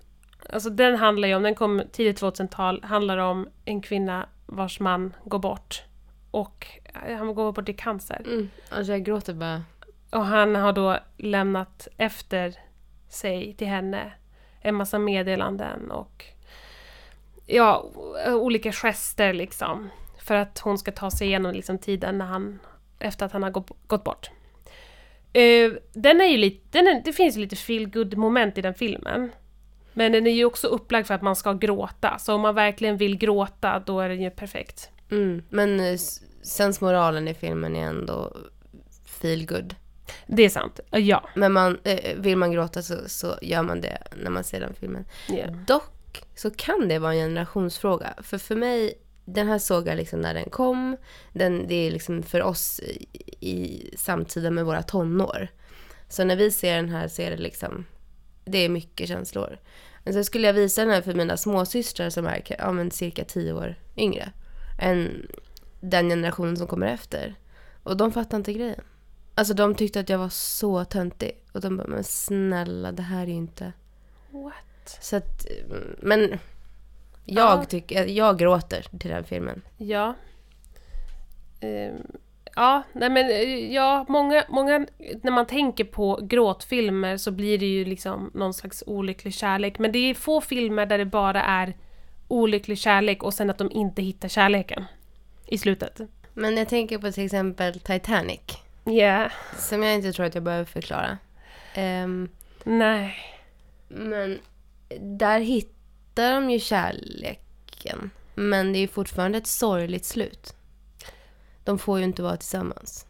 alltså 0.50 0.70
den 0.70 0.96
handlar 0.96 1.28
ju 1.28 1.36
om, 1.36 1.44
den 1.44 1.56
kom 1.56 1.82
tidigt 1.92 2.22
2000-tal, 2.22 2.84
handlar 2.84 3.18
om 3.18 3.48
en 3.66 3.82
kvinna 3.82 4.30
vars 4.46 4.80
man 4.80 5.14
går 5.26 5.40
bort. 5.40 5.84
Och 6.32 6.68
eh, 7.08 7.18
han 7.18 7.36
går 7.36 7.52
bort 7.52 7.70
i 7.70 7.74
cancer. 7.74 8.22
Mm. 8.26 8.50
Alltså 8.70 8.92
jag 8.92 9.04
gråter 9.04 9.34
bara. 9.34 9.64
Och 10.10 10.26
han 10.26 10.56
har 10.56 10.74
då 10.74 11.00
lämnat 11.18 11.88
efter 11.98 12.56
sig 13.10 13.54
till 13.54 13.68
henne 13.68 14.14
en 14.62 14.76
massa 14.76 15.00
meddelanden 15.00 15.92
och 15.92 16.26
ja, 17.46 17.86
olika 18.28 18.72
gester 18.72 19.34
liksom. 19.34 19.90
För 20.24 20.36
att 20.36 20.60
hon 20.60 20.78
ska 20.78 20.92
ta 20.92 21.12
sig 21.12 21.28
igenom 21.28 21.52
liksom 21.52 21.78
tiden 21.78 22.18
när 22.18 22.26
han, 22.26 22.60
efter 23.00 23.26
att 23.26 23.32
han 23.32 23.44
har 23.44 23.50
gått, 23.88 24.04
bort. 24.04 24.32
Eh, 25.34 25.72
den 25.94 26.22
är 26.22 26.26
ju 26.26 26.38
lite, 26.38 26.60
den 26.72 26.88
är, 26.88 27.02
det 27.06 27.14
finns 27.14 27.38
ju 27.38 27.42
lite 27.42 27.56
feel 27.56 27.90
good 27.90 28.18
moment 28.18 28.58
i 28.58 28.62
den 28.62 28.74
filmen. 28.74 29.32
Men 29.94 30.12
den 30.12 30.28
är 30.28 30.32
ju 30.32 30.46
också 30.46 30.68
upplagd 30.68 31.08
för 31.08 31.14
att 31.14 31.22
man 31.22 31.36
ska 31.36 31.54
gråta. 31.54 32.18
Så 32.20 32.36
om 32.36 32.42
man 32.42 32.56
verkligen 32.56 32.98
vill 32.98 33.18
gråta, 33.18 33.80
då 33.86 34.00
är 34.00 34.10
den 34.10 34.22
ju 34.22 34.30
perfekt. 34.30 34.90
Mm. 35.12 35.44
Men 35.50 35.80
eh, 35.80 36.00
sensmoralen 36.44 37.28
i 37.28 37.34
filmen 37.34 37.76
är 37.76 37.88
ändå 37.88 38.38
feel 39.06 39.46
good. 39.46 39.76
Det 40.28 40.44
är 40.44 40.50
sant. 40.50 40.80
Ja. 40.92 41.30
Men 41.36 41.52
man, 41.52 41.80
eh, 41.84 42.18
vill 42.18 42.38
man 42.38 42.52
gråta 42.52 42.82
så, 42.82 42.96
så 43.08 43.38
gör 43.42 43.64
man 43.64 43.82
det 43.82 44.04
när 44.24 44.32
man 44.32 44.44
ser 44.44 44.60
den 44.60 44.74
filmen. 44.74 45.06
ja. 45.28 45.46
Dock 45.68 46.24
så 46.36 46.52
kan 46.52 46.88
det 46.88 47.00
vara 47.00 47.14
en 47.14 47.20
generationsfråga. 47.20 48.14
För 48.24 48.38
för 48.38 48.56
mig, 48.56 48.94
den 49.26 49.48
här 49.48 49.60
såg 49.60 49.88
jag 49.88 49.98
liksom 49.98 50.22
när 50.22 50.34
den 50.34 50.50
kom. 50.50 50.98
Den, 51.34 51.68
det 51.68 51.76
är 51.76 51.92
liksom 51.92 52.24
för 52.24 52.42
oss 52.42 52.80
i, 52.80 53.08
i 53.40 53.90
samtida 53.98 54.52
med 54.52 54.66
våra 54.66 54.84
tonår. 54.84 55.48
Så 56.10 56.24
när 56.24 56.36
vi 56.36 56.52
ser 56.52 56.76
den 56.76 56.90
här 56.90 57.08
så 57.08 57.22
är 57.22 57.32
det 57.32 57.38
liksom, 57.38 57.86
det 58.46 58.58
är 58.58 58.70
mycket 58.70 59.08
känslor. 59.08 59.60
Men 60.04 60.14
så 60.14 60.24
skulle 60.24 60.48
jag 60.48 60.54
visa 60.54 60.82
den 60.82 60.90
här 60.94 61.02
för 61.02 61.14
mina 61.14 61.38
småsystrar 61.38 62.10
som 62.10 62.28
är 62.28 62.44
ja, 62.60 62.72
men 62.72 62.92
cirka 62.92 63.24
tio 63.24 63.54
år 63.54 63.76
yngre 63.98 64.32
än 64.80 65.28
den 65.80 66.10
generationen 66.10 66.58
som 66.58 66.68
kommer 66.68 66.88
efter. 66.88 67.36
Och 67.84 67.98
de 67.98 68.12
fattar 68.12 68.38
inte 68.38 68.54
grejen. 68.54 68.82
Alltså 69.36 69.54
de 69.54 69.76
tyckte 69.76 70.00
att 70.00 70.10
jag 70.10 70.18
var 70.18 70.30
så 70.30 70.86
töntig. 70.86 71.32
Och 71.54 71.62
de 71.62 71.78
bara, 71.78 71.88
men 71.88 72.04
snälla 72.04 72.92
det 72.92 73.04
här 73.04 73.24
är 73.24 73.28
ju 73.28 73.34
inte... 73.34 73.74
What? 74.32 74.98
Så 75.02 75.16
att, 75.16 75.46
men 76.00 76.22
jag 77.26 77.60
Ja. 77.60 77.66
tycker, 77.66 78.06
jag 78.06 78.38
gråter 78.40 78.86
till 79.00 79.10
den 79.12 79.24
filmen. 79.24 79.62
Ja. 79.78 80.14
Ehm, 81.60 81.96
Ja, 82.56 82.84
nej 82.94 83.10
men 83.10 83.26
eh, 83.30 83.74
ja, 83.74 84.06
många, 84.10 84.44
många, 84.50 84.86
när 85.24 85.32
man 85.32 85.48
tänker 85.48 85.84
på 85.84 86.20
gråtfilmer 86.22 87.18
så 87.18 87.32
blir 87.32 87.58
det 87.58 87.66
ju 87.66 87.86
liksom 87.86 88.32
någon 88.34 88.54
slags 88.54 88.84
olycklig 88.88 89.34
kärlek. 89.34 89.80
Men 89.80 89.92
det 89.92 90.00
är 90.00 90.14
få 90.14 90.42
filmer 90.42 90.86
där 90.86 90.98
det 90.98 91.06
bara 91.06 91.44
är 91.44 91.74
olycklig 92.32 92.78
kärlek 92.78 93.24
och 93.24 93.34
sen 93.34 93.50
att 93.50 93.58
de 93.58 93.72
inte 93.72 94.02
hittar 94.02 94.28
kärleken 94.28 94.86
i 95.48 95.58
slutet. 95.58 96.02
Men 96.34 96.58
jag 96.58 96.70
tänker 96.70 96.98
på 96.98 97.12
till 97.12 97.26
exempel 97.26 97.80
Titanic. 97.80 98.42
Ja, 98.84 99.30
Som 99.58 99.84
jag 99.84 99.96
inte 99.96 100.12
tror 100.14 100.26
att 100.26 100.36
jag 100.36 100.44
behöver 100.44 100.66
förklara. 100.66 101.18
Ehm, 101.74 102.30
nej. 102.64 103.16
men 103.88 104.40
där 105.00 105.40
hittar 105.40 106.32
de 106.34 106.50
ju 106.50 106.60
kärleken. 106.60 108.12
Men 108.36 108.74
det 108.74 108.78
är 108.78 108.82
ju 108.82 108.88
fortfarande 108.88 109.38
ett 109.38 109.48
sorgligt 109.48 110.06
slut. 110.06 110.56
De 111.64 111.80
får 111.80 111.98
ju 112.00 112.04
inte 112.06 112.24
vara 112.24 112.38
tillsammans. 112.38 113.06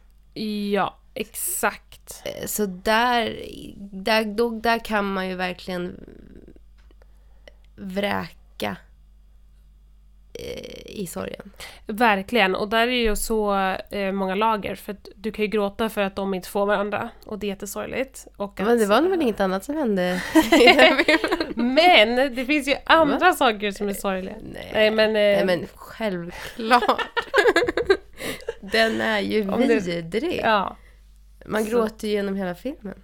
Ja, 0.72 0.96
exakt. 1.14 2.22
Eh, 2.24 2.46
Så 2.46 2.66
där, 2.66 3.38
där, 3.78 4.24
då, 4.24 4.50
där 4.50 4.78
kan 4.84 5.12
man 5.12 5.28
ju 5.28 5.34
verkligen 5.34 6.04
vräka 7.76 8.76
i 10.86 11.06
sorgen. 11.06 11.50
Verkligen, 11.86 12.54
och 12.54 12.68
där 12.68 12.88
är 12.88 12.92
ju 12.92 13.16
så 13.16 13.54
eh, 13.90 14.12
många 14.12 14.34
lager. 14.34 14.74
För 14.74 14.92
att 14.92 15.08
du 15.14 15.32
kan 15.32 15.42
ju 15.44 15.48
gråta 15.48 15.88
för 15.88 16.00
att 16.00 16.16
de 16.16 16.34
inte 16.34 16.48
får 16.48 16.66
varandra 16.66 17.08
och 17.26 17.38
det 17.38 17.46
är 17.46 17.48
jättesorgligt. 17.48 18.26
Och 18.36 18.52
Men 18.60 18.68
att- 18.68 18.78
det 18.78 18.86
var 18.86 19.02
väl 19.02 19.22
inget 19.22 19.40
annat 19.40 19.64
som 19.64 19.76
hände? 19.76 20.22
Men 21.54 22.34
det 22.34 22.44
finns 22.44 22.68
ju 22.68 22.74
andra 22.86 23.32
saker 23.32 23.70
som 23.70 23.88
är 23.88 23.92
sorgliga. 23.94 24.34
Nej. 24.52 24.70
Nej 24.74 24.90
men, 24.90 25.08
eh, 25.08 25.14
Nej 25.14 25.44
men 25.44 25.66
självklart. 25.74 27.00
Den 28.60 29.00
är 29.00 29.20
ju 29.20 29.50
Om 29.52 29.60
det- 29.60 29.80
vidrig. 29.86 30.40
ja. 30.44 30.76
Man 31.46 31.64
gråter 31.64 32.08
ju 32.08 32.14
genom 32.14 32.36
hela 32.36 32.54
filmen. 32.54 33.02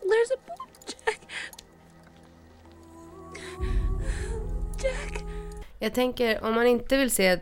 There's 0.00 0.32
a 0.34 0.38
boy, 0.46 0.56
Jack. 1.06 1.20
Jack. 4.84 5.24
Jag 5.78 5.94
tänker 5.94 6.44
om 6.44 6.54
man 6.54 6.66
inte 6.66 6.96
vill 6.96 7.10
se 7.10 7.40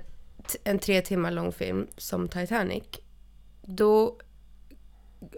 en 0.64 0.78
tre 0.78 1.00
timmar 1.00 1.30
lång 1.30 1.52
film 1.52 1.86
som 1.96 2.28
Titanic. 2.28 2.84
Då 3.62 4.18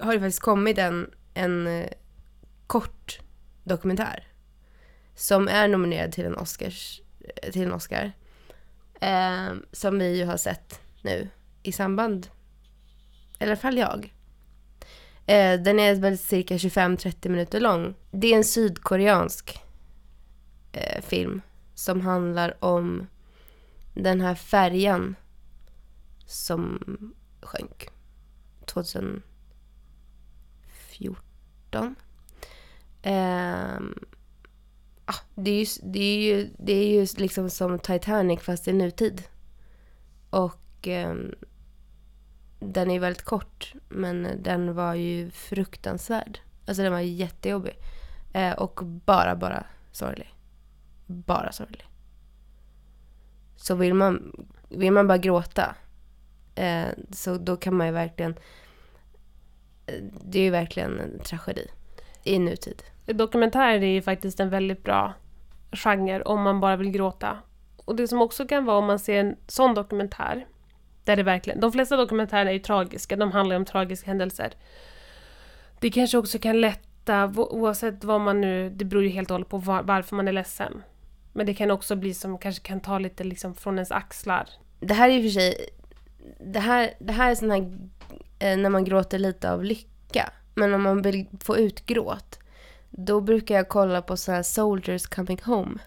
har 0.00 0.12
det 0.12 0.20
faktiskt 0.20 0.40
kommit 0.40 0.78
en, 0.78 1.10
en 1.34 1.66
eh, 1.66 1.90
kort 2.66 3.20
dokumentär. 3.64 4.26
Som 5.14 5.48
är 5.48 5.68
nominerad 5.68 6.12
till 6.12 6.24
en, 6.24 6.36
Oscars, 6.36 7.00
eh, 7.42 7.52
till 7.52 7.62
en 7.62 7.72
Oscar. 7.72 8.12
Eh, 9.00 9.54
som 9.72 9.98
vi 9.98 10.16
ju 10.16 10.24
har 10.24 10.36
sett 10.36 10.80
nu 11.02 11.28
i 11.62 11.72
samband, 11.72 12.26
i 13.38 13.44
alla 13.44 13.56
fall 13.56 13.78
jag. 13.78 14.14
Eh, 15.26 15.60
den 15.60 15.80
är 15.80 15.94
väl 15.94 16.18
cirka 16.18 16.56
25-30 16.56 17.28
minuter 17.28 17.60
lång. 17.60 17.94
Det 18.10 18.32
är 18.32 18.36
en 18.36 18.44
sydkoreansk 18.44 19.58
eh, 20.72 21.02
film 21.02 21.42
som 21.74 22.00
handlar 22.00 22.64
om 22.64 23.06
den 23.94 24.20
här 24.20 24.34
färjan 24.34 25.16
som 26.26 26.80
sjönk 27.42 27.88
2014. 28.66 29.22
Eh, 33.02 33.78
ah, 35.04 35.20
det, 35.34 35.50
är 35.50 35.58
ju, 35.58 35.66
det, 35.82 36.00
är 36.00 36.18
ju, 36.18 36.50
det 36.58 36.72
är 36.72 36.87
ju 36.87 37.06
liksom 37.16 37.50
som 37.50 37.78
Titanic 37.78 38.40
fast 38.40 38.68
i 38.68 38.72
nutid. 38.72 39.22
Och 40.30 40.88
eh, 40.88 41.14
den 42.60 42.90
är 42.90 43.00
väldigt 43.00 43.24
kort 43.24 43.74
men 43.88 44.28
den 44.42 44.74
var 44.74 44.94
ju 44.94 45.30
fruktansvärd. 45.30 46.38
Alltså 46.66 46.82
den 46.82 46.92
var 46.92 47.00
jättejobbig. 47.00 47.78
Eh, 48.32 48.52
och 48.52 48.80
bara, 48.84 49.37
bara 49.37 49.66
sorglig. 49.92 50.33
Bara 51.06 51.52
sorglig. 51.52 51.86
Så 53.56 53.74
vill 53.74 53.94
man, 53.94 54.46
vill 54.68 54.92
man 54.92 55.06
bara 55.06 55.18
gråta 55.18 55.76
eh, 56.54 56.88
så 57.10 57.36
då 57.36 57.56
kan 57.56 57.76
man 57.76 57.86
ju 57.86 57.92
verkligen... 57.92 58.34
Eh, 59.86 60.04
det 60.24 60.38
är 60.38 60.42
ju 60.42 60.50
verkligen 60.50 61.00
en 61.00 61.18
tragedi 61.18 61.66
i 62.24 62.38
nutid. 62.38 62.82
Dokumentärer 63.06 63.82
är 63.82 63.86
ju 63.86 64.02
faktiskt 64.02 64.40
en 64.40 64.50
väldigt 64.50 64.82
bra 64.82 65.12
genre 65.72 66.22
om 66.22 66.42
man 66.42 66.60
bara 66.60 66.76
vill 66.76 66.90
gråta. 66.90 67.38
Och 67.84 67.96
det 67.96 68.08
som 68.08 68.22
också 68.22 68.46
kan 68.46 68.64
vara 68.64 68.78
om 68.78 68.84
man 68.84 68.98
ser 68.98 69.20
en 69.20 69.36
sån 69.46 69.74
dokumentär, 69.74 70.46
där 71.04 71.16
det 71.16 71.22
verkligen, 71.22 71.60
de 71.60 71.72
flesta 71.72 71.96
dokumentärer 71.96 72.46
är 72.46 72.52
ju 72.52 72.58
tragiska, 72.58 73.16
de 73.16 73.32
handlar 73.32 73.56
om 73.56 73.64
tragiska 73.64 74.06
händelser. 74.06 74.52
Det 75.80 75.90
kanske 75.90 76.18
också 76.18 76.38
kan 76.38 76.60
lätta, 76.60 77.32
oavsett 77.36 78.04
vad 78.04 78.20
man 78.20 78.40
nu, 78.40 78.70
det 78.70 78.84
beror 78.84 79.02
ju 79.02 79.08
helt 79.08 79.30
och 79.30 79.34
hållet 79.34 79.48
på 79.48 79.58
var, 79.58 79.82
varför 79.82 80.16
man 80.16 80.28
är 80.28 80.32
ledsen. 80.32 80.82
Men 81.36 81.46
det 81.46 81.54
kan 81.54 81.70
också 81.70 81.96
bli 81.96 82.14
som 82.14 82.38
kanske 82.38 82.62
kan 82.62 82.80
ta 82.80 82.98
lite 82.98 83.24
liksom 83.24 83.54
från 83.54 83.74
ens 83.74 83.90
axlar. 83.90 84.48
Det 84.80 84.94
här 84.94 85.08
är 85.08 85.12
ju 85.12 85.22
för 85.22 85.40
sig... 85.40 85.68
Det 86.40 86.60
här, 86.60 86.94
det 86.98 87.12
här 87.12 87.30
är 87.30 87.34
sån 87.34 87.50
här 87.50 87.78
eh, 88.38 88.56
när 88.56 88.70
man 88.70 88.84
gråter 88.84 89.18
lite 89.18 89.52
av 89.52 89.64
lycka. 89.64 90.32
Men 90.54 90.74
om 90.74 90.82
man 90.82 91.02
vill 91.02 91.26
få 91.40 91.56
ut 91.56 91.86
gråt 91.86 92.38
då 92.96 93.20
brukar 93.20 93.54
jag 93.54 93.68
kolla 93.68 94.02
på 94.02 94.16
så 94.16 94.32
här 94.32 94.42
Soldiers 94.42 95.06
Coming 95.06 95.40
Home. 95.44 95.78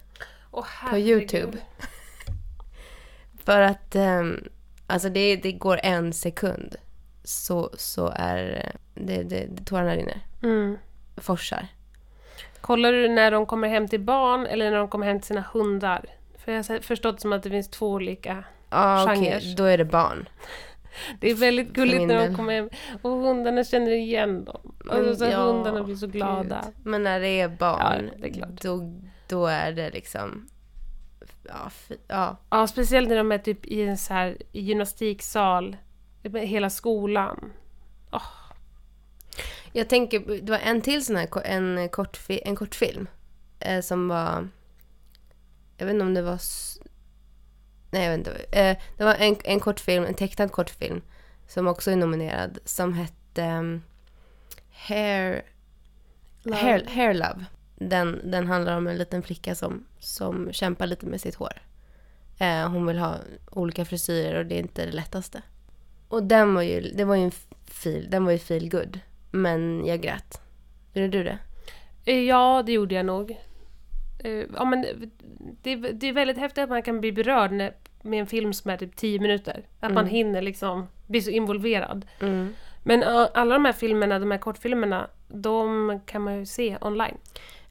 Åh, 0.51 0.89
på. 0.89 0.97
Youtube. 0.97 1.57
För 3.43 3.61
att 3.61 3.95
ehm, 3.95 4.43
alltså 4.87 5.09
det, 5.09 5.35
det 5.35 5.51
går 5.51 5.79
en 5.83 6.13
sekund 6.13 6.75
så, 7.23 7.69
så 7.77 8.13
är 8.15 8.65
eh, 8.65 9.03
det, 9.05 9.23
det, 9.23 9.47
det 9.49 9.65
tårarna 9.65 9.95
rinner. 9.95 10.21
Mm. 10.43 10.77
Forsar. 11.17 11.67
Kollar 12.67 12.91
du 12.91 13.09
när 13.09 13.31
de 13.31 13.45
kommer 13.45 13.67
hem 13.67 13.87
till 13.87 13.99
barn 13.99 14.45
eller 14.45 14.71
när 14.71 14.77
de 14.77 14.87
kommer 14.87 15.05
hem 15.05 15.19
till 15.19 15.27
sina 15.27 15.43
hundar? 15.53 16.05
För 16.37 16.51
jag 16.51 16.57
har 16.57 16.79
förstått 16.79 17.21
som 17.21 17.33
att 17.33 17.43
det 17.43 17.49
finns 17.49 17.69
två 17.69 17.91
olika. 17.91 18.43
Okej. 18.69 19.15
Genrer. 19.15 19.55
Då 19.55 19.63
är 19.63 19.77
det 19.77 19.85
barn. 19.85 20.29
Det 21.19 21.31
är 21.31 21.35
väldigt 21.35 21.73
gulligt 21.73 22.07
när 22.07 22.27
de 22.27 22.35
kommer 22.35 22.53
hem 22.53 22.69
och 23.01 23.11
hundarna 23.11 23.63
känner 23.63 23.91
igen 23.91 24.45
dem. 24.45 24.75
Alltså, 24.89 25.15
så 25.15 25.25
ja, 25.25 25.37
hundarna 25.37 25.83
blir 25.83 25.95
så 25.95 26.07
glada. 26.07 26.61
Gud. 26.65 26.85
Men 26.85 27.03
när 27.03 27.19
det 27.19 27.41
är 27.41 27.47
barn, 27.47 28.09
Ja, 28.13 28.17
det 28.21 28.39
är. 28.39 28.47
Då, 28.61 28.93
då 29.27 29.45
är 29.45 29.71
det 29.71 29.89
liksom... 29.89 30.47
Ja, 31.43 31.71
ja. 32.07 32.37
Ja, 32.49 32.67
speciellt 32.67 33.09
när 33.09 33.17
de 33.17 33.31
är 33.31 33.37
typ 33.37 33.65
i 33.65 33.81
en 33.81 33.97
så 33.97 34.13
här 34.13 34.37
gymnastiksal. 34.51 35.77
Hela 36.33 36.69
skolan. 36.69 37.51
Jag 39.77 39.89
tänker, 39.89 40.19
det 40.41 40.51
var 40.51 40.59
en 40.59 40.81
till 40.81 41.05
sån 41.05 41.15
här 41.15 41.27
en, 41.45 41.89
kortfi, 41.89 42.41
en 42.45 42.55
kortfilm. 42.55 43.07
Eh, 43.59 43.81
som 43.81 44.07
var... 44.07 44.47
Jag 45.77 45.85
vet 45.85 45.93
inte 45.93 46.05
om 46.05 46.13
det 46.13 46.21
var... 46.21 46.39
Nej, 47.91 48.03
jag 48.03 48.17
vet 48.17 48.17
inte. 48.17 48.59
Eh, 48.59 48.77
det 48.97 49.03
var 49.03 49.15
en, 49.15 49.35
en 49.43 49.59
kortfilm, 49.59 50.05
en 50.05 50.13
tecknad 50.13 50.51
kortfilm. 50.51 51.01
Som 51.47 51.67
också 51.67 51.91
är 51.91 51.95
nominerad. 51.95 52.59
Som 52.65 52.93
hette... 52.93 53.43
Um, 53.43 53.83
Hair... 54.71 55.41
Love. 56.41 56.57
Hair, 56.57 56.85
Hair 56.87 57.13
Love. 57.13 57.45
Den, 57.75 58.31
den 58.31 58.47
handlar 58.47 58.77
om 58.77 58.87
en 58.87 58.97
liten 58.97 59.23
flicka 59.23 59.55
som, 59.55 59.85
som 59.99 60.53
kämpar 60.53 60.87
lite 60.87 61.05
med 61.05 61.21
sitt 61.21 61.35
hår. 61.35 61.61
Eh, 62.37 62.69
hon 62.69 62.85
vill 62.85 62.97
ha 62.97 63.15
olika 63.51 63.85
frisyrer 63.85 64.39
och 64.39 64.45
det 64.45 64.55
är 64.55 64.59
inte 64.59 64.85
det 64.85 64.91
lättaste. 64.91 65.41
Och 66.07 66.23
den 66.23 66.53
var 66.53 66.61
ju, 66.61 66.81
det 66.81 67.05
var 67.05 67.15
ju 67.15 67.23
en 67.23 67.31
fil, 67.65 68.07
den 68.09 68.25
var 68.25 68.31
ju 68.31 68.39
feel 68.39 68.69
good. 68.69 68.99
Men 69.41 69.85
jag 69.85 70.01
grät. 70.01 70.41
Gjorde 70.93 71.07
du 71.17 71.23
det? 71.23 71.37
Eh, 72.05 72.19
Ja, 72.19 72.63
det 72.65 72.71
gjorde 72.71 72.95
jag 72.95 73.05
nog. 73.05 73.31
Eh, 74.23 74.45
Ja, 74.55 74.65
men 74.65 74.85
det, 75.61 75.75
det 75.75 76.07
är 76.09 76.13
väldigt 76.13 76.37
häftigt 76.37 76.63
att 76.63 76.69
man 76.69 76.81
kan 76.83 76.99
bli 77.01 77.11
berörd 77.11 77.51
när, 77.51 77.73
med 78.01 78.19
en 78.19 78.27
film 78.27 78.53
som 78.53 78.71
är 78.71 78.77
typ 78.77 78.95
10 78.95 79.19
minuter. 79.19 79.65
Att 79.79 79.93
man 79.93 80.07
hinner 80.07 80.41
liksom 80.41 80.87
bli 81.07 81.21
så 81.21 81.29
involverad. 81.29 82.05
Men 82.83 83.01
ja, 83.01 83.29
alla 83.33 83.53
de 83.53 83.65
här 83.65 83.73
filmerna, 83.73 84.19
de 84.19 84.31
här 84.31 84.37
kortfilmerna, 84.37 85.09
de 85.27 85.99
kan 86.05 86.21
man 86.21 86.39
ju 86.39 86.45
se 86.45 86.77
online. 86.81 87.17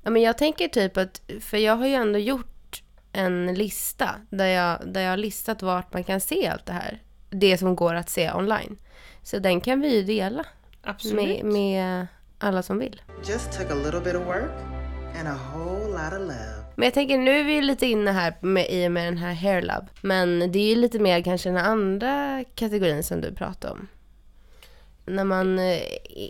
Ja, 0.02 0.10
men 0.10 0.22
jag 0.22 0.38
tänker 0.38 0.68
typ 0.68 0.96
att, 0.96 1.20
för 1.40 1.56
jag 1.56 1.76
har 1.76 1.86
ju 1.86 1.94
ändå 1.94 2.18
gjort 2.18 2.82
en 3.12 3.54
lista 3.54 4.10
där 4.30 4.46
jag, 4.46 4.78
där 4.86 5.00
jag 5.00 5.10
har 5.10 5.16
listat 5.16 5.62
vart 5.62 5.92
man 5.92 6.04
kan 6.04 6.20
se 6.20 6.46
allt 6.48 6.66
det 6.66 6.72
här. 6.72 7.02
Det 7.30 7.58
som 7.58 7.76
går 7.76 7.94
att 7.94 8.10
se 8.10 8.32
online. 8.32 8.78
Så 9.22 9.38
den 9.38 9.60
kan 9.60 9.80
vi 9.80 9.96
ju 9.96 10.02
dela 10.02 10.44
Absolut. 10.86 11.42
med, 11.42 11.52
med 11.52 12.06
alla 12.38 12.62
som 12.62 12.78
vill. 12.78 13.02
Just 13.28 13.52
took 13.52 13.70
a 13.70 13.74
little 13.74 14.00
bit 14.00 14.14
of 14.14 14.26
work 14.26 14.52
and 15.18 15.28
a 15.28 15.38
whole 15.52 15.86
lot 15.86 16.12
of 16.12 16.20
love. 16.20 16.66
Men 16.76 16.86
jag 16.86 16.94
tänker 16.94 17.18
nu 17.18 17.40
är 17.40 17.44
vi 17.44 17.62
lite 17.62 17.86
inne 17.86 18.10
här 18.10 18.34
med, 18.40 18.66
i 18.70 18.86
och 18.86 18.92
med 18.92 19.06
den 19.06 19.18
här 19.18 19.34
hair 19.34 19.62
love. 19.62 19.86
Men 20.00 20.52
det 20.52 20.58
är 20.58 20.68
ju 20.68 20.74
lite 20.74 20.98
mer 20.98 21.22
kanske 21.22 21.48
den 21.48 21.58
andra 21.58 22.44
kategorin 22.54 23.02
som 23.02 23.20
du 23.20 23.32
pratade 23.32 23.72
om. 23.72 23.88
När 25.06 25.24
man 25.24 25.58
eh, 25.58 25.80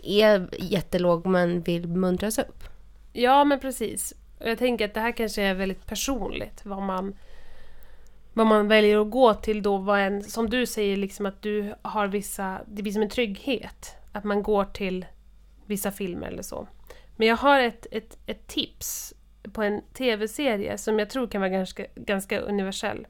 är 0.03 0.49
jättelåg 0.59 1.25
men 1.25 1.61
vill 1.61 1.87
muntras 1.87 2.39
upp. 2.39 2.63
Ja, 3.13 3.43
men 3.43 3.59
precis. 3.59 4.13
Jag 4.39 4.57
tänker 4.57 4.85
att 4.85 4.93
det 4.93 4.99
här 4.99 5.11
kanske 5.11 5.41
är 5.41 5.53
väldigt 5.53 5.85
personligt, 5.85 6.65
vad 6.65 6.81
man, 6.81 7.15
vad 8.33 8.47
man 8.47 8.67
väljer 8.67 9.01
att 9.01 9.11
gå 9.11 9.33
till 9.33 9.61
då, 9.61 9.77
vad 9.77 9.99
en, 9.99 10.23
som 10.23 10.49
du 10.49 10.65
säger, 10.65 10.97
liksom 10.97 11.25
att 11.25 11.41
du 11.41 11.75
har 11.81 12.07
vissa, 12.07 12.61
det 12.67 12.83
blir 12.83 12.93
som 12.93 13.01
en 13.01 13.09
trygghet. 13.09 13.96
Att 14.17 14.23
man 14.23 14.43
går 14.43 14.65
till 14.65 15.05
vissa 15.65 15.91
filmer 15.91 16.27
eller 16.27 16.43
så. 16.43 16.67
Men 17.15 17.27
jag 17.27 17.37
har 17.37 17.59
ett, 17.59 17.87
ett, 17.91 18.17
ett 18.25 18.47
tips 18.47 19.13
på 19.53 19.61
en 19.61 19.81
tv-serie 19.93 20.77
som 20.77 20.99
jag 20.99 21.09
tror 21.09 21.27
kan 21.27 21.41
vara 21.41 21.49
ganska, 21.49 21.85
ganska 21.95 22.39
universell. 22.39 23.07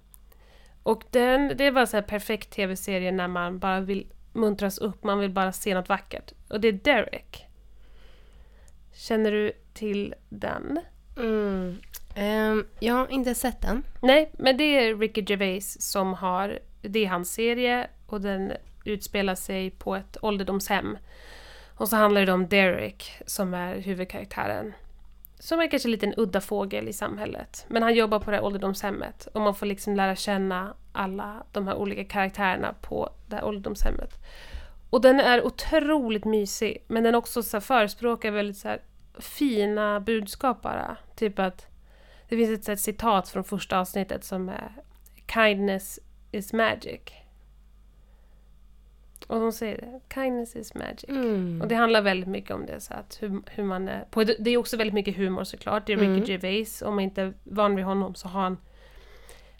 Och 0.83 1.03
den, 1.11 1.53
det 1.57 1.71
var 1.71 1.85
så 1.85 1.97
här 1.97 2.01
perfekt 2.01 2.49
tv-serie 2.49 3.11
när 3.11 3.27
man 3.27 3.59
bara 3.59 3.79
vill 3.79 4.07
muntras 4.33 4.77
upp, 4.77 5.03
man 5.03 5.19
vill 5.19 5.31
bara 5.31 5.51
se 5.51 5.73
något 5.73 5.89
vackert. 5.89 6.33
Och 6.49 6.61
det 6.61 6.67
är 6.67 6.71
Derek. 6.71 7.45
Känner 8.93 9.31
du 9.31 9.51
till 9.73 10.15
den? 10.29 10.79
Mm. 11.17 11.77
Ehm, 12.15 12.65
jag 12.79 12.93
har 12.93 13.11
inte 13.11 13.35
sett 13.35 13.61
den. 13.61 13.83
Nej, 14.01 14.31
men 14.33 14.57
det 14.57 14.63
är 14.63 14.95
Ricky 14.95 15.23
Gervais 15.27 15.81
som 15.91 16.13
har, 16.13 16.59
det 16.81 17.05
är 17.05 17.09
hans 17.09 17.33
serie 17.33 17.87
och 18.07 18.21
den 18.21 18.53
utspelar 18.87 19.35
sig 19.35 19.69
på 19.69 19.95
ett 19.95 20.17
ålderdomshem. 20.21 20.97
Och 21.75 21.89
så 21.89 21.95
handlar 21.95 22.25
det 22.25 22.31
om 22.31 22.47
Derek 22.47 23.21
som 23.25 23.53
är 23.53 23.75
huvudkaraktären. 23.75 24.73
Som 25.39 25.59
är 25.59 25.67
kanske 25.67 25.87
en 25.87 25.91
liten 25.91 26.13
udda 26.17 26.41
fågel 26.41 26.87
i 26.87 26.93
samhället. 26.93 27.65
Men 27.67 27.83
han 27.83 27.95
jobbar 27.95 28.19
på 28.19 28.31
det 28.31 28.37
här 28.37 28.43
ålderdomshemmet 28.43 29.27
och 29.33 29.41
man 29.41 29.55
får 29.55 29.65
liksom 29.65 29.95
lära 29.95 30.15
känna 30.15 30.73
alla 30.91 31.43
de 31.51 31.67
här 31.67 31.75
olika 31.75 32.03
karaktärerna 32.03 32.75
på 32.81 33.09
det 33.27 33.35
här 33.35 33.45
ålderdomshemmet. 33.45 34.13
Och 34.89 35.01
den 35.01 35.19
är 35.19 35.45
otroligt 35.45 36.25
mysig, 36.25 36.83
men 36.87 37.03
den 37.03 37.15
också 37.15 37.43
så 37.43 37.57
här 37.57 37.61
förespråkar 37.61 38.31
väldigt 38.31 38.57
så 38.57 38.67
här 38.67 38.81
fina 39.19 39.99
budskap 39.99 40.61
bara. 40.61 40.97
Typ 41.15 41.39
att 41.39 41.67
det 42.29 42.35
finns 42.35 42.59
ett, 42.59 42.69
ett 42.69 42.79
citat 42.79 43.29
från 43.29 43.43
första 43.43 43.79
avsnittet 43.79 44.23
som 44.23 44.49
är 44.49 44.71
Kindness 45.33 45.99
is 46.31 46.53
magic. 46.53 47.01
Och 49.27 49.39
de 49.39 49.51
säger 49.51 49.77
det, 49.77 50.13
kindness 50.13 50.55
is 50.55 50.73
magic. 50.73 51.05
Mm. 51.09 51.61
Och 51.61 51.67
det 51.67 51.75
handlar 51.75 52.01
väldigt 52.01 52.29
mycket 52.29 52.51
om 52.51 52.65
det. 52.65 52.79
Så 52.79 52.93
att 52.93 53.17
hur, 53.21 53.41
hur 53.47 53.63
man 53.63 53.87
är, 53.87 54.05
på, 54.11 54.23
det 54.23 54.49
är 54.49 54.57
också 54.57 54.77
väldigt 54.77 54.93
mycket 54.93 55.17
humor 55.17 55.43
såklart. 55.43 55.87
Det 55.87 55.93
är 55.93 55.97
Ricky 55.97 56.11
Mm. 56.11 56.23
Gervais. 56.23 56.81
Om 56.81 56.95
man 56.95 57.03
inte 57.03 57.21
är 57.21 57.33
van 57.43 57.75
vid 57.75 57.85
honom 57.85 58.15
så 58.15 58.27
har 58.27 58.41
han... 58.41 58.57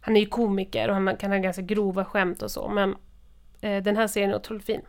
Han 0.02 0.16
är 0.16 0.20
ju 0.22 0.26
komiker 0.28 0.88
och 0.90 0.96
han 0.96 1.18
kan 1.18 1.32
ha 1.32 1.38
ganska 1.38 1.62
grova 1.62 2.06
skämt 2.06 2.42
och 2.42 2.52
så. 2.52 2.70
Men 2.70 2.96
eh, 3.62 3.84
den 3.84 3.98
här 3.98 4.08
serien 4.08 4.32
är 4.32 4.36
otroligt 4.36 4.66
fin. 4.66 4.82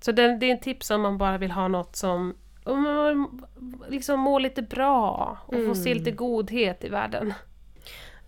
Så 0.00 0.12
den, 0.12 0.38
det 0.38 0.46
är 0.46 0.50
en 0.50 0.60
tips 0.60 0.90
om 0.90 1.00
man 1.00 1.18
bara 1.18 1.38
vill 1.38 1.50
ha 1.50 1.68
något 1.68 1.96
som 1.96 2.34
om 2.64 2.82
man 2.82 3.42
liksom 3.88 4.20
mår 4.20 4.40
lite 4.40 4.62
bra 4.62 5.38
och 5.46 5.54
får 5.54 5.74
se 5.74 5.90
Mm. 5.90 5.98
lite 5.98 6.10
godhet 6.16 6.84
i 6.84 6.88
världen. 6.88 7.34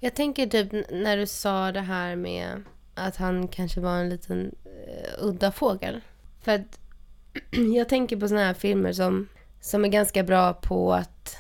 Jag 0.01 0.14
tänker 0.14 0.47
typ 0.47 0.73
när 0.90 1.16
du 1.16 1.27
sa 1.27 1.73
det 1.73 1.81
här 1.81 2.16
med 2.16 2.62
att 2.99 3.17
han 3.17 3.49
kanske 3.49 3.81
var 3.81 3.99
en 3.99 4.09
liten 4.09 4.39
uh, 4.67 5.25
udda 5.27 5.53
fågel. 5.53 6.01
För 6.41 6.53
att 6.53 6.81
jag 7.75 7.89
tänker 7.89 8.17
på 8.17 8.29
såna 8.29 8.45
här 8.45 8.55
filmer 8.55 8.93
som, 8.93 9.29
som 9.61 9.85
är 9.85 9.89
ganska 9.89 10.23
bra 10.23 10.55
på 10.55 10.95
att 10.95 11.37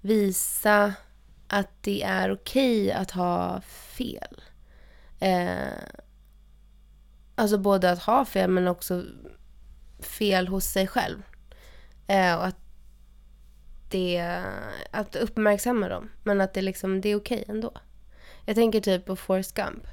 visa 0.00 0.94
att 1.48 1.68
det 1.80 2.02
är 2.02 2.32
okej 2.32 2.92
att 2.92 3.10
ha 3.10 3.60
fel. 3.96 4.42
Eh, 5.18 5.72
alltså 7.34 7.58
både 7.58 7.90
att 7.90 8.02
ha 8.02 8.24
fel 8.24 8.50
men 8.50 8.68
också 8.68 9.04
fel 10.00 10.48
hos 10.48 10.64
sig 10.64 10.86
själv. 10.86 11.22
Eh, 12.06 12.34
och 12.34 12.46
att 12.46 12.56
det, 13.90 14.42
att 14.90 15.16
uppmärksamma 15.16 15.88
dem. 15.88 16.10
Men 16.22 16.40
att 16.40 16.54
det 16.54 16.62
liksom, 16.62 17.00
det 17.00 17.08
är 17.08 17.16
okej 17.16 17.44
ändå. 17.48 17.72
Jag 18.44 18.56
tänker 18.56 18.80
typ 18.80 19.06
på 19.06 19.16
Forrest 19.16 19.54
Gump. 19.54 19.86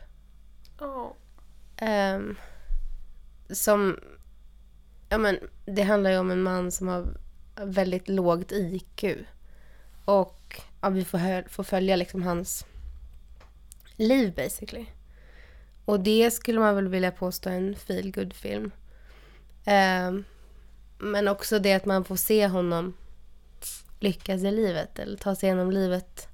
Ja. 0.79 1.15
Ehm, 1.77 2.35
som, 3.49 3.99
ja 5.09 5.17
men 5.17 5.39
det 5.65 5.81
handlar 5.81 6.11
ju 6.11 6.17
om 6.17 6.31
en 6.31 6.43
man 6.43 6.71
som 6.71 6.87
har 6.87 7.17
väldigt 7.55 8.09
lågt 8.09 8.51
IQ. 8.51 9.03
Och 10.05 10.61
ja, 10.81 10.89
vi 10.89 11.05
får, 11.05 11.17
hö- 11.17 11.49
får 11.49 11.63
följa 11.63 11.95
liksom 11.95 12.23
hans 12.23 12.65
liv 13.95 14.33
basically. 14.35 14.85
Och 15.85 15.99
det 15.99 16.31
skulle 16.31 16.59
man 16.59 16.75
väl 16.75 16.87
vilja 16.87 17.11
påstå 17.11 17.49
är 17.49 17.53
en 17.53 17.75
feel 17.75 18.11
good 18.11 18.33
film 18.33 18.71
um, 19.65 20.25
men 20.97 21.27
också 21.27 21.59
det 21.59 21.73
att 21.73 21.85
man 21.85 22.05
får 22.05 22.15
se 22.15 22.47
honom 22.47 22.93
lyckas 23.99 24.43
i 24.43 24.51
livet 24.51 24.99
eller 24.99 25.17
ta 25.17 25.35
sig 25.35 25.47
igenom 25.47 25.71
livet 25.71 26.27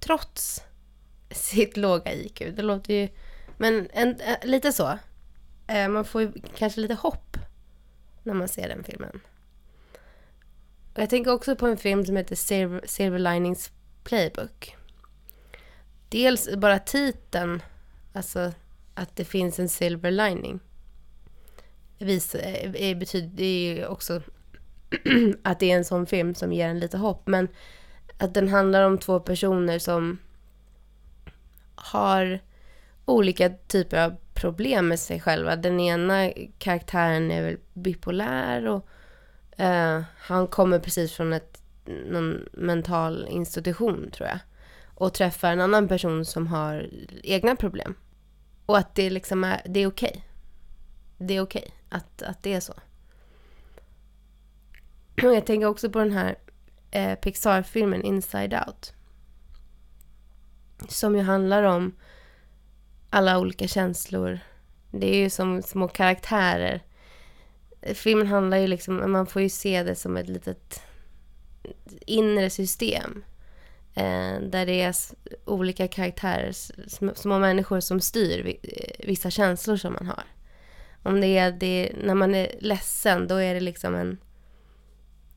trots 0.00 0.62
sitt 1.38 1.76
låga 1.76 2.12
IQ. 2.12 2.38
Det 2.56 2.62
låter 2.62 2.94
ju... 2.94 3.08
Men 3.56 3.88
en, 3.92 4.20
eh, 4.20 4.36
lite 4.42 4.72
så. 4.72 4.98
Eh, 5.66 5.88
man 5.88 6.04
får 6.04 6.22
ju 6.22 6.32
kanske 6.56 6.80
lite 6.80 6.94
hopp 6.94 7.36
när 8.22 8.34
man 8.34 8.48
ser 8.48 8.68
den 8.68 8.84
filmen. 8.84 9.20
Och 10.94 11.02
jag 11.02 11.10
tänker 11.10 11.32
också 11.32 11.56
på 11.56 11.66
en 11.66 11.76
film 11.76 12.06
som 12.06 12.16
heter 12.16 12.36
Silver, 12.36 12.80
Silver 12.86 13.18
Linings 13.18 13.72
Playbook. 14.04 14.76
Dels 16.08 16.56
bara 16.56 16.78
titeln, 16.78 17.62
alltså 18.12 18.52
att 18.94 19.16
det 19.16 19.24
finns 19.24 19.58
en 19.58 19.68
silver 19.68 20.10
lining. 20.10 20.60
Vis, 21.98 22.34
eh, 22.34 22.98
betyder 22.98 23.30
det 23.34 23.44
är 23.44 23.74
ju 23.74 23.86
också 23.86 24.22
att 25.42 25.60
det 25.60 25.70
är 25.70 25.76
en 25.76 25.84
sån 25.84 26.06
film 26.06 26.34
som 26.34 26.52
ger 26.52 26.68
en 26.68 26.78
lite 26.78 26.98
hopp. 26.98 27.26
Men 27.26 27.48
att 28.18 28.34
den 28.34 28.48
handlar 28.48 28.82
om 28.82 28.98
två 28.98 29.20
personer 29.20 29.78
som 29.78 30.18
har 31.84 32.40
olika 33.04 33.48
typer 33.48 34.04
av 34.04 34.16
problem 34.34 34.88
med 34.88 35.00
sig 35.00 35.20
själva. 35.20 35.56
Den 35.56 35.80
ena 35.80 36.30
karaktären 36.58 37.30
är 37.30 37.42
väl 37.42 37.56
bipolär 37.72 38.66
och 38.66 38.88
eh, 39.60 40.02
han 40.16 40.46
kommer 40.46 40.78
precis 40.78 41.12
från 41.12 41.32
ett, 41.32 41.62
någon 41.84 42.48
mental 42.52 43.26
institution 43.30 44.10
tror 44.10 44.28
jag. 44.28 44.38
Och 44.94 45.14
träffar 45.14 45.52
en 45.52 45.60
annan 45.60 45.88
person 45.88 46.24
som 46.24 46.46
har 46.46 46.90
egna 47.22 47.56
problem. 47.56 47.94
Och 48.66 48.78
att 48.78 48.94
det 48.94 49.10
liksom 49.10 49.44
är, 49.44 49.62
det 49.64 49.80
är 49.80 49.86
okej. 49.86 50.24
Det 51.18 51.36
är 51.36 51.40
okej 51.40 51.74
att, 51.88 52.22
att 52.22 52.42
det 52.42 52.52
är 52.52 52.60
så. 52.60 52.74
Och 55.22 55.34
jag 55.34 55.46
tänker 55.46 55.66
också 55.66 55.90
på 55.90 55.98
den 55.98 56.12
här 56.12 56.36
eh, 56.90 57.14
Pixar-filmen 57.14 58.02
Inside 58.02 58.54
Out. 58.66 58.93
Som 60.92 61.16
ju 61.16 61.22
handlar 61.22 61.62
om 61.62 61.96
alla 63.10 63.38
olika 63.38 63.68
känslor. 63.68 64.38
Det 64.90 65.06
är 65.06 65.18
ju 65.18 65.30
som 65.30 65.62
små 65.62 65.88
karaktärer. 65.88 66.82
Filmen 67.94 68.26
handlar 68.26 68.56
ju 68.56 68.66
liksom, 68.66 69.12
man 69.12 69.26
får 69.26 69.42
ju 69.42 69.48
se 69.48 69.82
det 69.82 69.94
som 69.94 70.16
ett 70.16 70.28
litet 70.28 70.82
inre 72.06 72.50
system. 72.50 73.24
Eh, 73.94 74.40
där 74.40 74.66
det 74.66 74.82
är 74.82 74.94
olika 75.44 75.88
karaktärer, 75.88 76.50
sm- 76.50 77.14
små 77.14 77.38
människor 77.38 77.80
som 77.80 78.00
styr 78.00 78.58
eh, 78.62 79.06
vissa 79.06 79.30
känslor 79.30 79.76
som 79.76 79.92
man 79.92 80.06
har. 80.06 80.24
Om 81.02 81.20
det 81.20 81.38
är 81.38 81.52
det, 81.52 81.92
när 82.04 82.14
man 82.14 82.34
är 82.34 82.54
ledsen, 82.60 83.28
då 83.28 83.34
är 83.34 83.54
det 83.54 83.60
liksom 83.60 83.94
en, 83.94 84.18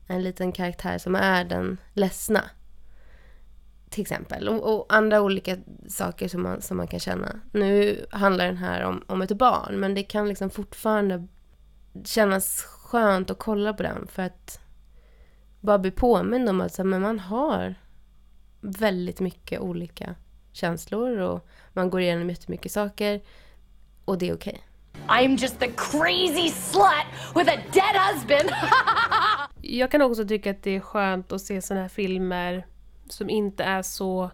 en 0.06 0.22
liten 0.22 0.52
karaktär 0.52 0.98
som 0.98 1.14
är 1.14 1.44
den 1.44 1.78
ledsna. 1.92 2.44
Till 3.98 4.02
exempel. 4.02 4.48
Och, 4.48 4.74
och 4.74 4.86
andra 4.88 5.20
olika 5.20 5.56
saker 5.88 6.28
som 6.28 6.42
man, 6.42 6.62
som 6.62 6.76
man 6.76 6.86
kan 6.86 7.00
känna. 7.00 7.40
Nu 7.52 8.06
handlar 8.10 8.46
den 8.46 8.56
här 8.56 8.82
om, 8.82 9.04
om 9.06 9.22
ett 9.22 9.32
barn, 9.32 9.80
men 9.80 9.94
det 9.94 10.02
kan 10.02 10.28
liksom 10.28 10.50
fortfarande 10.50 11.26
kännas 12.04 12.62
skönt 12.62 13.30
att 13.30 13.38
kolla 13.38 13.72
på 13.72 13.82
den 13.82 14.06
för 14.06 14.22
att 14.22 14.60
bara 15.60 15.78
bli 15.78 15.90
påmind 15.90 16.48
om 16.48 16.60
att 16.60 16.74
så 16.74 16.84
men 16.84 17.02
man 17.02 17.18
har 17.18 17.74
väldigt 18.60 19.20
mycket 19.20 19.60
olika 19.60 20.14
känslor 20.52 21.18
och 21.18 21.48
man 21.72 21.90
går 21.90 22.00
igenom 22.00 22.30
jättemycket 22.30 22.72
saker 22.72 23.20
och 24.04 24.18
det 24.18 24.28
är 24.28 24.34
okej. 24.34 24.62
I'm 25.08 25.36
just 25.36 25.58
the 25.58 25.68
crazy 25.76 26.48
slut 26.50 27.34
with 27.34 27.50
a 27.50 27.60
dead 27.72 27.96
husband. 28.14 28.50
Jag 29.62 29.90
kan 29.90 30.02
också 30.02 30.28
tycka 30.28 30.50
att 30.50 30.62
det 30.62 30.76
är 30.76 30.80
skönt 30.80 31.32
att 31.32 31.40
se 31.40 31.62
såna 31.62 31.80
här 31.80 31.88
filmer 31.88 32.66
som 33.12 33.30
inte 33.30 33.64
är 33.64 33.82
så 33.82 34.30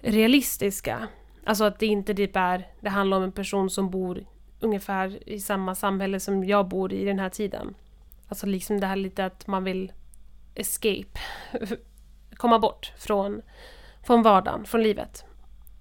realistiska. 0.00 1.08
Alltså 1.44 1.64
att 1.64 1.78
det 1.78 1.86
inte 1.86 2.14
typ 2.14 2.36
är, 2.36 2.68
det 2.80 2.88
handlar 2.88 3.16
om 3.16 3.22
en 3.22 3.32
person 3.32 3.70
som 3.70 3.90
bor 3.90 4.24
ungefär 4.60 5.28
i 5.28 5.40
samma 5.40 5.74
samhälle 5.74 6.20
som 6.20 6.44
jag 6.44 6.68
bor 6.68 6.92
i 6.92 7.04
den 7.04 7.18
här 7.18 7.28
tiden. 7.28 7.74
Alltså 8.28 8.46
liksom 8.46 8.80
det 8.80 8.86
här 8.86 8.96
lite 8.96 9.24
att 9.24 9.46
man 9.46 9.64
vill 9.64 9.92
escape, 10.54 11.20
komma 12.36 12.58
bort 12.58 12.92
från, 12.98 13.42
från 14.06 14.22
vardagen, 14.22 14.64
från 14.64 14.82
livet. 14.82 15.24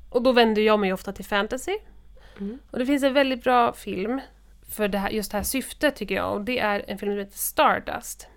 Och 0.10 0.24
då 0.24 0.32
vänder 0.32 0.62
jag 0.62 0.80
mig 0.80 0.94
ofta 0.94 1.14
till 1.14 1.26
fantasy. 1.26 1.78
Och 2.72 2.80
det 2.80 2.86
finns 2.86 3.04
en 3.04 3.14
väldigt 3.14 3.44
bra 3.44 3.74
film 3.74 4.22
för 4.70 4.88
det 4.88 4.98
här, 4.98 5.10
just 5.10 5.32
det 5.32 5.38
här 5.38 5.44
syftet 5.44 5.96
tycker 5.96 6.16
jag 6.16 6.34
och 6.34 6.42
det 6.42 6.60
är 6.60 6.86
en 6.88 6.98
film 6.98 7.12
som 7.12 7.20
heter 7.20 7.38
Stardust. 7.38 8.28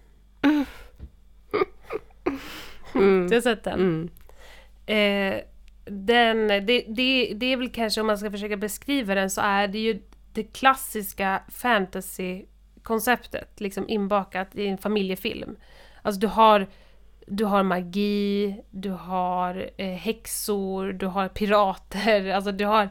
Du 3.29 3.35
har 3.35 3.41
sett 3.41 3.65
den? 3.65 3.81
Mm. 3.81 4.11
Eh, 4.87 5.41
den, 5.85 6.49
det, 6.49 6.85
det, 6.89 7.33
det 7.35 7.47
är 7.53 7.57
väl 7.57 7.71
kanske 7.71 8.01
om 8.01 8.07
man 8.07 8.19
ska 8.19 8.31
försöka 8.31 8.57
beskriva 8.57 9.15
den 9.15 9.31
så 9.31 9.41
är 9.41 9.69
det 9.69 9.79
ju 9.79 10.01
det 10.33 10.43
klassiska 10.45 11.43
fantasy-konceptet 11.49 13.61
liksom 13.61 13.89
inbakat 13.89 14.57
i 14.57 14.67
en 14.67 14.79
familjefilm. 14.79 15.57
Alltså 16.03 16.21
du 16.21 16.27
har, 16.27 16.67
du 17.27 17.45
har 17.45 17.63
magi, 17.63 18.57
du 18.71 18.91
har 18.91 19.71
eh, 19.77 19.87
häxor, 19.87 20.93
du 20.93 21.07
har 21.07 21.29
pirater, 21.29 22.31
alltså 22.35 22.53
du 22.53 22.65
har... 22.65 22.83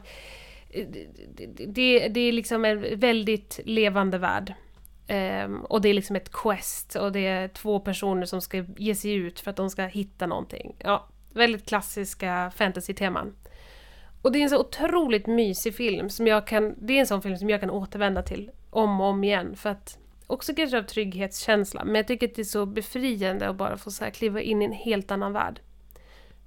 eh, 0.70 0.86
Det, 1.34 1.46
det, 1.66 2.08
det 2.08 2.20
är 2.20 2.32
liksom 2.32 2.64
en 2.64 3.00
väldigt 3.00 3.60
levande 3.64 4.18
värld. 4.18 4.54
Ehm, 5.12 5.64
och 5.64 5.80
det 5.80 5.88
är 5.88 5.94
liksom 5.94 6.16
ett 6.16 6.32
quest 6.32 6.94
och 6.94 7.12
det 7.12 7.26
är 7.26 7.48
två 7.48 7.80
personer 7.80 8.26
som 8.26 8.40
ska 8.40 8.64
ge 8.76 8.94
sig 8.94 9.12
ut 9.12 9.40
för 9.40 9.50
att 9.50 9.56
de 9.56 9.70
ska 9.70 9.84
hitta 9.84 10.26
någonting. 10.26 10.76
Ja, 10.78 11.06
väldigt 11.32 11.66
klassiska 11.66 12.52
fantasy-teman. 12.56 13.34
Och 14.22 14.32
det 14.32 14.38
är 14.38 14.42
en 14.42 14.50
så 14.50 14.60
otroligt 14.60 15.26
mysig 15.26 15.74
film 15.74 16.10
som 16.10 16.26
jag 16.26 16.46
kan, 16.46 16.74
det 16.78 16.92
är 16.92 17.00
en 17.00 17.06
sån 17.06 17.22
film 17.22 17.36
som 17.36 17.50
jag 17.50 17.60
kan 17.60 17.70
återvända 17.70 18.22
till 18.22 18.50
om 18.70 19.00
och 19.00 19.06
om 19.06 19.24
igen 19.24 19.56
för 19.56 19.70
att 19.70 19.98
också 20.26 20.54
kanske 20.54 20.78
av 20.78 20.82
trygghetskänsla, 20.82 21.84
men 21.84 21.94
jag 21.94 22.06
tycker 22.06 22.28
att 22.28 22.34
det 22.34 22.42
är 22.42 22.44
så 22.44 22.66
befriande 22.66 23.48
att 23.48 23.56
bara 23.56 23.76
få 23.76 23.90
så 23.90 24.04
här 24.04 24.10
kliva 24.10 24.40
in 24.40 24.62
i 24.62 24.64
en 24.64 24.72
helt 24.72 25.10
annan 25.10 25.32
värld. 25.32 25.60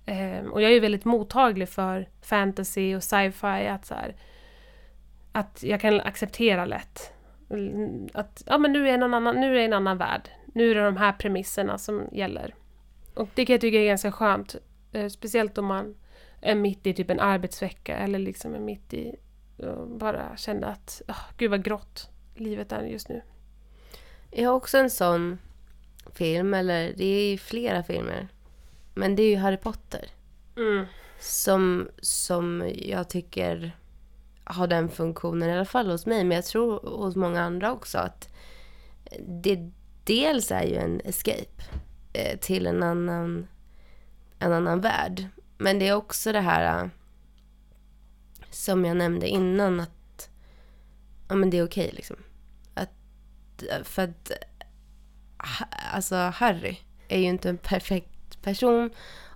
Ehm, 0.05 0.51
och 0.51 0.61
jag 0.61 0.69
är 0.69 0.73
ju 0.73 0.79
väldigt 0.79 1.05
mottaglig 1.05 1.69
för 1.69 2.09
fantasy 2.21 2.95
och 2.95 3.03
sci-fi, 3.03 3.67
att 3.67 3.85
så 3.85 3.93
här, 3.93 4.15
att 5.31 5.63
jag 5.63 5.81
kan 5.81 6.01
acceptera 6.01 6.65
lätt. 6.65 7.13
Att 8.13 8.43
ja, 8.45 8.57
men 8.57 8.73
nu 8.73 8.89
är, 8.89 8.97
någon 8.97 9.13
annan, 9.13 9.35
nu 9.35 9.49
är 9.49 9.53
det 9.53 9.65
en 9.65 9.73
annan 9.73 9.97
värld. 9.97 10.29
Nu 10.45 10.71
är 10.71 10.75
det 10.75 10.85
de 10.85 10.97
här 10.97 11.13
premisserna 11.13 11.77
som 11.77 12.07
gäller. 12.11 12.55
Och 13.13 13.29
det 13.35 13.45
kan 13.45 13.53
jag 13.53 13.61
tycka 13.61 13.77
är 13.77 13.85
ganska 13.85 14.11
skönt. 14.11 14.55
Eh, 14.91 15.07
speciellt 15.07 15.57
om 15.57 15.65
man 15.65 15.95
är 16.41 16.55
mitt 16.55 16.87
i 16.87 16.93
typ 16.93 17.09
en 17.09 17.19
arbetsvecka 17.19 17.97
eller 17.97 18.19
liksom 18.19 18.55
är 18.55 18.59
mitt 18.59 18.93
i 18.93 19.15
och 19.57 19.87
bara 19.87 20.37
kände 20.37 20.67
att 20.67 21.01
oh, 21.07 21.21
gud 21.37 21.51
vad 21.51 21.63
grått 21.63 22.09
livet 22.35 22.71
är 22.71 22.83
just 22.83 23.09
nu. 23.09 23.21
Jag 24.31 24.49
har 24.49 24.55
också 24.55 24.77
en 24.77 24.89
sån 24.89 25.37
film, 26.13 26.53
eller 26.53 26.93
det 26.93 27.05
är 27.05 27.31
ju 27.31 27.37
flera 27.37 27.83
filmer. 27.83 28.27
Men 28.93 29.15
det 29.15 29.23
är 29.23 29.29
ju 29.29 29.35
Harry 29.35 29.57
Potter. 29.57 30.09
Mm. 30.57 30.85
Som, 31.19 31.89
som 32.01 32.71
jag 32.75 33.09
tycker 33.09 33.71
har 34.43 34.67
den 34.67 34.89
funktionen, 34.89 35.49
i 35.49 35.53
alla 35.53 35.65
fall 35.65 35.89
hos 35.89 36.05
mig, 36.05 36.23
men 36.23 36.35
jag 36.35 36.45
tror 36.45 36.97
hos 36.97 37.15
många 37.15 37.41
andra 37.41 37.71
också, 37.71 37.97
att 37.97 38.29
det 39.19 39.71
dels 40.03 40.51
är 40.51 40.63
ju 40.63 40.75
en 40.75 41.01
escape 41.05 41.63
eh, 42.13 42.39
till 42.39 42.67
en 42.67 42.83
annan, 42.83 43.47
en 44.39 44.53
annan 44.53 44.81
värld. 44.81 45.27
Men 45.57 45.79
det 45.79 45.87
är 45.87 45.95
också 45.95 46.31
det 46.31 46.41
här 46.41 46.83
eh, 46.83 46.89
som 48.49 48.85
jag 48.85 48.97
nämnde 48.97 49.27
innan, 49.27 49.79
att 49.79 50.29
ja, 51.27 51.35
men 51.35 51.49
det 51.49 51.57
är 51.57 51.65
okej 51.65 51.91
liksom. 51.93 52.15
Att, 52.73 52.89
eh, 53.71 53.83
för 53.83 54.01
att 54.01 54.31
alltså 55.93 56.15
Harry 56.15 56.77
är 57.07 57.19
ju 57.19 57.25
inte 57.25 57.49
en 57.49 57.57
perfekt 57.57 58.41
person 58.41 58.89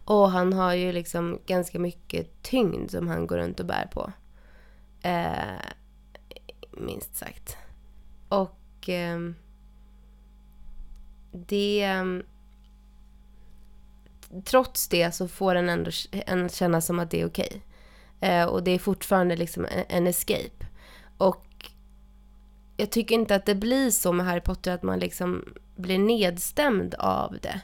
och 0.06 0.32
han 0.32 0.54
har 0.54 0.74
ju 0.74 0.92
liksom 0.92 1.40
ganska 1.46 1.80
mycket 1.80 2.44
tyngd 2.44 2.92
som 2.92 3.08
han 3.08 3.28
går 3.28 3.38
runt 3.38 3.60
och 3.60 3.66
bär 3.66 3.90
på. 3.94 4.12
Eh, 5.08 5.72
minst 6.72 7.16
sagt. 7.16 7.58
Och 8.30 8.90
eh, 8.90 9.20
det... 11.32 11.84
Ehm, 11.84 12.24
trots 14.46 14.88
det 14.88 15.16
så 15.16 15.28
får 15.28 15.54
den 15.54 15.70
ändå 15.70 15.92
en 16.12 16.50
känna 16.50 16.82
som 16.82 17.00
att 17.00 17.12
det 17.12 17.22
är 17.22 17.28
okej. 17.28 17.62
Eh, 18.20 18.46
och 18.46 18.64
det 18.64 18.72
är 18.72 18.80
fortfarande 18.80 19.36
liksom 19.36 19.66
en, 19.66 19.84
en 19.90 20.08
escape. 20.08 20.68
Och 21.18 21.72
jag 22.78 22.92
tycker 22.92 23.16
inte 23.16 23.36
att 23.36 23.46
det 23.46 23.56
blir 23.56 23.90
så 23.90 24.12
med 24.12 24.26
Harry 24.26 24.42
Potter 24.42 24.72
att 24.72 24.84
man 24.84 25.00
liksom 25.00 25.54
blir 25.76 26.00
nedstämd 26.00 26.96
av 26.96 27.38
det. 27.42 27.62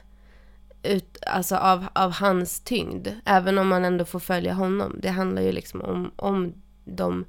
Ut, 0.82 1.18
alltså 1.26 1.56
av, 1.56 1.86
av 1.94 2.12
hans 2.12 2.60
tyngd. 2.60 3.08
Även 3.24 3.58
om 3.58 3.68
man 3.68 3.84
ändå 3.84 4.04
får 4.04 4.20
följa 4.20 4.52
honom. 4.52 4.96
Det 5.02 5.10
handlar 5.10 5.42
ju 5.42 5.52
liksom 5.52 5.82
om, 5.82 6.12
om 6.16 6.54
de, 6.84 7.24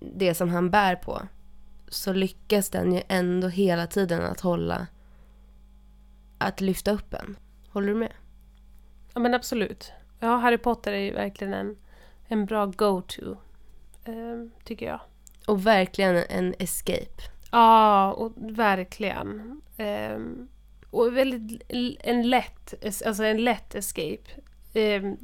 det 0.00 0.34
som 0.34 0.48
han 0.48 0.70
bär 0.70 0.96
på. 0.96 1.22
Så 1.88 2.12
lyckas 2.12 2.70
den 2.70 2.92
ju 2.92 3.02
ändå 3.08 3.48
hela 3.48 3.86
tiden 3.86 4.24
att 4.24 4.40
hålla, 4.40 4.86
att 6.38 6.60
lyfta 6.60 6.90
upp 6.90 7.14
en. 7.14 7.36
Håller 7.68 7.88
du 7.88 7.94
med? 7.94 8.12
Ja 9.14 9.20
men 9.20 9.34
absolut. 9.34 9.92
Ja, 10.20 10.36
Harry 10.36 10.58
Potter 10.58 10.92
är 10.92 10.98
ju 10.98 11.12
verkligen 11.12 11.54
en, 11.54 11.76
en 12.28 12.46
bra 12.46 12.66
go-to. 12.66 13.36
ehm, 14.04 14.50
tycker 14.64 14.86
jag. 14.86 15.00
Och 15.46 15.66
verkligen 15.66 16.16
en 16.28 16.54
escape. 16.58 17.22
Ja, 17.52 18.12
och 18.12 18.32
verkligen. 18.36 19.60
Ehm, 19.76 20.48
och 20.90 21.16
väldigt 21.16 21.62
en 22.00 22.30
lätt, 22.30 22.74
alltså 23.06 23.24
en 23.24 23.44
lätt 23.44 23.74
escape. 23.74 24.22
Ehm, 24.74 25.16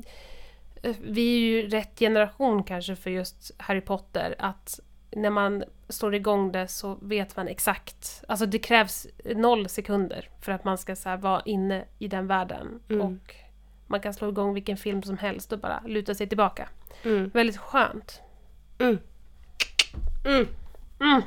vi 1.00 1.36
är 1.36 1.40
ju 1.40 1.68
rätt 1.68 1.98
generation 1.98 2.64
kanske 2.64 2.96
för 2.96 3.10
just 3.10 3.50
Harry 3.58 3.80
Potter, 3.80 4.34
att 4.38 4.80
när 5.10 5.30
man 5.30 5.64
slår 5.88 6.14
igång 6.14 6.52
det 6.52 6.68
så 6.68 6.98
vet 7.02 7.36
man 7.36 7.48
exakt. 7.48 8.24
Alltså 8.28 8.46
det 8.46 8.58
krävs 8.58 9.06
noll 9.24 9.68
sekunder 9.68 10.28
för 10.40 10.52
att 10.52 10.64
man 10.64 10.78
ska 10.78 10.96
så 10.96 11.08
här 11.08 11.16
vara 11.16 11.42
inne 11.44 11.84
i 11.98 12.08
den 12.08 12.26
världen. 12.26 12.80
Mm. 12.88 13.02
Och 13.02 13.34
man 13.86 14.00
kan 14.00 14.14
slå 14.14 14.28
igång 14.28 14.54
vilken 14.54 14.76
film 14.76 15.02
som 15.02 15.18
helst 15.18 15.52
och 15.52 15.58
bara 15.58 15.82
luta 15.86 16.14
sig 16.14 16.28
tillbaka. 16.28 16.68
Mm. 17.02 17.28
Väldigt 17.28 17.56
skönt. 17.56 18.20
Mm. 18.78 18.98
Mm. 20.24 20.46
Mm, 21.00 21.22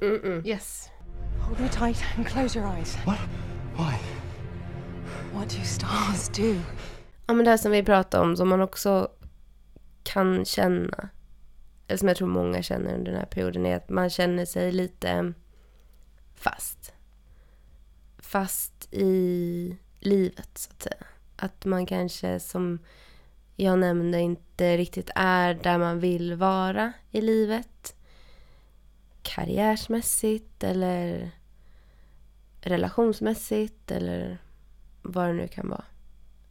mm, 0.00 0.20
mm. 0.24 0.46
Yes. 0.46 0.90
Hold 1.40 1.60
me 1.60 1.68
tight 1.68 2.04
and 2.16 2.26
close 2.26 2.58
your 2.58 2.68
eyes. 2.68 2.96
What? 3.06 3.18
Why? 3.76 3.98
What 5.32 5.48
do 5.48 5.64
stars 5.64 6.28
do? 6.28 6.60
Ja, 7.26 7.34
men 7.34 7.44
det 7.44 7.50
här 7.50 7.58
som 7.58 7.72
vi 7.72 7.82
pratade 7.82 8.24
om, 8.24 8.36
som 8.36 8.48
man 8.48 8.60
också 8.60 9.08
kan 10.02 10.44
känna, 10.44 11.08
eller 11.86 11.98
som 11.98 12.08
jag 12.08 12.16
tror 12.16 12.28
många 12.28 12.62
känner 12.62 12.94
under 12.94 13.12
den 13.12 13.20
här 13.20 13.26
perioden, 13.26 13.66
är 13.66 13.76
att 13.76 13.88
man 13.88 14.10
känner 14.10 14.44
sig 14.44 14.72
lite 14.72 15.32
fast. 16.34 16.92
Fast 18.18 18.88
i 18.90 19.76
livet, 20.00 20.58
så 20.58 20.70
att 20.70 20.82
säga. 20.82 21.06
Att 21.36 21.64
man 21.64 21.86
kanske, 21.86 22.40
som 22.40 22.78
jag 23.56 23.78
nämnde, 23.78 24.20
inte 24.20 24.76
riktigt 24.76 25.10
är 25.14 25.54
där 25.54 25.78
man 25.78 26.00
vill 26.00 26.34
vara 26.34 26.92
i 27.10 27.20
livet. 27.20 27.96
Karriärsmässigt 29.22 30.64
eller 30.64 31.30
relationsmässigt 32.60 33.90
eller 33.90 34.38
vad 35.02 35.28
det 35.28 35.32
nu 35.32 35.48
kan 35.48 35.68
vara 35.68 35.84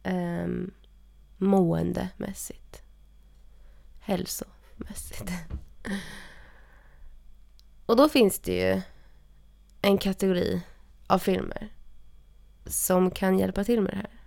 eh, 0.02 0.48
måendemässigt. 1.36 2.82
Hälsomässigt. 4.00 5.32
Och 7.86 7.96
då 7.96 8.08
finns 8.08 8.38
det 8.38 8.52
ju 8.52 8.82
en 9.82 9.98
kategori 9.98 10.62
av 11.06 11.18
filmer 11.18 11.68
som 12.66 13.10
kan 13.10 13.38
hjälpa 13.38 13.64
till 13.64 13.80
med 13.80 13.92
det 13.92 13.96
här. 13.96 14.20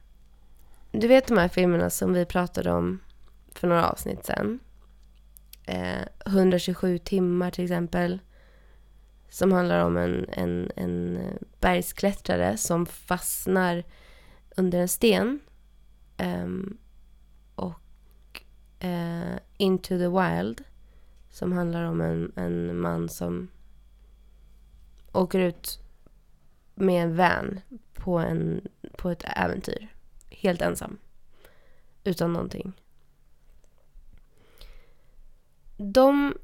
Du 0.91 1.07
vet 1.07 1.27
de 1.27 1.37
här 1.37 1.47
filmerna 1.47 1.89
som 1.89 2.13
vi 2.13 2.25
pratade 2.25 2.71
om 2.71 2.99
för 3.51 3.67
några 3.67 3.89
avsnitt 3.89 4.25
sen. 4.25 4.59
Eh, 5.65 6.01
127 6.25 6.97
timmar 6.97 7.51
till 7.51 7.63
exempel. 7.63 8.19
Som 9.29 9.51
handlar 9.51 9.85
om 9.85 9.97
en, 9.97 10.29
en, 10.29 10.71
en 10.75 11.19
bergsklättrare 11.59 12.57
som 12.57 12.85
fastnar 12.85 13.83
under 14.55 14.79
en 14.79 14.87
sten. 14.87 15.39
Um, 16.17 16.77
och 17.55 18.43
uh, 18.83 19.37
Into 19.57 19.97
the 19.97 20.07
Wild. 20.07 20.63
Som 21.29 21.51
handlar 21.51 21.83
om 21.83 22.01
en, 22.01 22.31
en 22.35 22.79
man 22.79 23.09
som 23.09 23.47
åker 25.11 25.39
ut 25.39 25.79
med 26.75 27.03
en 27.03 27.15
van 27.15 27.59
på, 27.93 28.17
en, 28.17 28.67
på 28.97 29.09
ett 29.09 29.23
äventyr. 29.25 29.87
Helt 30.29 30.61
ensam. 30.61 30.97
Utan 32.03 32.33
någonting. 32.33 32.73
De, 35.77 36.37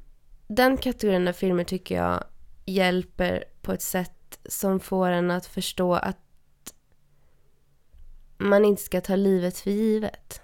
den 0.46 0.76
kategorin 0.76 1.28
av 1.28 1.32
filmer 1.32 1.64
tycker 1.64 1.94
jag 1.94 2.24
hjälper 2.64 3.44
på 3.62 3.72
ett 3.72 3.82
sätt 3.82 4.38
som 4.44 4.80
får 4.80 5.08
en 5.08 5.30
att 5.30 5.46
förstå 5.46 5.94
att 5.94 6.18
man 8.48 8.64
inte 8.64 8.82
ska 8.82 9.00
ta 9.00 9.16
livet 9.16 9.58
för 9.58 9.70
givet. 9.70 10.42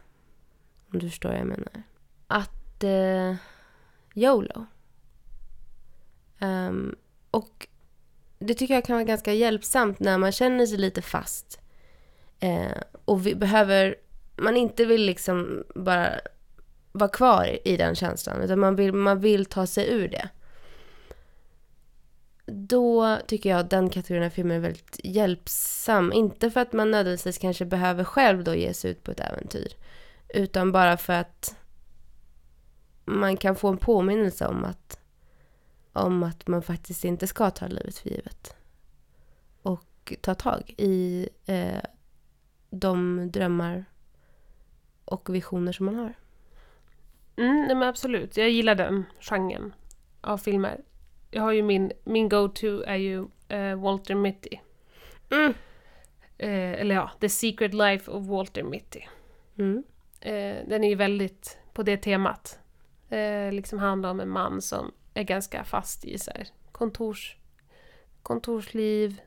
Om 0.93 0.99
du 0.99 1.11
förstår 1.11 1.29
vad 1.29 1.39
jag 1.39 1.47
menar. 1.47 1.83
Att 2.27 2.85
eh, 2.85 3.35
YOLO. 4.15 4.67
Um, 6.41 6.97
och 7.31 7.69
det 8.39 8.55
tycker 8.55 8.75
jag 8.75 8.85
kan 8.85 8.97
vara 8.97 9.05
ganska 9.05 9.33
hjälpsamt 9.33 10.01
när 10.01 10.19
man 10.19 10.33
känner 10.33 10.67
sig 10.67 10.79
lite 10.79 11.03
fast. 11.03 11.61
Eh, 12.41 12.79
och 13.05 13.27
vi 13.27 13.35
behöver, 13.35 13.97
man 14.37 14.57
inte 14.57 14.85
vill 14.85 15.03
liksom 15.03 15.65
bara 15.75 16.21
vara 16.93 17.11
kvar 17.11 17.59
i 17.65 17.77
den 17.77 17.95
känslan, 17.95 18.43
utan 18.43 18.59
man 18.59 18.77
vill, 18.77 18.93
man 18.93 19.21
vill 19.21 19.47
ta 19.47 19.67
sig 19.67 19.91
ur 19.91 20.09
det. 20.09 20.29
Då 22.51 23.19
tycker 23.27 23.51
jag 23.51 23.61
att 23.61 23.71
den 23.71 23.91
kategorin 23.91 24.27
av 24.27 24.31
filmer 24.31 24.55
är 24.55 24.61
väldigt 24.61 25.01
hjälpsam. 25.05 26.13
Inte 26.13 26.51
för 26.51 26.61
att 26.61 26.73
man 26.73 26.91
nödvändigtvis 26.91 27.39
kanske 27.39 27.65
behöver 27.65 28.05
själv 28.05 28.45
då 28.45 28.55
ge 28.55 28.75
sig 28.75 28.91
ut 28.91 29.03
på 29.03 29.11
ett 29.11 29.21
äventyr. 29.21 29.73
Utan 30.29 30.73
bara 30.73 30.97
för 30.97 31.13
att 31.13 31.57
man 33.05 33.37
kan 33.37 33.57
få 33.57 33.69
en 33.69 33.79
påminnelse 33.79 34.47
om 34.47 34.65
att, 34.65 34.99
om 35.93 36.23
att 36.23 36.47
man 36.47 36.63
faktiskt 36.63 37.05
inte 37.05 37.27
ska 37.27 37.51
ta 37.51 37.67
livet 37.67 37.99
för 37.99 38.11
givet. 38.11 38.57
Och 39.63 40.15
ta 40.21 40.35
tag 40.35 40.75
i 40.77 41.29
eh, 41.47 41.83
de 42.71 43.21
drömmar 43.31 43.85
och 45.05 45.35
visioner 45.35 45.73
som 45.73 45.87
man 45.87 45.95
har. 45.95 46.15
Mm, 47.37 47.67
nej 47.67 47.77
men 47.77 47.89
absolut, 47.89 48.37
jag 48.37 48.51
gillar 48.51 48.75
den 48.75 49.05
genren 49.21 49.75
av 50.21 50.39
filmer. 50.39 50.81
Jag 51.31 51.43
har 51.43 51.53
ju 51.53 51.63
min, 51.63 51.93
min 52.05 52.29
go-to 52.29 52.83
är 52.83 52.97
ju 52.97 53.27
eh, 53.49 53.81
Walter 53.81 54.15
Mitty. 54.15 54.59
Mm. 55.31 55.55
Eh, 56.39 56.81
eller 56.81 56.95
ja, 56.95 57.11
The 57.21 57.29
Secret 57.29 57.75
Life 57.75 58.11
of 58.11 58.27
Walter 58.27 58.63
Mitty. 58.63 59.01
Mm. 59.59 59.85
Eh, 60.21 60.69
den 60.69 60.85
är 60.85 60.89
ju 60.89 60.95
väldigt 60.95 61.59
på 61.73 61.83
det 61.83 61.97
temat. 61.97 62.59
Eh, 63.09 63.53
liksom 63.53 63.79
handlar 63.79 64.11
om 64.11 64.21
en 64.21 64.29
man 64.29 64.63
som 64.63 64.93
är 65.15 65.23
ganska 65.23 65.65
fast 65.65 66.05
i 66.05 66.19
så 66.19 66.31
här, 66.31 66.49
kontors, 66.73 67.37
kontorsliv, 68.23 69.21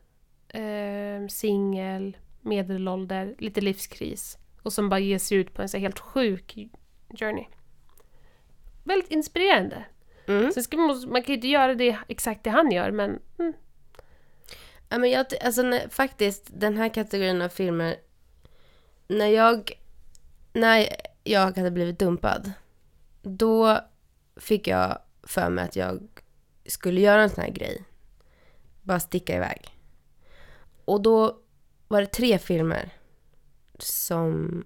eh, 0.48 1.26
singel, 1.28 2.16
medelålder, 2.40 3.34
lite 3.38 3.60
livskris. 3.60 4.38
Och 4.62 4.72
som 4.72 4.88
bara 4.88 5.00
ger 5.00 5.18
sig 5.18 5.38
ut 5.38 5.54
på 5.54 5.62
en 5.62 5.68
så 5.68 5.76
här 5.76 5.82
helt 5.82 5.98
sjuk 5.98 6.58
journey. 7.18 7.46
Väldigt 8.84 9.10
inspirerande. 9.10 9.84
Mm. 10.32 10.52
Sen 10.52 10.62
ska 10.62 10.76
man, 10.76 11.08
man 11.08 11.22
kan 11.22 11.28
ju 11.28 11.34
inte 11.34 11.48
göra 11.48 11.74
det 11.74 11.98
exakt 12.08 12.44
det 12.44 12.50
han 12.50 12.70
gör, 12.70 12.90
men 12.90 13.18
mm, 13.38 13.52
Ja, 14.92 14.98
men 14.98 15.10
jag, 15.10 15.26
alltså, 15.40 15.62
när, 15.62 15.88
faktiskt, 15.88 16.50
den 16.54 16.76
här 16.76 16.88
kategorin 16.88 17.42
av 17.42 17.48
filmer, 17.48 17.96
när 19.08 19.26
jag, 19.26 19.72
när 20.52 20.88
jag 21.24 21.56
hade 21.56 21.70
blivit 21.70 21.98
dumpad, 21.98 22.52
då 23.22 23.80
fick 24.36 24.66
jag 24.66 24.98
för 25.22 25.50
mig 25.50 25.64
att 25.64 25.76
jag 25.76 26.08
skulle 26.66 27.00
göra 27.00 27.22
en 27.22 27.30
sån 27.30 27.44
här 27.44 27.50
grej. 27.50 27.84
Bara 28.82 29.00
sticka 29.00 29.36
iväg. 29.36 29.78
Och 30.84 31.02
då 31.02 31.38
var 31.88 32.00
det 32.00 32.06
tre 32.06 32.38
filmer 32.38 32.90
som 33.78 34.64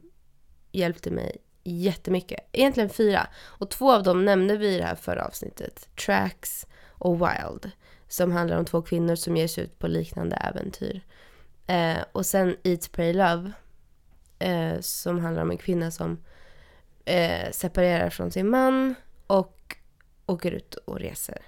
hjälpte 0.73 1.11
mig 1.11 1.37
jättemycket. 1.71 2.49
Egentligen 2.53 2.91
fyra. 2.91 3.27
Och 3.37 3.71
två 3.71 3.93
av 3.93 4.03
dem 4.03 4.25
nämnde 4.25 4.57
vi 4.57 4.75
i 4.75 4.79
det 4.79 4.85
här 4.85 4.95
förra 4.95 5.25
avsnittet. 5.25 5.89
Tracks 6.07 6.67
och 6.91 7.21
Wild. 7.21 7.71
Som 8.09 8.33
handlar 8.33 8.59
om 8.59 8.65
två 8.65 8.83
kvinnor 8.83 9.15
som 9.15 9.37
ger 9.37 9.49
sig 9.49 9.65
ut 9.65 9.79
på 9.79 9.89
liknande 9.89 10.37
äventyr. 10.37 11.01
Eh, 11.67 11.99
och 12.13 12.27
sen 12.27 12.57
Eat, 12.63 12.93
Pray, 12.93 13.13
Love. 13.13 13.53
Eh, 14.39 14.81
som 14.81 15.21
handlar 15.21 15.43
om 15.43 15.51
en 15.51 15.59
kvinna 15.59 15.91
som 15.91 16.25
eh, 17.05 17.51
separerar 17.51 18.11
från 18.11 18.31
sin 18.31 18.51
man 18.51 18.95
och 19.27 19.77
åker 20.27 20.53
ut 20.53 20.75
och 20.75 21.01
reser. 21.01 21.43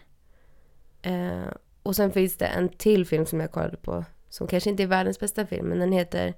Eh, 1.02 1.52
och 1.82 1.96
sen 1.96 2.12
finns 2.12 2.36
det 2.36 2.46
en 2.46 2.68
till 2.68 3.06
film 3.06 3.26
som 3.26 3.40
jag 3.40 3.52
kollade 3.52 3.76
på 3.76 4.04
som 4.28 4.46
kanske 4.46 4.70
inte 4.70 4.82
är 4.82 4.86
världens 4.86 5.20
bästa 5.20 5.46
film, 5.46 5.66
men 5.66 5.78
den 5.78 5.92
heter 5.92 6.34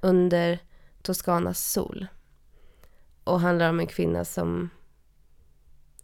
Under 0.00 0.58
Toscanas 1.02 1.72
sol. 1.72 2.06
Och 3.26 3.40
handlar 3.40 3.70
om 3.70 3.80
en 3.80 3.86
kvinna 3.86 4.24
som... 4.24 4.70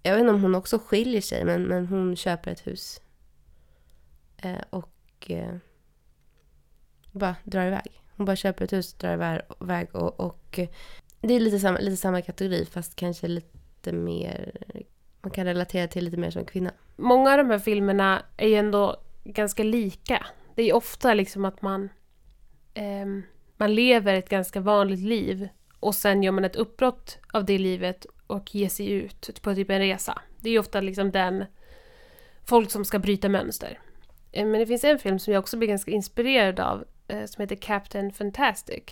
Jag 0.02 0.12
vet 0.12 0.20
inte 0.20 0.32
om 0.32 0.42
hon 0.42 0.54
också 0.54 0.78
skiljer 0.78 1.20
sig, 1.20 1.44
men, 1.44 1.62
men 1.62 1.86
hon 1.86 2.16
köper 2.16 2.50
ett 2.50 2.66
hus. 2.66 3.00
Eh, 4.36 4.58
och 4.70 5.30
eh, 5.30 5.56
bara 7.12 7.36
drar 7.44 7.66
iväg. 7.66 8.02
Hon 8.16 8.26
bara 8.26 8.36
köper 8.36 8.64
ett 8.64 8.72
hus, 8.72 8.94
drar 8.94 9.42
iväg 9.60 9.94
och, 9.94 10.20
och 10.20 10.58
eh, 10.58 10.68
det 11.20 11.34
är 11.34 11.40
lite 11.40 11.58
samma, 11.58 11.78
lite 11.78 11.96
samma 11.96 12.22
kategori 12.22 12.64
fast 12.64 12.96
kanske 12.96 13.28
lite 13.28 13.92
mer... 13.92 14.52
Man 15.20 15.30
kan 15.30 15.44
relatera 15.44 15.88
till 15.88 16.04
lite 16.04 16.16
mer 16.16 16.30
som 16.30 16.44
kvinna. 16.44 16.72
många 16.96 17.30
av 17.30 17.38
de 17.38 17.50
här 17.50 17.58
filmerna 17.58 18.22
är 18.36 18.48
ju 18.48 18.54
ändå 18.54 18.96
ganska 19.24 19.62
lika. 19.62 20.26
Det 20.54 20.62
är 20.62 20.74
ofta 20.74 21.14
liksom 21.14 21.44
att 21.44 21.62
man, 21.62 21.88
eh, 22.74 23.06
man 23.56 23.74
lever 23.74 24.14
ett 24.14 24.28
ganska 24.28 24.60
vanligt 24.60 25.00
liv 25.00 25.48
och 25.82 25.94
sen 25.94 26.22
gör 26.22 26.32
man 26.32 26.44
ett 26.44 26.56
uppbrott 26.56 27.18
av 27.32 27.44
det 27.44 27.58
livet 27.58 28.06
och 28.26 28.54
ger 28.54 28.68
sig 28.68 28.90
ut 28.90 29.42
på 29.42 29.54
typ 29.54 29.70
en 29.70 29.78
resa. 29.78 30.22
Det 30.40 30.48
är 30.48 30.52
ju 30.52 30.58
ofta 30.58 30.80
liksom 30.80 31.10
den 31.10 31.44
folk 32.44 32.70
som 32.70 32.84
ska 32.84 32.98
bryta 32.98 33.28
mönster. 33.28 33.78
Eh, 34.32 34.46
men 34.46 34.60
det 34.60 34.66
finns 34.66 34.84
en 34.84 34.98
film 34.98 35.18
som 35.18 35.32
jag 35.32 35.40
också 35.40 35.56
blir 35.56 35.68
ganska 35.68 35.90
inspirerad 35.90 36.60
av 36.60 36.84
eh, 37.08 37.24
som 37.24 37.42
heter 37.42 37.56
Captain 37.56 38.12
Fantastic. 38.12 38.82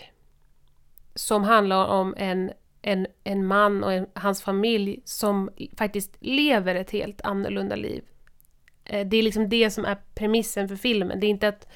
Som 1.14 1.44
handlar 1.44 1.86
om 1.86 2.14
en, 2.18 2.52
en, 2.82 3.06
en 3.24 3.46
man 3.46 3.84
och 3.84 3.92
en, 3.92 4.06
hans 4.14 4.42
familj 4.42 5.02
som 5.04 5.50
faktiskt 5.76 6.16
lever 6.20 6.74
ett 6.74 6.90
helt 6.90 7.20
annorlunda 7.20 7.76
liv. 7.76 8.04
Eh, 8.84 9.06
det 9.06 9.16
är 9.16 9.22
liksom 9.22 9.48
det 9.48 9.70
som 9.70 9.84
är 9.84 9.96
premissen 10.14 10.68
för 10.68 10.76
filmen. 10.76 11.20
Det 11.20 11.26
är 11.26 11.30
inte 11.30 11.48
att 11.48 11.68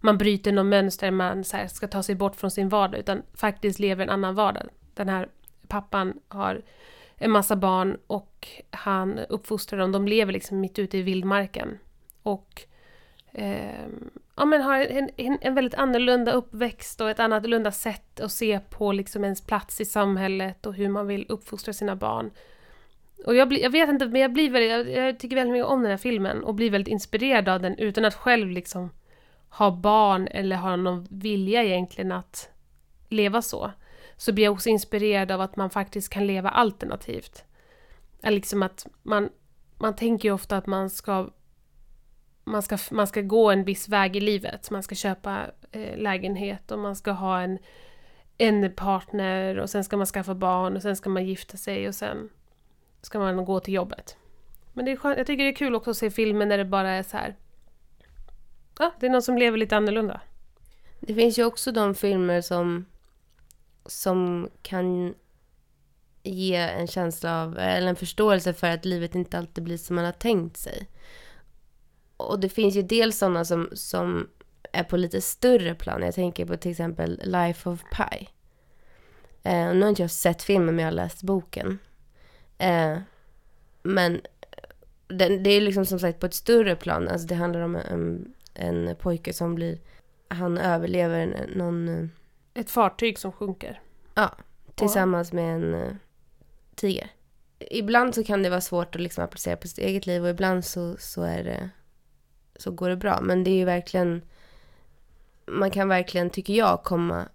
man 0.00 0.18
bryter 0.18 0.52
något 0.52 0.66
mönster, 0.66 1.10
man 1.10 1.44
så 1.44 1.56
här, 1.56 1.66
ska 1.66 1.88
ta 1.88 2.02
sig 2.02 2.14
bort 2.14 2.36
från 2.36 2.50
sin 2.50 2.68
vardag, 2.68 3.00
utan 3.00 3.22
faktiskt 3.34 3.78
lever 3.78 4.04
en 4.04 4.10
annan 4.10 4.34
vardag. 4.34 4.68
Den 4.94 5.08
här 5.08 5.28
pappan 5.68 6.20
har 6.28 6.62
en 7.16 7.30
massa 7.30 7.56
barn 7.56 7.98
och 8.06 8.48
han 8.70 9.18
uppfostrar 9.18 9.78
dem. 9.78 9.92
De 9.92 10.08
lever 10.08 10.32
liksom 10.32 10.60
mitt 10.60 10.78
ute 10.78 10.98
i 10.98 11.02
vildmarken. 11.02 11.78
Och 12.22 12.62
eh, 13.32 13.86
ja, 14.36 14.44
men 14.44 14.62
har 14.62 14.78
en, 14.78 15.10
en, 15.16 15.38
en 15.40 15.54
väldigt 15.54 15.74
annorlunda 15.74 16.32
uppväxt 16.32 17.00
och 17.00 17.10
ett 17.10 17.20
annorlunda 17.20 17.72
sätt 17.72 18.20
att 18.20 18.32
se 18.32 18.60
på 18.70 18.92
liksom 18.92 19.24
ens 19.24 19.40
plats 19.46 19.80
i 19.80 19.84
samhället 19.84 20.66
och 20.66 20.74
hur 20.74 20.88
man 20.88 21.06
vill 21.06 21.26
uppfostra 21.28 21.72
sina 21.72 21.96
barn. 21.96 22.30
Och 23.24 23.34
jag, 23.34 23.48
bli, 23.48 23.62
jag 23.62 23.70
vet 23.70 23.88
inte, 23.88 24.06
men 24.06 24.20
jag, 24.20 24.32
blir 24.32 24.50
väldigt, 24.50 24.70
jag, 24.70 25.06
jag 25.06 25.18
tycker 25.18 25.36
väldigt 25.36 25.52
mycket 25.52 25.66
om 25.66 25.82
den 25.82 25.90
här 25.90 25.98
filmen 25.98 26.44
och 26.44 26.54
blir 26.54 26.70
väldigt 26.70 26.92
inspirerad 26.92 27.48
av 27.48 27.60
den 27.60 27.78
utan 27.78 28.04
att 28.04 28.14
själv 28.14 28.50
liksom 28.50 28.90
ha 29.48 29.70
barn 29.70 30.28
eller 30.28 30.56
ha 30.56 30.76
någon 30.76 31.06
vilja 31.10 31.64
egentligen 31.64 32.12
att 32.12 32.50
leva 33.08 33.42
så. 33.42 33.70
Så 34.16 34.32
blir 34.32 34.44
jag 34.44 34.52
också 34.52 34.68
inspirerad 34.68 35.30
av 35.30 35.40
att 35.40 35.56
man 35.56 35.70
faktiskt 35.70 36.08
kan 36.08 36.26
leva 36.26 36.48
alternativt. 36.48 37.44
Liksom 38.22 38.62
att 38.62 38.86
man, 39.02 39.28
man 39.78 39.96
tänker 39.96 40.28
ju 40.28 40.34
ofta 40.34 40.56
att 40.56 40.66
man 40.66 40.90
ska 40.90 41.30
man 42.44 42.62
ska, 42.62 42.78
man 42.90 43.06
ska 43.06 43.20
gå 43.20 43.50
en 43.50 43.64
viss 43.64 43.88
väg 43.88 44.16
i 44.16 44.20
livet. 44.20 44.70
Man 44.70 44.82
ska 44.82 44.94
köpa 44.94 45.46
eh, 45.72 45.98
lägenhet 45.98 46.70
och 46.70 46.78
man 46.78 46.96
ska 46.96 47.10
ha 47.10 47.40
en, 47.40 47.58
en 48.38 48.72
partner 48.74 49.58
och 49.58 49.70
sen 49.70 49.84
ska 49.84 49.96
man 49.96 50.06
skaffa 50.06 50.34
barn 50.34 50.76
och 50.76 50.82
sen 50.82 50.96
ska 50.96 51.10
man 51.10 51.26
gifta 51.26 51.56
sig 51.56 51.88
och 51.88 51.94
sen 51.94 52.28
ska 53.02 53.18
man 53.18 53.44
gå 53.44 53.60
till 53.60 53.74
jobbet. 53.74 54.16
Men 54.72 54.84
det 54.84 54.92
är 54.92 54.96
skönt, 54.96 55.18
jag 55.18 55.26
tycker 55.26 55.44
det 55.44 55.50
är 55.50 55.54
kul 55.54 55.74
också 55.74 55.90
att 55.90 55.96
se 55.96 56.10
filmer 56.10 56.46
när 56.46 56.58
det 56.58 56.64
bara 56.64 56.90
är 56.90 57.02
så 57.02 57.16
här. 57.16 57.36
Ja, 58.78 58.94
det 59.00 59.06
är 59.06 59.10
någon 59.10 59.22
som 59.22 59.38
lever 59.38 59.58
lite 59.58 59.76
annorlunda. 59.76 60.20
Det 61.00 61.14
finns 61.14 61.38
ju 61.38 61.44
också 61.44 61.72
de 61.72 61.94
filmer 61.94 62.40
som, 62.40 62.86
som 63.86 64.50
kan 64.62 65.14
ge 66.22 66.56
en 66.56 66.86
känsla 66.86 67.42
av, 67.42 67.58
eller 67.58 67.88
en 67.88 67.96
förståelse 67.96 68.52
för 68.52 68.70
att 68.70 68.84
livet 68.84 69.14
inte 69.14 69.38
alltid 69.38 69.64
blir 69.64 69.76
som 69.76 69.96
man 69.96 70.04
har 70.04 70.12
tänkt 70.12 70.56
sig. 70.56 70.88
Och 72.16 72.40
det 72.40 72.48
finns 72.48 72.74
ju 72.74 72.82
dels 72.82 73.18
sådana 73.18 73.44
som, 73.44 73.70
som 73.72 74.28
är 74.72 74.84
på 74.84 74.96
lite 74.96 75.20
större 75.20 75.74
plan. 75.74 76.02
Jag 76.02 76.14
tänker 76.14 76.46
på 76.46 76.56
till 76.56 76.70
exempel 76.70 77.20
Life 77.24 77.68
of 77.68 77.80
Pi. 77.82 78.28
Eh, 79.42 79.74
nu 79.74 79.82
har 79.82 79.88
inte 79.88 80.02
jag 80.02 80.10
sett 80.10 80.42
filmen 80.42 80.74
men 80.76 80.78
jag 80.82 80.86
har 80.86 80.96
läst 80.96 81.22
boken. 81.22 81.78
Eh, 82.58 82.98
men 83.82 84.20
den, 85.08 85.42
det 85.42 85.50
är 85.50 85.60
liksom 85.60 85.86
som 85.86 85.98
sagt 85.98 86.20
på 86.20 86.26
ett 86.26 86.34
större 86.34 86.76
plan. 86.76 87.08
Alltså 87.08 87.26
det 87.26 87.34
handlar 87.34 87.60
om 87.60 87.76
en, 87.76 88.34
en 88.56 88.96
pojke 88.96 89.32
som 89.32 89.54
blir, 89.54 89.78
han 90.28 90.58
överlever 90.58 91.46
någon, 91.54 91.88
eh, 91.88 92.08
Ett 92.54 92.70
fartyg 92.70 93.18
som 93.18 93.32
sjunker. 93.32 93.80
ja, 94.14 94.34
tillsammans 94.74 95.32
med 95.32 95.54
en 95.54 95.74
eh, 95.74 95.94
tiger. 96.74 97.10
Ibland 97.58 98.14
så 98.14 98.24
kan 98.24 98.42
det 98.42 98.50
vara 98.50 98.60
svårt 98.60 98.94
att 98.94 99.00
liksom 99.00 99.24
applicera 99.24 99.56
på 99.56 99.68
sitt 99.68 99.78
eget 99.78 100.06
liv 100.06 100.22
och 100.22 100.30
ibland 100.30 100.64
så, 100.64 100.96
så 100.98 101.22
är 101.22 101.44
det, 101.44 101.70
så 102.56 102.70
går 102.70 102.88
det 102.88 102.96
bra. 102.96 103.20
Men 103.20 103.44
det 103.44 103.50
är 103.50 103.56
ju 103.56 103.64
verkligen, 103.64 104.22
man 105.46 105.70
kan 105.70 105.88
verkligen, 105.88 106.30
tycker 106.30 106.54
jag, 106.54 106.82
komma 106.82 107.28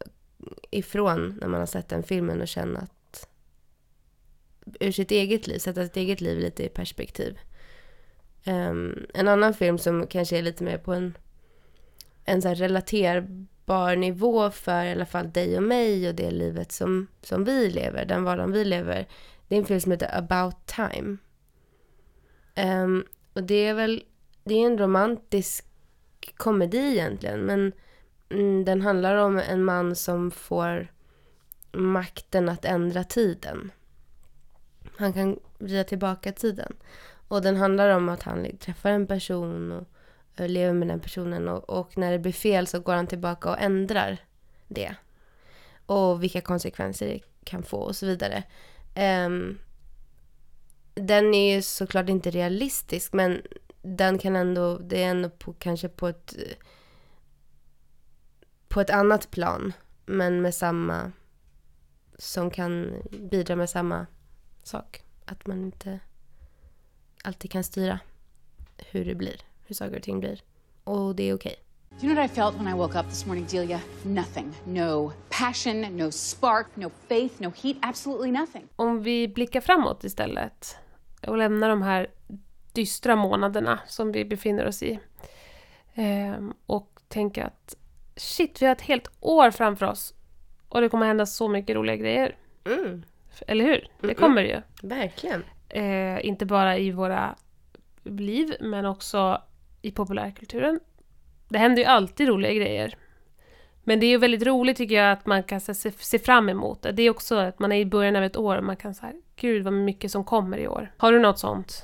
ifrån 0.72 1.38
när 1.42 1.48
man 1.48 1.60
har 1.60 1.68
sett 1.68 1.90
den 1.90 2.04
filmen 2.04 2.42
och 2.42 2.48
känna 2.48 2.80
att 2.80 3.28
ur 4.80 4.92
sitt 4.92 5.12
eget 5.12 5.48
liv, 5.48 5.60
sätta 5.60 5.84
sitt 5.84 5.98
eget 5.98 6.22
liv 6.22 6.40
lite 6.40 6.66
i 6.66 6.70
perspektiv. 6.70 7.40
Um, 8.46 9.06
en 9.14 9.28
annan 9.28 9.54
film 9.54 9.78
som 9.78 10.08
kanske 10.08 10.38
är 10.38 10.42
lite 10.42 10.64
mer 10.64 10.78
på 10.78 10.94
en, 10.94 11.18
en 12.26 12.42
så 12.42 12.48
här 12.48 12.56
relaterbar 12.56 13.96
nivå 13.96 14.52
för 14.52 14.84
i 14.84 14.92
alla 14.92 15.06
fall 15.06 15.32
dig 15.32 15.58
och 15.58 15.64
mig 15.64 16.10
och 16.10 16.16
det 16.16 16.32
livet 16.32 16.72
som, 16.72 17.08
som 17.22 17.44
vi 17.44 17.70
lever, 17.70 18.06
den 18.06 18.24
vardagen 18.24 18.52
vi 18.52 18.66
lever, 18.66 19.08
Det 19.48 19.56
är 19.56 19.60
en 19.60 19.66
film 19.66 19.80
som 19.80 19.92
heter 19.92 20.18
About 20.18 20.56
Time. 20.66 21.18
Um, 22.56 23.06
och 23.34 23.44
det 23.44 23.66
är 23.68 23.74
väl, 23.74 24.04
det 24.44 24.54
är 24.54 24.66
en 24.66 24.78
romantisk 24.78 25.66
komedi 26.38 26.92
egentligen, 26.92 27.40
men 27.40 27.72
mm, 28.30 28.66
den 28.66 28.82
handlar 28.82 29.16
om 29.16 29.38
en 29.38 29.64
man 29.64 29.96
som 29.96 30.32
får 30.32 30.88
makten 31.72 32.50
att 32.50 32.66
ändra 32.66 33.04
tiden. 33.04 33.72
Han 34.98 35.14
kan 35.14 35.40
vrida 35.58 35.84
tillbaka 35.84 36.32
tiden. 36.32 36.74
Och 37.32 37.42
den 37.42 37.58
handlar 37.58 37.90
om 37.90 38.10
att 38.10 38.24
han 38.24 38.58
träffar 38.58 38.90
en 38.90 39.08
person 39.08 39.72
och 39.72 39.88
eh, 40.36 40.50
lever 40.50 40.74
med 40.74 40.88
den 40.88 41.00
personen 41.00 41.48
och, 41.48 41.70
och 41.70 41.98
när 41.98 42.12
det 42.12 42.20
blir 42.20 42.34
fel 42.34 42.68
så 42.68 42.80
går 42.80 42.94
han 42.94 43.08
tillbaka 43.08 43.50
och 43.50 43.60
ändrar 43.60 44.18
det. 44.68 44.96
Och 45.86 46.24
vilka 46.24 46.42
konsekvenser 46.42 47.08
det 47.08 47.20
kan 47.44 47.64
få 47.64 47.78
och 47.78 47.96
så 47.96 48.06
vidare. 48.06 48.44
Um, 49.26 49.60
den 50.94 51.34
är 51.34 51.56
ju 51.56 51.62
såklart 51.62 52.10
inte 52.10 52.32
realistisk 52.32 53.14
men 53.14 53.42
den 53.82 54.18
kan 54.18 54.36
ändå, 54.36 54.78
det 54.78 55.04
är 55.04 55.10
ändå 55.10 55.30
på, 55.30 55.54
kanske 55.54 55.90
på 55.90 56.08
ett 56.08 56.36
på 58.68 58.82
ett 58.82 58.90
annat 58.90 59.32
plan 59.32 59.74
men 60.06 60.42
med 60.42 60.56
samma 60.56 61.12
som 62.18 62.52
kan 62.52 63.02
bidra 63.32 63.56
med 63.56 63.70
samma 63.70 64.06
sak. 64.64 65.04
Att 65.26 65.48
man 65.48 65.66
inte 65.66 66.00
alltid 67.24 67.52
kan 67.52 67.64
styra 67.64 68.00
hur 68.92 69.06
det 69.06 69.16
blir, 69.16 69.36
hur 69.66 69.76
saker 69.76 69.96
och 69.98 70.04
ting 70.04 70.20
blir. 70.20 70.42
Och 70.84 71.16
det 71.16 71.24
är 71.30 71.34
okej. 71.36 71.56
Do 71.90 72.08
you 72.08 72.16
know 72.16 72.24
what 72.24 72.32
I 72.32 72.36
felt 72.36 72.56
when 72.56 72.68
I 72.68 72.74
woke 72.74 73.00
up 73.00 73.10
this 73.10 73.26
morning, 73.26 73.46
Delia? 73.52 73.80
Nothing. 74.04 74.54
No 74.66 75.12
passion, 75.30 75.82
no 75.98 76.12
spark, 76.12 76.68
no 76.76 76.90
faith, 77.08 77.42
no 77.42 77.52
heat, 77.62 77.78
absolutely 77.82 78.32
nothing. 78.32 78.68
Om 78.76 79.04
vi 79.04 79.28
blickar 79.28 79.62
framåt 79.62 80.04
istället 80.04 80.76
och 81.28 81.38
lämnar 81.38 81.70
de 81.70 81.82
här 81.82 82.08
dystra 82.74 83.16
månaderna 83.16 83.80
som 83.88 84.12
vi 84.12 84.26
befinner 84.26 84.66
oss 84.68 84.84
i. 84.84 85.00
Ehm, 85.96 86.54
och 86.66 87.00
tänker 87.08 87.44
att 87.44 87.76
shit, 88.16 88.62
vi 88.62 88.66
har 88.66 88.72
ett 88.74 88.82
helt 88.82 89.08
år 89.20 89.52
framför 89.52 89.86
oss 89.86 90.14
och 90.70 90.82
det 90.82 90.90
kommer 90.90 91.06
hända 91.08 91.26
så 91.26 91.48
mycket 91.48 91.76
roliga 91.76 91.96
grejer. 91.96 92.36
Mm, 92.66 93.04
Eller 93.48 93.66
hur? 93.66 93.88
Det 94.02 94.14
kommer 94.14 94.42
ju. 94.44 94.62
verkligen. 94.82 95.44
Eh, 95.74 96.26
inte 96.26 96.46
bara 96.46 96.78
i 96.78 96.92
våra 96.92 97.36
liv, 98.04 98.56
men 98.60 98.86
också 98.86 99.42
i 99.82 99.92
populärkulturen. 99.92 100.80
Det 101.50 101.58
händer 101.58 101.82
ju 101.82 101.88
alltid 101.88 102.28
roliga 102.28 102.54
grejer. 102.54 102.96
Men 103.84 104.00
det 104.00 104.06
är 104.06 104.10
ju 104.10 104.18
väldigt 104.18 104.44
roligt 104.44 104.78
tycker 104.78 104.96
jag 104.96 105.12
att 105.12 105.26
man 105.26 105.44
kan 105.44 105.62
se, 105.62 105.92
se 105.92 106.20
fram 106.20 106.50
emot 106.50 106.82
det. 106.82 106.92
Det 106.92 107.04
är 107.04 107.10
också 107.10 107.36
att 107.36 107.60
man 107.60 107.72
är 107.72 107.80
i 107.80 107.86
början 107.86 108.16
av 108.16 108.24
ett 108.24 108.38
år 108.38 108.58
och 108.58 108.64
man 108.64 108.78
kan 108.78 108.94
säga 108.94 109.14
gud 109.36 109.64
vad 109.64 109.74
mycket 109.74 110.12
som 110.12 110.24
kommer 110.24 110.58
i 110.58 110.68
år. 110.68 110.92
Har 110.98 111.12
du 111.12 111.20
något 111.20 111.40
sånt 111.40 111.84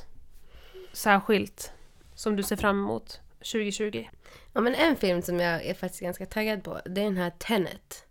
särskilt 0.94 1.74
som 2.16 2.36
du 2.36 2.44
ser 2.44 2.56
fram 2.56 2.80
emot 2.84 3.22
2020? 3.38 4.08
Ja, 4.54 4.62
men 4.62 4.76
en 4.76 4.96
film 4.96 5.22
som 5.22 5.40
jag 5.40 5.66
är 5.66 5.74
faktiskt 5.74 6.02
ganska 6.02 6.26
taggad 6.26 6.64
på, 6.64 6.80
det 6.86 7.02
är 7.02 7.06
den 7.06 7.18
här 7.18 7.30
Tenet. 7.30 8.06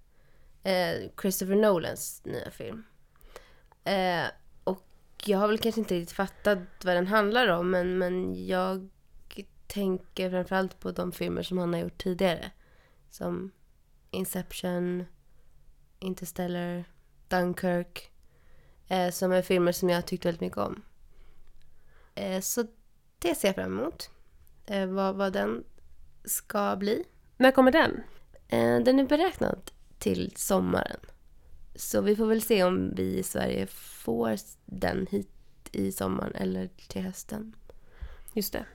Eh, 0.63 1.11
Christopher 1.21 1.57
Nolans 1.57 2.23
nya 2.25 2.51
film. 2.51 2.85
Eh, 3.85 4.25
jag 5.29 5.39
har 5.39 5.49
väl 5.49 5.59
kanske 5.59 5.81
inte 5.81 5.95
riktigt 5.95 6.17
fattat 6.17 6.59
vad 6.85 6.97
den 6.97 7.07
handlar 7.07 7.49
om, 7.49 7.71
men, 7.71 7.99
men 7.99 8.47
jag 8.47 8.89
tänker 9.67 10.31
framförallt 10.31 10.81
på 10.81 10.93
de 10.93 11.13
filmer 11.13 11.43
som 11.43 11.59
han 11.59 11.73
har 11.73 11.81
gjort 11.81 12.03
tidigare. 12.03 12.51
Som 13.11 13.51
Inception, 14.11 15.05
Interstellar, 15.99 16.85
Dunkirk. 17.29 18.11
Eh, 18.89 19.11
som 19.11 19.33
är 19.33 19.43
filmer 19.43 19.73
som 19.73 19.89
jag 19.89 20.07
tyckte 20.07 20.29
väldigt 20.29 20.41
mycket 20.41 20.59
om. 20.59 20.83
Eh, 22.15 22.41
så 22.41 22.67
det 23.19 23.35
ser 23.35 23.49
jag 23.49 23.55
fram 23.55 23.79
emot. 23.79 24.11
Eh, 24.67 24.87
vad, 24.87 25.17
vad 25.17 25.33
den 25.33 25.65
ska 26.25 26.77
bli. 26.77 27.05
När 27.37 27.51
kommer 27.51 27.73
den? 27.73 28.03
Eh, 28.49 28.81
den 28.83 28.99
är 28.99 29.05
beräknad 29.05 29.71
till 29.99 30.33
sommaren. 30.37 31.01
Så 31.77 32.01
vi 32.01 32.17
får 32.17 32.27
väl 32.27 32.43
se 32.43 32.65
om 32.65 32.95
vi 32.95 33.19
i 33.19 33.23
Sverige 33.23 33.67
får 33.67 34.37
den 34.65 35.07
hit 35.11 35.31
i 35.73 35.93
sommaren 35.93 36.35
eller 36.35 36.69
till 36.89 37.03
hösten. 37.03 37.57
Just 38.35 38.53
det. 38.53 38.67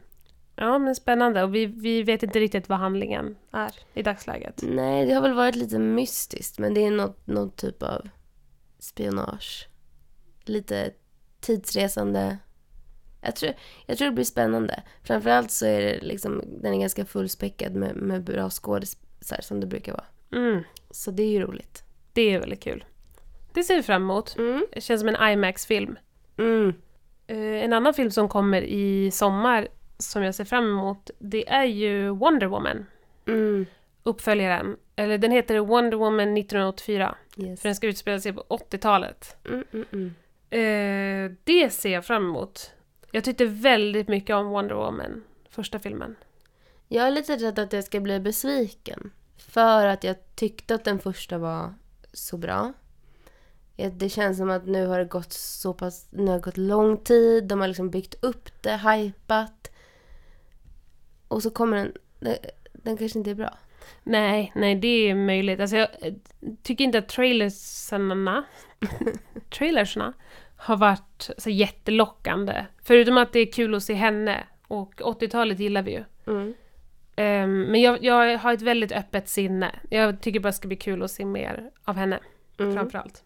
Ja, 0.55 0.77
men 0.79 0.95
spännande. 0.95 1.43
Och 1.43 1.55
vi, 1.55 1.65
vi 1.65 2.03
vet 2.03 2.23
inte 2.23 2.39
riktigt 2.39 2.69
vad 2.69 2.79
handlingen 2.79 3.35
är 3.51 3.71
i 3.93 4.03
dagsläget. 4.03 4.61
Nej, 4.63 5.05
det 5.05 5.13
har 5.13 5.21
väl 5.21 5.33
varit 5.33 5.55
lite 5.55 5.79
mystiskt, 5.79 6.59
men 6.59 6.73
det 6.73 6.85
är 6.85 6.91
något, 6.91 7.27
någon 7.27 7.51
typ 7.51 7.83
av 7.83 8.09
spionage. 8.79 9.67
Lite 10.45 10.91
tidsresande. 11.39 12.37
Jag 13.21 13.35
tror, 13.35 13.53
jag 13.85 13.97
tror 13.97 14.05
det 14.09 14.15
blir 14.15 14.25
spännande. 14.25 14.83
Framförallt 15.03 15.51
så 15.51 15.65
är 15.65 15.81
det 15.81 15.99
liksom, 16.01 16.43
den 16.61 16.73
är 16.73 16.79
ganska 16.79 17.05
fullspäckad 17.05 17.75
med, 17.75 17.95
med 17.95 18.23
bra 18.23 18.49
skådisar 18.49 19.39
som 19.41 19.59
det 19.59 19.67
brukar 19.67 19.91
vara. 19.93 20.05
Mm, 20.43 20.63
Så 20.91 21.11
det 21.11 21.23
är 21.23 21.29
ju 21.29 21.39
roligt. 21.39 21.83
det 22.13 22.21
är 22.21 22.39
väldigt 22.39 22.63
kul. 22.63 22.85
Det 23.53 23.63
ser 23.63 23.75
vi 23.75 23.83
fram 23.83 24.01
emot. 24.01 24.35
Mm. 24.37 24.65
Det 24.73 24.81
känns 24.81 25.01
som 25.01 25.09
en 25.09 25.31
IMAX-film. 25.31 25.97
Mm. 26.37 26.73
Eh, 27.27 27.63
en 27.63 27.73
annan 27.73 27.93
film 27.93 28.11
som 28.11 28.29
kommer 28.29 28.61
i 28.61 29.11
sommar 29.11 29.67
som 29.97 30.23
jag 30.23 30.35
ser 30.35 30.45
fram 30.45 30.65
emot, 30.65 31.09
det 31.19 31.49
är 31.49 31.63
ju 31.63 32.09
Wonder 32.09 32.47
Woman. 32.47 32.85
Mm. 33.27 33.65
Uppföljaren. 34.03 34.77
Eller 34.95 35.17
den 35.17 35.31
heter 35.31 35.59
Wonder 35.59 35.97
Woman 35.97 36.37
1984. 36.37 37.15
Yes. 37.37 37.61
För 37.61 37.69
den 37.69 37.75
ska 37.75 37.87
utspela 37.87 38.19
sig 38.19 38.33
på 38.33 38.45
80-talet. 38.49 39.37
Mm, 39.45 39.63
mm, 39.73 39.85
mm. 39.91 40.13
Eh, 40.49 41.37
det 41.43 41.69
ser 41.69 41.89
jag 41.89 42.05
fram 42.05 42.25
emot. 42.25 42.71
Jag 43.11 43.23
tyckte 43.23 43.45
väldigt 43.45 44.07
mycket 44.07 44.35
om 44.35 44.49
Wonder 44.49 44.75
Woman, 44.75 45.23
första 45.49 45.79
filmen. 45.79 46.15
Jag 46.87 47.07
är 47.07 47.11
lite 47.11 47.35
rädd 47.35 47.59
att 47.59 47.73
jag 47.73 47.83
ska 47.83 47.99
bli 47.99 48.19
besviken. 48.19 49.11
För 49.37 49.85
att 49.87 50.03
jag 50.03 50.15
tyckte 50.35 50.75
att 50.75 50.83
den 50.83 50.99
första 50.99 51.37
var 51.37 51.73
så 52.13 52.37
bra. 52.37 52.73
Det 53.75 54.09
känns 54.09 54.37
som 54.37 54.49
att 54.49 54.67
nu 54.67 54.87
har 54.87 54.99
det 54.99 55.05
gått 55.05 55.33
så 55.33 55.73
pass, 55.73 56.07
nu 56.11 56.27
har 56.27 56.33
det 56.33 56.41
gått 56.43 56.57
lång 56.57 56.97
tid, 56.97 57.47
de 57.47 57.59
har 57.59 57.67
liksom 57.67 57.89
byggt 57.89 58.23
upp 58.23 58.61
det, 58.61 58.77
hypat. 58.77 59.71
Och 61.27 61.43
så 61.43 61.49
kommer 61.49 61.77
den, 61.77 61.93
den, 62.19 62.35
den 62.73 62.97
kanske 62.97 63.19
inte 63.19 63.31
är 63.31 63.35
bra. 63.35 63.57
Nej, 64.03 64.51
nej 64.55 64.75
det 64.75 64.87
är 65.09 65.15
möjligt. 65.15 65.59
Alltså 65.59 65.75
jag 65.75 65.87
tycker 66.63 66.83
inte 66.83 66.97
att 66.97 67.09
trailersarna, 67.09 68.43
trailersarna 69.49 70.13
har 70.55 70.77
varit 70.77 71.29
så 71.37 71.49
jättelockande. 71.49 72.65
Förutom 72.83 73.17
att 73.17 73.33
det 73.33 73.39
är 73.39 73.51
kul 73.51 73.75
att 73.75 73.83
se 73.83 73.93
henne. 73.93 74.43
Och 74.67 74.93
80-talet 74.95 75.59
gillar 75.59 75.81
vi 75.81 75.91
ju. 75.91 76.03
Mm. 76.27 76.53
Ehm, 77.15 77.61
men 77.61 77.81
jag, 77.81 78.03
jag 78.03 78.37
har 78.37 78.53
ett 78.53 78.61
väldigt 78.61 78.91
öppet 78.91 79.29
sinne. 79.29 79.79
Jag 79.89 80.21
tycker 80.21 80.39
bara 80.39 80.49
det 80.49 80.53
ska 80.53 80.67
bli 80.67 80.77
kul 80.77 81.03
att 81.03 81.11
se 81.11 81.25
mer 81.25 81.71
av 81.83 81.95
henne. 81.95 82.19
Mm. 82.59 82.73
Framförallt. 82.73 83.23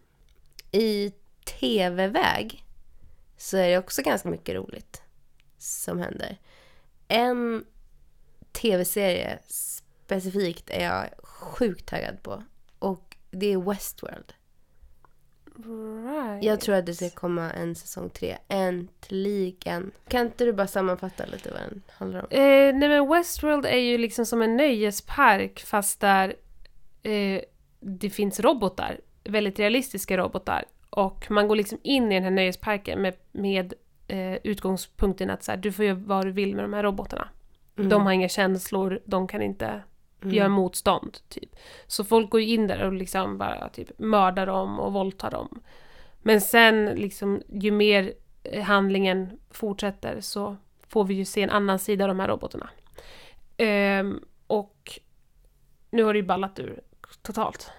I 0.76 1.12
tv-väg 1.44 2.64
så 3.36 3.56
är 3.56 3.68
det 3.68 3.78
också 3.78 4.02
ganska 4.02 4.28
mycket 4.28 4.54
roligt 4.54 5.02
som 5.58 5.98
händer. 5.98 6.38
En 7.08 7.64
tv-serie 8.52 9.38
specifikt 9.46 10.70
är 10.70 10.84
jag 10.84 11.06
sjukt 11.22 11.86
taggad 11.86 12.22
på. 12.22 12.42
Och 12.78 13.16
det 13.30 13.52
är 13.52 13.58
Westworld. 13.58 14.32
Right. 15.56 16.44
Jag 16.44 16.60
tror 16.60 16.74
att 16.74 16.86
det 16.86 16.94
ska 16.94 17.10
komma 17.10 17.50
en 17.50 17.74
säsong 17.74 18.10
tre. 18.10 18.36
Äntligen. 18.48 19.90
Kan 20.08 20.26
inte 20.26 20.44
du 20.44 20.52
bara 20.52 20.66
sammanfatta 20.66 21.26
lite 21.26 21.50
vad 21.50 21.60
den 21.60 21.82
handlar 21.90 22.20
om? 22.20 22.26
Eh, 22.30 22.74
nej 22.74 22.88
men 22.88 23.08
Westworld 23.08 23.66
är 23.66 23.78
ju 23.78 23.98
liksom 23.98 24.26
som 24.26 24.42
en 24.42 24.56
nöjespark 24.56 25.60
fast 25.60 26.00
där 26.00 26.36
eh, 27.02 27.40
det 27.80 28.10
finns 28.10 28.40
robotar. 28.40 29.00
Väldigt 29.28 29.58
realistiska 29.58 30.16
robotar. 30.16 30.64
Och 30.90 31.30
man 31.30 31.48
går 31.48 31.56
liksom 31.56 31.78
in 31.82 32.12
i 32.12 32.14
den 32.14 32.24
här 32.24 32.30
nöjesparken 32.30 33.02
med, 33.02 33.14
med 33.32 33.74
eh, 34.08 34.34
utgångspunkten 34.34 35.30
att 35.30 35.42
så 35.42 35.52
här, 35.52 35.58
du 35.58 35.72
får 35.72 35.84
göra 35.84 35.94
vad 35.94 36.26
du 36.26 36.32
vill 36.32 36.54
med 36.54 36.64
de 36.64 36.72
här 36.72 36.82
robotarna. 36.82 37.28
Mm. 37.76 37.88
De 37.88 38.02
har 38.02 38.12
inga 38.12 38.28
känslor, 38.28 39.00
de 39.04 39.28
kan 39.28 39.42
inte 39.42 39.82
göra 40.22 40.48
motstånd. 40.48 41.18
Typ. 41.28 41.56
Så 41.86 42.04
folk 42.04 42.30
går 42.30 42.40
in 42.40 42.66
där 42.66 42.82
och 42.82 42.92
liksom 42.92 43.38
bara 43.38 43.68
typ 43.68 43.98
mördar 43.98 44.46
dem 44.46 44.80
och 44.80 44.92
våldtar 44.92 45.30
dem. 45.30 45.60
Men 46.22 46.40
sen 46.40 46.84
liksom 46.86 47.42
ju 47.48 47.70
mer 47.70 48.12
eh, 48.42 48.62
handlingen 48.62 49.38
fortsätter 49.50 50.20
så 50.20 50.56
får 50.88 51.04
vi 51.04 51.14
ju 51.14 51.24
se 51.24 51.42
en 51.42 51.50
annan 51.50 51.78
sida 51.78 52.04
av 52.04 52.08
de 52.08 52.20
här 52.20 52.28
robotarna. 52.28 52.70
Ehm, 53.56 54.24
och 54.46 55.00
nu 55.90 56.02
har 56.02 56.12
det 56.12 56.18
ju 56.18 56.26
ballat 56.26 56.58
ur 56.58 56.80
totalt 57.22 57.70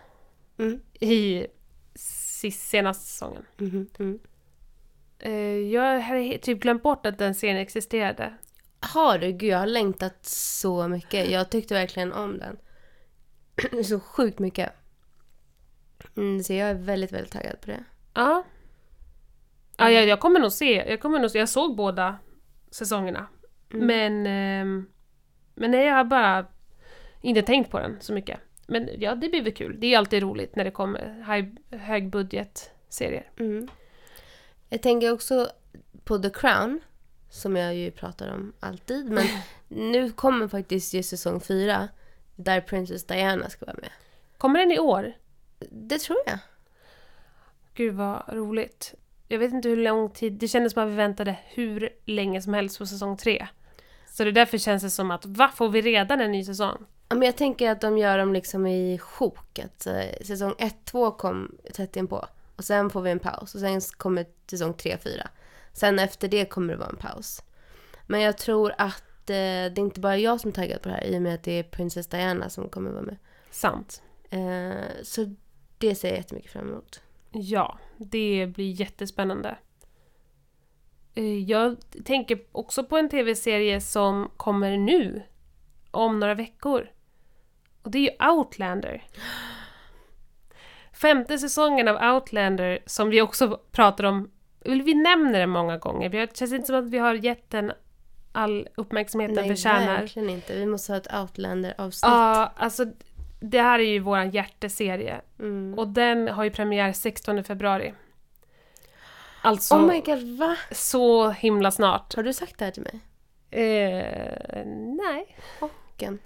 Mm. 0.58 0.80
i 1.00 1.48
sist, 1.96 2.70
senaste 2.70 3.06
säsongen. 3.06 3.46
Mhm, 3.58 3.90
mm. 4.00 4.20
Eh, 5.20 5.72
jag 5.74 6.00
hade 6.00 6.38
typ 6.38 6.60
glömt 6.60 6.84
bort 6.84 7.06
att 7.06 7.18
den 7.18 7.36
serien 7.36 7.58
existerade. 7.58 8.34
Har 8.80 9.18
du? 9.18 9.32
Gud, 9.32 9.50
jag 9.50 9.60
har 9.60 9.66
längtat 9.68 10.26
så 10.26 10.88
mycket. 10.88 11.30
Jag 11.30 11.50
tyckte 11.50 11.74
verkligen 11.74 12.14
om 12.14 12.40
den. 12.40 12.58
så 13.84 14.00
sjukt 14.00 14.40
mycket. 14.40 14.72
Mm, 16.18 16.44
så 16.44 16.54
jag 16.54 16.70
är 16.70 16.74
väldigt, 16.74 17.12
väldigt 17.12 17.32
taggad 17.32 17.62
på 17.62 17.68
det. 17.68 17.84
Ja. 18.14 18.44
Ja, 19.78 19.92
jag, 19.92 20.08
jag 20.08 20.20
kommer 20.20 20.40
nog 20.40 20.52
se, 20.52 20.90
jag 20.90 21.02
kommer 21.02 21.20
nog 21.20 21.32
se, 21.32 21.40
jag 21.40 21.50
såg 21.50 21.76
båda 21.76 22.18
säsongerna. 22.72 23.28
Men, 23.70 24.28
ehm, 24.28 24.88
men 25.56 25.72
nej, 25.72 25.86
jag 25.86 25.96
har 25.96 26.04
bara 26.04 26.46
inte 27.22 27.42
tänkt 27.42 27.72
på 27.72 27.80
den 27.80 27.98
så 28.00 28.14
mycket. 28.14 28.40
Men 28.68 28.90
ja, 29.00 29.16
det 29.16 29.30
blir 29.30 29.42
väl 29.42 29.54
kul. 29.54 29.80
Det 29.80 29.94
är 29.94 29.98
alltid 29.98 30.24
roligt 30.24 30.56
när 30.56 30.64
det 30.64 30.72
kommer 30.72 31.26
high, 31.34 31.48
högbudget-serier. 31.80 33.30
Mm. 33.40 33.68
Jag 34.70 34.82
tänker 34.82 35.12
också 35.12 35.50
på 36.04 36.20
The 36.20 36.30
Crown, 36.30 36.80
som 37.30 37.56
jag 37.56 37.76
ju 37.76 37.92
pratar 37.92 38.34
om 38.34 38.54
alltid. 38.60 39.06
Men 39.06 39.26
nu 39.68 40.12
kommer 40.12 40.48
faktiskt 40.48 40.94
ju 40.94 41.04
säsong 41.04 41.42
fyra, 41.42 41.88
där 42.36 42.62
Princess 42.62 43.08
Diana 43.08 43.50
ska 43.50 43.66
vara 43.66 43.78
med. 43.82 43.92
Kommer 44.38 44.60
den 44.60 44.72
i 44.72 44.80
år? 44.80 45.14
Det 45.70 46.00
tror 46.00 46.18
jag. 46.26 46.40
Gud 47.74 47.94
vad 47.94 48.24
roligt. 48.28 48.96
Jag 49.28 49.40
vet 49.40 49.54
inte 49.54 49.70
hur 49.70 49.78
lång 49.78 50.10
tid, 50.10 50.34
det 50.34 50.48
kändes 50.48 50.74
som 50.74 50.84
att 50.84 50.90
vi 50.90 50.96
väntade 50.96 51.36
hur 51.46 51.90
länge 52.06 52.42
som 52.42 52.54
helst 52.54 52.78
på 52.78 52.86
säsong 52.86 53.18
tre. 53.18 53.48
Så 54.08 54.24
det 54.24 54.32
därför 54.32 54.58
känns 54.58 54.84
det 54.84 54.90
som 54.90 55.12
att, 55.12 55.26
va, 55.26 55.52
får 55.56 55.70
vi 55.70 55.82
redan 55.82 56.22
en 56.22 56.32
ny 56.32 56.44
säsong? 56.44 56.86
Ja, 57.10 57.16
men 57.16 57.26
jag 57.26 57.38
tänker 57.38 57.72
att 57.72 57.82
de 57.82 57.98
gör 57.98 58.18
dem 58.18 58.34
liksom 58.34 58.68
i 58.68 58.98
sjok. 58.98 59.60
Att 59.60 59.88
eh, 59.88 60.26
säsong 60.26 60.54
1, 60.58 60.76
2 60.86 61.12
kom 61.12 61.58
tätt 61.74 61.96
inpå. 61.96 62.26
Och 62.56 62.64
sen 62.64 62.90
får 62.90 63.02
vi 63.02 63.12
en 63.12 63.20
paus. 63.20 63.56
Och 63.56 63.62
sen 63.62 63.82
kommer 63.82 64.26
säsong 64.50 64.74
3, 64.74 64.98
4. 64.98 65.30
Sen 65.74 66.00
efter 66.00 66.28
det 66.28 66.46
kommer 66.46 66.74
det 66.74 66.80
vara 66.80 66.90
en 66.90 66.96
paus. 66.96 67.44
Men 68.08 68.22
jag 68.22 68.38
tror 68.38 68.74
att 68.78 69.02
eh, 69.30 69.34
det 69.36 69.78
är 69.78 69.80
inte 69.80 70.00
bara 70.00 70.18
jag 70.18 70.42
som 70.42 70.50
är 70.50 70.54
taggad 70.54 70.82
på 70.82 70.90
det 70.90 70.96
här. 70.96 71.04
I 71.04 71.18
och 71.18 71.22
med 71.22 71.34
att 71.36 71.44
det 71.44 71.52
är 71.52 71.64
Princess 71.64 72.08
Diana 72.08 72.50
som 72.50 72.70
kommer 72.70 72.92
vara 72.92 73.02
med. 73.02 73.18
Sant. 73.52 74.02
Eh, 74.30 75.04
så 75.04 75.36
det 75.78 75.96
ser 75.96 76.08
jag 76.08 76.18
jättemycket 76.18 76.52
fram 76.52 76.68
emot. 76.70 77.02
Ja, 77.32 77.80
det 77.98 78.48
blir 78.56 78.72
jättespännande. 78.72 79.58
Eh, 81.16 81.44
Jag 81.44 81.78
tänker 82.06 82.40
också 82.52 82.84
på 82.84 82.98
en 82.98 83.10
tv-serie 83.10 83.82
som 83.82 84.32
kommer 84.38 84.78
nu, 84.78 85.24
om 85.92 86.20
några 86.20 86.34
veckor. 86.34 86.90
Och 87.88 87.92
det 87.92 87.98
är 87.98 88.02
ju 88.02 88.30
Outlander. 88.32 89.04
Femte 90.94 91.38
säsongen 91.38 91.88
av 91.88 92.14
Outlander, 92.14 92.80
som 92.86 93.10
vi 93.10 93.22
också 93.22 93.60
pratar 93.72 94.04
om, 94.04 94.32
vi 94.60 94.94
nämner 94.94 95.40
den 95.40 95.50
många 95.50 95.78
gånger. 95.78 96.10
Det 96.10 96.38
känns 96.38 96.54
inte 96.54 96.68
som 96.68 96.76
att 96.76 96.90
vi 96.90 96.98
har 96.98 97.14
gett 97.14 97.50
den 97.50 97.72
all 98.32 98.68
uppmärksamhet 98.76 99.36
den 99.36 99.48
Nej, 99.48 99.56
förtjänar. 99.56 100.00
verkligen 100.00 100.30
inte. 100.30 100.56
Vi 100.56 100.66
måste 100.66 100.92
ha 100.92 100.98
ett 100.98 101.14
Outlander-avsnitt. 101.14 102.12
Ja, 102.12 102.54
alltså 102.56 102.86
det 103.40 103.62
här 103.62 103.80
är 103.80 103.84
ju 103.84 104.00
vår 104.00 104.20
hjärteserie. 104.20 105.22
Mm. 105.40 105.80
Och 105.80 105.88
den 105.88 106.28
har 106.28 106.44
ju 106.44 106.50
premiär 106.52 106.94
16 106.94 107.44
februari. 107.44 107.94
Alltså, 109.42 109.76
Oh 109.76 109.88
my 109.88 110.02
god, 110.02 110.38
va? 110.38 110.56
så 110.72 111.30
himla 111.30 111.72
snart. 111.72 112.16
Har 112.16 112.24
du 112.24 112.34
sagt 112.34 112.60
det 112.60 112.66
här 112.66 112.72
till 112.72 112.84
mig? 112.84 113.00
Eh, 113.52 114.66
nej. 115.04 115.36
Chocken. 115.60 116.20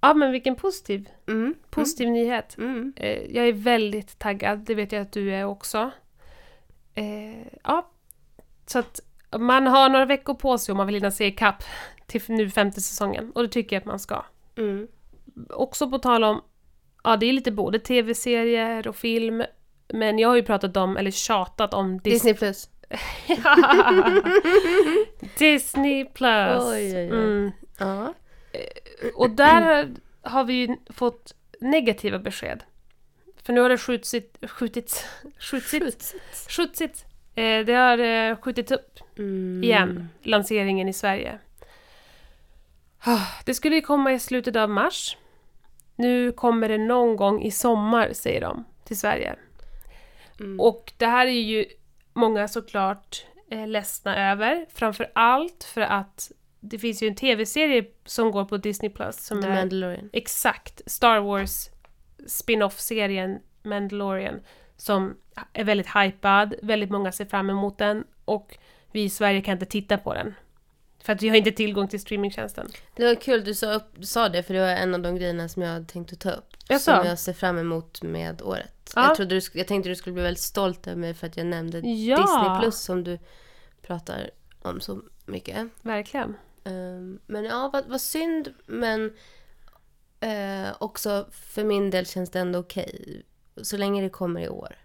Ja, 0.00 0.14
men 0.14 0.32
vilken 0.32 0.56
positiv, 0.56 1.08
Mm. 1.28 1.54
positiv 1.70 2.08
nyhet. 2.10 2.58
Mm. 2.58 2.92
Eh, 2.96 3.22
jag 3.36 3.48
är 3.48 3.52
väldigt 3.52 4.18
taggad, 4.18 4.58
det 4.58 4.74
vet 4.74 4.92
jag 4.92 5.02
att 5.02 5.12
du 5.12 5.34
är 5.34 5.44
också. 5.44 5.90
Eh, 6.94 7.46
ja, 7.64 7.90
så 8.66 8.78
att 8.78 9.00
man 9.38 9.66
har 9.66 9.88
några 9.88 10.04
veckor 10.04 10.34
på 10.34 10.58
sig 10.58 10.72
om 10.72 10.76
man 10.76 10.86
vill 10.86 10.96
hinna 10.96 11.10
se 11.10 11.26
ikapp 11.26 11.62
till 12.06 12.22
nu 12.28 12.50
femte 12.50 12.80
säsongen. 12.80 13.32
Och 13.34 13.42
det 13.42 13.48
tycker 13.48 13.76
jag 13.76 13.80
att 13.80 13.86
man 13.86 13.98
ska. 13.98 14.24
Mm. 14.56 14.88
Också 15.50 15.90
på 15.90 15.98
tal 15.98 16.24
om, 16.24 16.40
ja 17.04 17.16
det 17.16 17.26
är 17.26 17.32
lite 17.32 17.52
både 17.52 17.78
tv-serier 17.78 18.88
och 18.88 18.96
film. 18.96 19.42
Men 19.92 20.18
jag 20.18 20.28
har 20.28 20.36
ju 20.36 20.42
pratat 20.42 20.76
om, 20.76 20.96
eller 20.96 21.10
tjatat 21.10 21.74
om 21.74 22.00
Dis- 22.00 22.10
Disney 22.10 22.34
plus. 22.34 22.70
Disney 25.38 26.04
plus. 26.04 26.64
Oj, 26.66 26.96
oj, 26.96 26.96
oj. 26.96 27.10
Mm. 27.10 27.50
Ja. 27.78 28.14
Och 29.14 29.30
där 29.30 29.88
har 30.22 30.44
vi 30.44 30.52
ju 30.54 30.76
fått 30.92 31.34
negativa 31.60 32.18
besked. 32.18 32.62
För 33.42 33.52
nu 33.52 33.60
har 33.60 33.68
det 33.68 33.78
skjutsit, 33.78 34.38
skjutits, 34.48 35.04
skjutsit, 35.38 36.14
skjutsit. 36.48 37.04
Eh, 37.34 37.64
det 37.64 37.72
har 37.72 37.98
eh, 37.98 38.36
skjutits 38.36 38.72
upp 38.72 39.00
Mm. 39.18 39.64
igen, 39.64 40.08
lanseringen 40.22 40.88
i 40.88 40.92
Sverige. 40.92 41.38
Ah, 43.04 43.26
Det 43.44 43.54
skulle 43.54 43.74
ju 43.74 43.82
komma 43.82 44.12
i 44.12 44.18
slutet 44.18 44.56
av 44.56 44.70
mars. 44.70 45.16
Nu 45.96 46.32
kommer 46.32 46.68
det 46.68 46.78
någon 46.78 47.16
gång 47.16 47.42
i 47.42 47.50
sommar, 47.50 48.12
säger 48.12 48.40
de, 48.40 48.64
till 48.84 48.98
Sverige. 48.98 49.36
Mm. 50.40 50.60
Och 50.60 50.92
det 50.96 51.06
här 51.06 51.26
är 51.26 51.30
ju 51.40 51.64
många 52.12 52.48
såklart 52.48 53.24
eh, 53.50 53.66
ledsna 53.66 54.30
över. 54.32 54.66
Framför 54.74 55.10
allt 55.14 55.64
för 55.64 55.80
att 55.80 56.32
det 56.60 56.78
finns 56.78 57.02
ju 57.02 57.08
en 57.08 57.14
tv-serie 57.14 57.84
som 58.04 58.30
går 58.30 58.44
på 58.44 58.56
Disney 58.56 58.90
Plus 58.90 59.16
som 59.16 59.42
The 59.42 59.48
är 59.48 59.54
Mandalorian. 59.54 60.10
exakt 60.12 60.82
Star 60.86 61.20
Wars 61.20 61.68
spin-off-serien 62.26 63.38
Mandalorian 63.62 64.40
som 64.76 65.16
är 65.52 65.64
väldigt 65.64 65.88
hypad, 65.96 66.54
väldigt 66.62 66.90
många 66.90 67.12
ser 67.12 67.24
fram 67.24 67.50
emot 67.50 67.78
den 67.78 68.04
och 68.24 68.58
vi 68.92 69.02
i 69.02 69.10
Sverige 69.10 69.40
kan 69.40 69.52
inte 69.52 69.66
titta 69.66 69.98
på 69.98 70.14
den. 70.14 70.34
För 71.02 71.12
att 71.12 71.22
vi 71.22 71.28
har 71.28 71.36
inte 71.36 71.52
tillgång 71.52 71.88
till 71.88 72.00
streamingtjänsten. 72.00 72.68
Det 72.96 73.04
var 73.04 73.14
kul 73.14 73.44
du 73.44 73.54
sa, 73.54 73.72
upp, 73.74 73.84
sa 74.02 74.28
det, 74.28 74.42
för 74.42 74.54
det 74.54 74.60
var 74.60 74.68
en 74.68 74.94
av 74.94 75.00
de 75.00 75.16
grejerna 75.16 75.48
som 75.48 75.62
jag 75.62 75.70
hade 75.70 75.84
tänkt 75.86 76.12
att 76.12 76.20
ta 76.20 76.30
upp. 76.30 76.56
Jaså? 76.68 76.96
Som 76.96 77.06
jag 77.06 77.18
ser 77.18 77.32
fram 77.32 77.58
emot 77.58 78.02
med 78.02 78.42
året. 78.42 78.92
Ja. 78.94 79.06
Jag, 79.06 79.16
trodde 79.16 79.34
du, 79.34 79.40
jag 79.54 79.66
tänkte 79.66 79.88
du 79.88 79.94
skulle 79.96 80.14
bli 80.14 80.22
väldigt 80.22 80.42
stolt 80.42 80.86
över 80.86 80.96
mig 80.96 81.14
för 81.14 81.26
att 81.26 81.36
jag 81.36 81.46
nämnde 81.46 81.78
Ja. 81.78 82.16
Disney 82.16 82.60
Plus 82.60 82.80
som 82.80 83.04
du 83.04 83.18
pratar 83.82 84.30
om 84.62 84.80
så 84.80 85.02
mycket. 85.26 85.68
Verkligen. 85.82 86.36
Ehm, 86.64 87.20
men 87.26 87.44
ja, 87.44 87.70
vad, 87.72 87.86
vad 87.86 88.00
synd, 88.00 88.54
men 88.66 89.12
eh, 90.20 90.72
också 90.80 91.26
för 91.32 91.64
min 91.64 91.90
del 91.90 92.06
känns 92.06 92.30
det 92.30 92.38
ändå 92.40 92.58
okej. 92.58 93.22
Så 93.62 93.76
länge 93.76 94.02
det 94.02 94.10
kommer 94.10 94.40
i 94.40 94.48
år. 94.48 94.76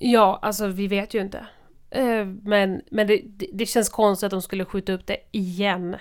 Ja, 0.00 0.38
alltså 0.42 0.66
vi 0.66 0.88
vet 0.88 1.14
ju 1.14 1.20
inte. 1.20 1.46
Eh, 1.90 2.24
Men, 2.26 2.82
men 2.90 3.06
det, 3.06 3.22
det, 3.26 3.48
det 3.52 3.66
känns 3.66 3.88
konstigt 3.88 4.26
att 4.26 4.30
de 4.30 4.42
skulle 4.42 4.64
skjuta 4.64 4.92
upp 4.92 5.06
det 5.06 5.18
igen. 5.30 5.96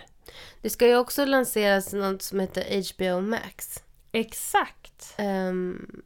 Det 0.62 0.70
ska 0.70 0.88
ju 0.88 0.97
också 0.97 1.26
lanseras 1.26 1.93
något 1.93 2.22
som 2.22 2.39
heter 2.39 2.64
HBO 2.93 3.22
Max. 3.22 3.84
Exakt. 4.12 5.14
ehm, 5.18 6.01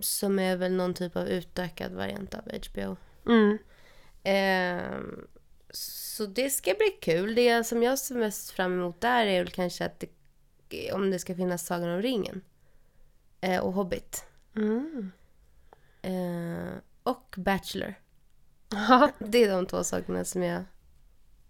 som 0.00 0.38
är 0.38 0.56
väl 0.56 0.72
någon 0.72 0.94
typ 0.94 1.16
av 1.16 1.28
utökad 1.28 1.92
variant 1.92 2.34
av 2.34 2.40
HBO. 2.42 2.96
Mm. 3.26 3.58
Ehm, 4.22 5.26
så 6.16 6.26
det 6.26 6.50
ska 6.50 6.74
bli 6.74 6.90
kul. 7.00 7.34
Det 7.34 7.64
som 7.64 7.82
jag 7.82 7.98
ser 7.98 8.14
mest 8.14 8.50
fram 8.50 8.72
emot 8.72 9.00
där 9.00 9.26
är 9.26 9.38
väl 9.38 9.52
kanske 9.52 9.84
att 9.84 10.04
det, 10.68 10.92
om 10.92 11.10
det 11.10 11.18
ska 11.18 11.34
finnas 11.34 11.66
Sagan 11.66 11.90
om 11.90 12.02
ringen. 12.02 12.40
Eh, 13.40 13.60
och 13.60 13.72
Hobbit. 13.72 14.24
Mm. 14.56 15.12
Eh, 16.02 16.74
och 17.02 17.34
Bachelor. 17.36 17.94
Det 19.18 19.44
är 19.44 19.50
de 19.50 19.66
två 19.66 19.84
sakerna 19.84 20.24
som 20.24 20.42
jag 20.42 20.64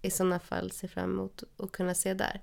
i 0.03 0.11
sådana 0.11 0.39
fall 0.39 0.71
ser 0.71 0.89
fram 0.89 1.11
emot 1.11 1.43
att 1.57 1.73
kunna 1.73 1.95
se 1.95 2.15
där. 2.15 2.41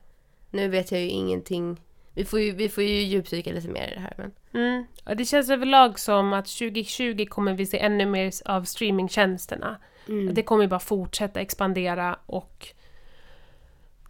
Nu 0.50 0.68
vet 0.68 0.92
jag 0.92 1.02
ju 1.02 1.08
ingenting. 1.08 1.82
Vi 2.14 2.26
får 2.26 2.40
ju, 2.40 2.52
vi 2.52 2.70
får 2.70 2.84
ju 2.84 3.02
djupdyka 3.02 3.52
lite 3.52 3.68
mer 3.68 3.88
i 3.92 3.94
det 3.94 4.02
här. 4.02 4.14
Men... 4.18 4.32
Mm. 4.54 4.86
Och 5.04 5.16
det 5.16 5.26
känns 5.26 5.50
överlag 5.50 6.00
som 6.00 6.34
att 6.34 6.46
2020 6.46 7.26
kommer 7.30 7.54
vi 7.54 7.66
se 7.66 7.80
ännu 7.80 8.06
mer 8.06 8.34
av 8.46 8.64
streamingtjänsterna. 8.64 9.80
Mm. 10.08 10.34
Det 10.34 10.44
kommer 10.44 10.68
bara 10.68 10.80
fortsätta 10.80 11.42
expandera 11.42 12.20
och 12.26 12.68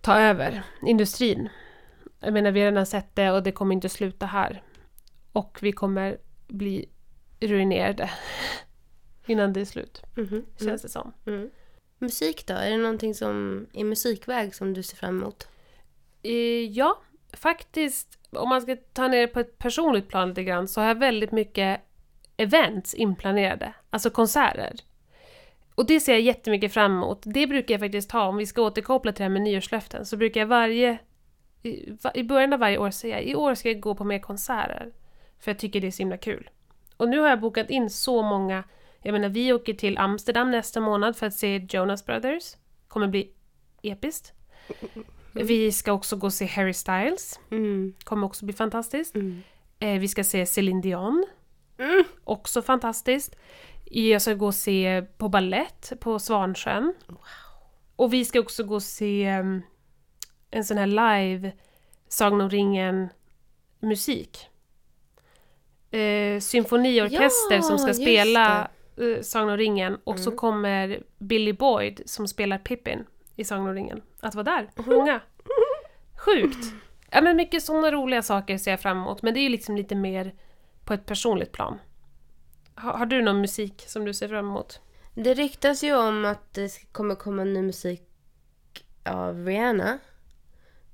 ta 0.02 0.20
över 0.20 0.64
industrin. 0.86 1.50
Jag 2.20 2.34
menar, 2.34 2.52
vi 2.52 2.60
har 2.60 2.66
redan 2.72 2.86
sett 2.86 3.16
det 3.16 3.32
och 3.32 3.44
det 3.44 3.52
kommer 3.52 3.76
inte 3.76 3.90
sluta 3.90 4.26
här. 4.26 4.64
Och 5.32 5.58
vi 5.62 5.72
kommer 5.72 6.18
bli 6.48 6.90
ruinerade 7.40 8.10
innan 9.26 9.54
det 9.54 9.62
är 9.62 9.66
slut, 9.66 10.02
Mhm. 10.16 10.46
känns 10.60 10.82
det 10.82 10.90
som. 10.90 11.14
Mm. 11.26 11.50
Musik 11.98 12.48
då? 12.48 12.54
Är 12.54 12.72
det 12.72 12.78
någonting 12.78 13.14
som 13.16 13.68
i 13.74 13.84
musikväg 13.84 14.56
som 14.56 14.74
du 14.74 14.84
ser 14.84 14.98
fram 14.98 15.22
emot? 15.22 15.48
Eh, 16.24 16.32
Ja, 16.72 17.02
faktiskt, 17.34 18.20
om 18.32 18.50
man 18.50 18.62
ska 18.62 18.76
ta 18.94 19.08
ner 19.08 19.22
det 19.22 19.28
på 19.28 19.40
ett 19.40 19.58
personligt 19.58 20.08
plan 20.08 20.30
lite 20.30 20.44
grann, 20.44 20.68
så 20.68 20.82
har 20.82 20.88
jag 20.88 21.00
väldigt 21.00 21.32
mycket 21.32 21.82
events 22.38 22.94
inplanerade, 22.94 23.74
alltså 23.90 24.10
konserter. 24.10 24.76
Och 25.76 25.86
det 25.86 26.00
ser 26.00 26.12
jag 26.12 26.22
jättemycket 26.22 26.74
fram 26.74 26.92
emot. 26.92 27.22
Det 27.24 27.48
brukar 27.48 27.74
jag 27.74 27.82
faktiskt 27.82 28.12
ha, 28.12 28.28
om 28.28 28.38
vi 28.38 28.46
ska 28.46 28.62
återkoppla 28.62 29.12
till 29.12 29.18
det 29.18 29.24
här 29.24 29.30
med 29.30 29.42
nyårslöften, 29.42 30.06
så 30.06 30.18
brukar 30.18 30.42
jag 30.42 30.48
varje... 30.48 30.98
I, 32.14 32.24
början 32.24 32.54
av 32.54 32.60
varje 32.60 32.78
år 32.78 32.92
säga 32.92 33.22
i 33.22 33.36
år 33.36 33.56
ska 33.56 33.70
jag 33.70 33.80
gå 33.80 33.96
på 33.96 34.04
mer 34.04 34.20
konserter. 34.20 34.92
För 35.40 35.52
jag 35.52 35.60
tycker 35.60 35.82
det 35.82 35.88
är 35.88 35.92
så 35.92 36.02
himla 36.02 36.18
kul. 36.18 36.50
Och 36.98 37.10
nu 37.10 37.20
har 37.20 37.30
jag 37.30 37.40
bokat 37.40 37.70
in 37.70 37.90
så 37.90 38.22
många... 38.22 38.64
Jag 39.02 39.14
menar, 39.14 39.30
vi 39.30 39.54
åker 39.54 39.74
till 39.74 39.98
Amsterdam 39.98 40.52
nästa 40.52 40.82
månad 40.82 41.18
för 41.18 41.28
att 41.28 41.34
se 41.34 41.68
Jonas 41.70 42.06
Brothers. 42.06 42.56
Kommer 42.88 43.08
bli 43.08 43.32
episkt. 43.82 44.34
Vi 45.32 45.72
ska 45.72 45.94
också 45.94 46.16
gå 46.16 46.28
och 46.28 46.34
se 46.34 46.46
Harry 46.46 46.74
Styles. 46.74 47.40
Mm. 47.52 47.94
Kommer 48.04 48.28
också 48.28 48.46
bli 48.46 48.54
fantastiskt. 48.54 49.16
Mm. 49.16 49.42
Eh, 49.80 50.00
vi 50.00 50.08
ska 50.08 50.24
se 50.24 50.46
Céline 50.46 50.82
Dion. 50.82 51.26
Mm. 51.78 52.04
Också 52.24 52.62
fantastiskt. 52.62 53.36
Jag 53.86 54.22
ska 54.22 54.34
gå 54.34 54.46
och 54.46 54.56
se 54.56 55.02
på 55.18 55.30
ballett 55.30 55.94
på 56.00 56.20
Svansjön. 56.20 56.94
Och 57.96 58.14
vi 58.14 58.26
ska 58.26 58.40
också 58.40 58.64
gå 58.64 58.76
och 58.76 58.84
se 58.84 59.40
um, 59.40 59.62
en 60.52 60.64
sån 60.66 60.78
här 60.78 60.88
live 60.88 61.52
Sagan 62.08 62.42
om 62.42 62.50
ringen 62.50 63.10
musik. 63.80 64.50
Eh, 65.92 66.40
symfoniorkester 66.40 67.56
Ja, 67.56 67.62
som 67.62 67.78
ska 67.80 67.94
spela 67.94 68.68
eh, 68.98 69.22
Sagan 69.22 69.50
om 69.50 69.58
ringen 69.58 69.98
och 70.04 70.20
så 70.20 70.30
Mm. 70.30 70.38
kommer 70.38 71.04
Billy 71.18 71.54
Boyd 71.54 72.02
som 72.06 72.28
spelar 72.28 72.58
Pippin 72.58 73.06
i 73.36 73.44
Sagan 73.44 73.68
om 73.68 73.74
ringen 73.74 74.02
att 74.20 74.36
vara 74.36 74.44
där 74.44 74.70
och 74.78 74.86
sjunga. 74.86 75.22
Sjukt! 76.26 76.74
Ja 77.12 77.22
men 77.22 77.36
mycket 77.36 77.64
sådana 77.64 77.92
roliga 77.92 78.22
saker 78.22 78.58
ser 78.58 78.72
jag 78.72 78.80
fram 78.82 78.98
emot 78.98 79.22
men 79.22 79.34
det 79.34 79.40
är 79.40 79.42
ju 79.42 79.50
liksom 79.50 79.76
lite 79.76 79.96
mer 79.96 80.34
på 80.86 80.94
ett 80.94 81.06
personligt 81.06 81.52
plan. 81.52 81.80
Har, 82.76 82.94
har 82.94 83.06
du 83.06 83.22
någon 83.22 83.42
musik 83.42 83.84
som 83.88 84.06
du 84.06 84.14
ser 84.14 84.28
fram 84.28 84.50
emot? 84.50 84.80
Det 85.16 85.34
ryktas 85.34 85.84
ju 85.84 85.96
om 85.96 86.26
att 86.26 86.54
det 86.54 86.92
kommer 86.92 87.16
komma 87.16 87.44
ny 87.44 87.62
musik 87.62 88.02
av 89.06 89.46
Rihanna. 89.46 90.00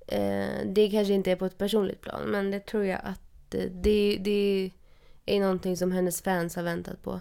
Eh, 0.08 0.66
det 0.66 0.90
kanske 0.92 1.14
inte 1.14 1.32
är 1.32 1.36
på 1.36 1.46
ett 1.46 1.58
personligt 1.58 2.02
plan, 2.02 2.22
men 2.26 2.52
det 2.52 2.60
tror 2.60 2.86
jag 2.86 3.00
att 3.04 3.54
eh, 3.56 3.64
det, 3.72 4.18
det 4.22 4.72
är 5.26 5.40
någonting 5.40 5.78
som 5.78 5.92
hennes 5.92 6.22
fans 6.22 6.56
har 6.56 6.64
väntat 6.64 7.04
på 7.04 7.20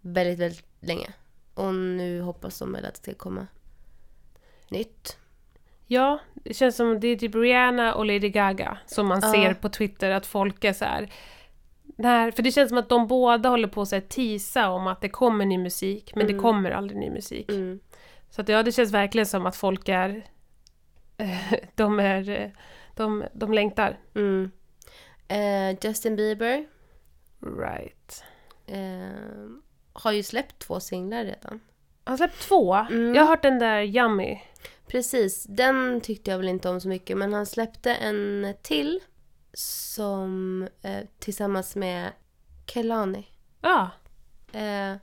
väldigt, 0.00 0.38
väldigt 0.38 0.66
länge. 0.80 1.12
Och 1.54 1.74
nu 1.74 2.20
hoppas 2.20 2.58
de 2.58 2.72
väl 2.72 2.84
att 2.84 2.94
det 2.94 3.00
ska 3.02 3.14
komma 3.14 3.46
nytt. 4.68 5.16
Ja, 5.86 6.18
det 6.34 6.54
känns 6.54 6.76
som 6.76 7.00
det 7.00 7.08
är 7.08 7.16
typ 7.16 7.34
Rihanna 7.34 7.94
och 7.94 8.06
Lady 8.06 8.28
Gaga 8.28 8.78
som 8.86 9.06
man 9.06 9.20
Ja. 9.22 9.32
ser 9.32 9.54
på 9.54 9.68
Twitter 9.68 10.10
att 10.10 10.26
folk 10.26 10.64
är 10.64 10.72
så 10.72 10.84
här. 10.84 11.12
Nej, 12.02 12.32
för 12.32 12.42
det 12.42 12.50
känns 12.52 12.68
som 12.68 12.78
att 12.78 12.88
de 12.88 13.06
båda 13.06 13.48
håller 13.48 13.68
på 13.68 13.80
att 13.82 14.08
teasa 14.08 14.70
om 14.70 14.86
att 14.86 15.00
det 15.00 15.08
kommer 15.08 15.44
ny 15.46 15.58
musik, 15.58 16.12
men 16.14 16.26
det 16.26 16.32
Mm. 16.32 16.42
kommer 16.42 16.70
aldrig 16.70 16.98
ny 17.00 17.10
musik. 17.10 17.50
Mm. 17.50 17.80
Så 18.30 18.40
att 18.40 18.48
ja, 18.48 18.62
det 18.62 18.72
känns 18.72 18.92
verkligen 18.92 19.26
som 19.26 19.46
att 19.46 19.56
folk 19.56 19.88
är... 19.88 20.24
de 21.74 22.00
är... 22.00 22.52
De, 22.96 23.24
de 23.32 23.52
längtar. 23.52 23.98
Mm. 24.14 24.50
Eh, 25.28 25.76
Justin 25.88 26.16
Bieber 26.16 26.66
Right. 27.58 28.24
eh, 28.66 29.50
har 29.92 30.12
ju 30.12 30.22
släppt 30.22 30.58
två 30.58 30.80
singlar 30.80 31.24
redan. 31.24 31.60
Han 32.04 32.12
har 32.12 32.16
släppt 32.16 32.40
två. 32.48 32.74
Mm. 32.74 33.14
Jag 33.14 33.22
har 33.22 33.28
hört 33.28 33.42
den 33.42 33.58
där 33.58 33.82
Yummy. 33.82 34.38
Precis, 34.86 35.44
den 35.44 36.00
tyckte 36.00 36.30
jag 36.30 36.38
väl 36.38 36.48
inte 36.48 36.68
om 36.68 36.80
så 36.80 36.88
mycket 36.88 37.16
men 37.18 37.32
han 37.32 37.46
släppte 37.46 37.94
en 37.94 38.54
till 38.62 39.00
som 39.52 40.62
eh, 40.82 41.00
tillsammans 41.18 41.76
med 41.76 42.10
Kelani. 42.66 43.26
Ja, 43.60 43.90
Eh, 44.52 44.94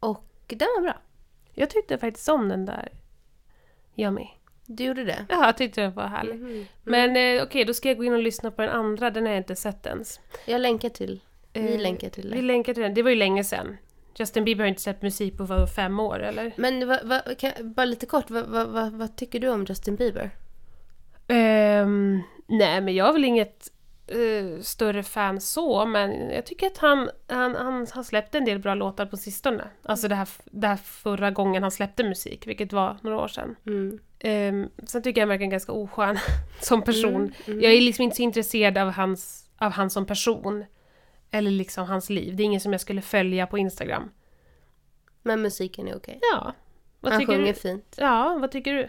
och 0.00 0.24
den 0.46 0.68
var 0.76 0.82
bra. 0.82 0.98
jag 1.54 1.70
tyckte 1.70 1.98
faktiskt 1.98 2.28
om 2.28 2.48
den 2.48 2.64
där 2.66 2.88
Yummy. 3.96 4.26
Du 4.66 4.84
gjorde 4.84 5.04
det? 5.04 5.26
Ja, 5.28 5.46
jag 5.46 5.56
tyckte 5.56 5.80
den 5.80 5.94
var 5.94 6.06
härlig. 6.06 6.40
Mhm. 6.40 6.66
Men 6.82 7.16
eh, 7.16 7.42
okej, 7.42 7.64
då 7.64 7.74
ska 7.74 7.88
jag 7.88 7.96
gå 7.96 8.04
in 8.04 8.12
och 8.12 8.22
lyssna 8.22 8.50
på 8.50 8.62
den 8.62 8.70
andra. 8.70 9.10
Den 9.10 9.24
har 9.24 9.30
jag 9.32 9.40
inte 9.40 9.56
sett 9.56 9.86
ens. 9.86 10.20
Jag 10.46 10.60
länkar 10.60 10.88
till. 10.88 11.20
Vi 11.52 11.74
Eh, 11.74 11.80
länkar 11.80 12.08
till 12.10 12.30
Vi 12.30 12.36
det. 12.36 12.42
länkar 12.42 12.74
till 12.74 12.82
den. 12.82 12.94
Det 12.94 13.02
var 13.02 13.10
ju 13.10 13.16
länge 13.16 13.44
sedan. 13.44 13.76
Justin 14.16 14.44
Bieber 14.44 14.64
har 14.64 14.68
inte 14.68 14.82
släppt 14.82 15.02
musik 15.02 15.36
på 15.36 15.44
vad, 15.44 15.74
fem 15.74 16.00
år, 16.00 16.18
eller? 16.22 16.52
Men 16.56 16.88
vad, 16.88 17.00
vad, 17.04 17.38
kan, 17.38 17.52
bara 17.72 17.84
lite 17.86 18.06
kort, 18.06 18.30
vad, 18.30 18.92
vad, 18.92 19.16
tycker 19.16 19.40
du 19.40 19.48
om 19.48 19.64
Justin 19.64 19.96
Bieber? 19.96 20.30
Ehm, 21.28 22.22
nej, 22.46 22.80
men 22.80 22.94
jag 22.94 23.08
är 23.08 23.12
väl 23.12 23.24
inget 23.24 23.70
eh, 24.06 24.60
större 24.60 25.02
fan 25.02 25.40
så, 25.40 25.86
men 25.86 26.30
jag 26.30 26.46
tycker 26.46 26.66
att 26.66 26.78
han, 26.78 27.10
han, 27.26 27.54
han 27.54 27.86
har 27.92 28.02
släppt 28.02 28.34
en 28.34 28.44
del 28.44 28.58
bra 28.58 28.74
låtar 28.74 29.06
på 29.06 29.16
sistone. 29.16 29.64
Alltså 29.82 30.08
det 30.08 30.14
här, 30.14 30.28
det 30.44 30.66
här 30.66 30.76
förra 30.76 31.30
gången 31.30 31.62
han 31.62 31.70
släppte 31.72 32.04
musik, 32.04 32.46
vilket 32.46 32.72
var 32.72 32.98
några 33.02 33.18
år 33.20 33.28
sedan. 33.28 33.56
Mm. 33.66 34.00
Um, 34.24 34.70
sen 34.86 35.02
tycker 35.02 35.20
jag 35.20 35.26
han 35.26 35.38
verkar 35.38 35.50
ganska 35.50 35.72
oskön 35.72 36.18
som 36.60 36.82
person. 36.82 37.14
Mm, 37.14 37.32
mm. 37.46 37.60
Jag 37.60 37.72
är 37.72 37.80
liksom 37.80 38.02
inte 38.02 38.16
så 38.16 38.22
intresserad 38.22 38.78
av 38.78 38.90
hans, 38.90 39.50
av 39.58 39.72
han 39.72 39.90
som 39.90 40.06
person. 40.06 40.64
Eller 41.30 41.50
liksom 41.50 41.86
hans 41.86 42.10
liv. 42.10 42.36
Det 42.36 42.42
är 42.42 42.44
ingen 42.44 42.60
som 42.60 42.72
jag 42.72 42.80
skulle 42.80 43.02
följa 43.02 43.46
på 43.46 43.58
Instagram. 43.58 44.10
Men 45.22 45.42
musiken 45.42 45.88
är 45.88 45.96
okej. 45.96 46.18
Ja. 46.32 46.52
Vad 47.00 47.12
Han 47.12 47.26
sjunger 47.26 47.46
du? 47.46 47.54
fint. 47.54 47.94
Ja, 47.98 48.38
vad 48.40 48.50
tycker 48.50 48.72
du? 48.74 48.88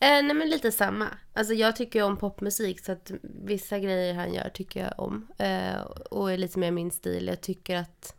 Eh, 0.00 0.22
nej 0.22 0.34
men 0.34 0.50
lite 0.50 0.72
samma. 0.72 1.06
Alltså 1.32 1.54
jag 1.54 1.76
tycker 1.76 2.02
om 2.02 2.16
popmusik 2.16 2.84
så 2.84 2.92
att 2.92 3.10
vissa 3.22 3.78
grejer 3.78 4.14
han 4.14 4.34
gör 4.34 4.48
tycker 4.48 4.80
jag 4.84 4.94
om. 4.96 5.26
Eh, 5.38 5.80
och 6.10 6.32
är 6.32 6.36
lite 6.36 6.58
mer 6.58 6.70
min 6.70 6.90
stil. 6.90 7.26
Jag 7.26 7.40
tycker 7.40 7.76
att 7.76 8.14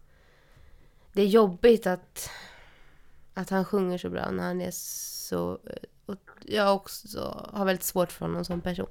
det 1.14 1.22
är 1.22 1.26
jobbigt 1.28 1.88
att, 1.88 2.30
att 3.34 3.50
han 3.50 3.66
sjunger 3.66 3.98
så 3.98 4.10
bra 4.10 4.32
när 4.32 4.44
han 4.44 4.62
är 4.62 4.72
så... 4.72 5.60
Och 6.06 6.30
jag 6.42 6.76
också 6.76 7.48
har 7.54 7.66
väldigt 7.66 7.84
svårt 7.84 8.12
för 8.12 8.26
honom 8.26 8.46
som 8.46 8.62
person. 8.62 8.90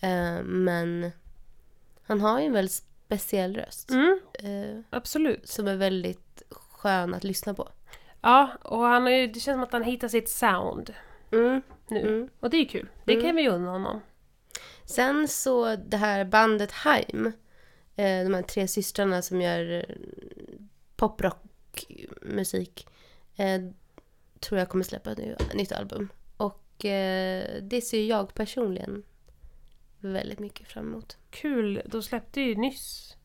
Eh, 0.00 0.42
men 0.42 1.10
han 2.02 2.20
har 2.20 2.40
ju 2.40 2.46
en 2.46 2.52
väldigt 2.52 2.84
speciell 3.06 3.56
röst. 3.56 3.90
Mm, 3.90 4.20
Eh, 4.32 4.80
absolut. 4.90 5.48
som 5.48 5.68
är 5.68 5.76
väldigt 5.76 6.42
skön 6.50 7.14
att 7.14 7.24
lyssna 7.24 7.54
på. 7.54 7.68
Ja, 8.20 8.50
och 8.62 8.82
han 8.82 9.02
har 9.02 9.10
ju, 9.10 9.26
det 9.26 9.40
känns 9.40 9.54
som 9.54 9.62
att 9.62 9.72
han 9.72 9.82
hittar 9.84 10.08
sitt 10.08 10.28
sound 10.28 10.94
Mm. 11.32 11.62
Nu. 11.90 12.00
Mm. 12.00 12.28
Och 12.40 12.50
det 12.50 12.56
är 12.56 12.64
kul. 12.64 12.88
Det 13.04 13.12
Mm. 13.12 13.24
kan 13.26 13.36
vi 13.36 13.48
unna 13.48 13.70
honom. 13.70 14.00
Sen 14.84 15.28
så 15.28 15.76
det 15.76 15.96
här 15.96 16.24
bandet 16.24 16.72
Haim, 16.72 17.26
eh, 17.96 18.24
de 18.24 18.34
här 18.34 18.42
tre 18.42 18.68
systrarna 18.68 19.22
som 19.22 19.40
gör 19.40 19.70
eh, 19.72 19.94
poprockmusik, 20.96 22.86
eh, 23.36 23.60
tror 24.40 24.58
jag 24.58 24.68
kommer 24.68 24.84
släppa 24.84 25.12
ett 25.12 25.18
ny- 25.18 25.34
nytt 25.54 25.72
album. 25.72 26.08
Och 26.36 26.60
det 27.62 27.84
ser 27.84 28.04
jag 28.06 28.34
personligen 28.34 29.02
väldigt 29.98 30.38
mycket 30.38 30.68
fram 30.68 30.86
emot. 30.88 31.16
Kul, 31.30 31.82
de 31.86 32.02
släppte 32.02 32.40
ju 32.40 32.54
nyss 32.54 33.16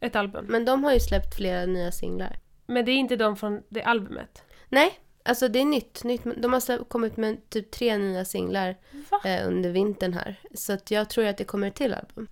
ett 0.00 0.16
album. 0.16 0.46
Men 0.48 0.64
de 0.64 0.84
har 0.84 0.92
ju 0.92 1.00
släppt 1.00 1.34
flera 1.36 1.66
nya 1.66 1.92
singlar. 1.92 2.38
Men 2.66 2.84
det 2.84 2.90
är 2.92 2.96
inte 2.96 3.16
de 3.16 3.36
från 3.36 3.62
det 3.68 3.82
albumet. 3.82 4.42
Nej, 4.68 4.98
alltså 5.24 5.48
det 5.48 5.58
är 5.58 5.64
nytt. 5.64 6.04
nytt. 6.04 6.22
De 6.36 6.52
har 6.52 6.84
kommit 6.84 7.16
med 7.16 7.50
typ 7.50 7.70
tre 7.70 7.98
nya 7.98 8.24
singlar 8.24 8.76
eh, 9.24 9.46
under 9.46 9.70
vintern 9.70 10.12
här. 10.12 10.40
Så 10.54 10.72
att 10.72 10.90
jag 10.90 11.10
tror 11.10 11.26
att 11.26 11.38
det 11.38 11.44
kommer 11.44 11.68
ett 11.68 11.74
till 11.74 11.94
album. 11.94 12.28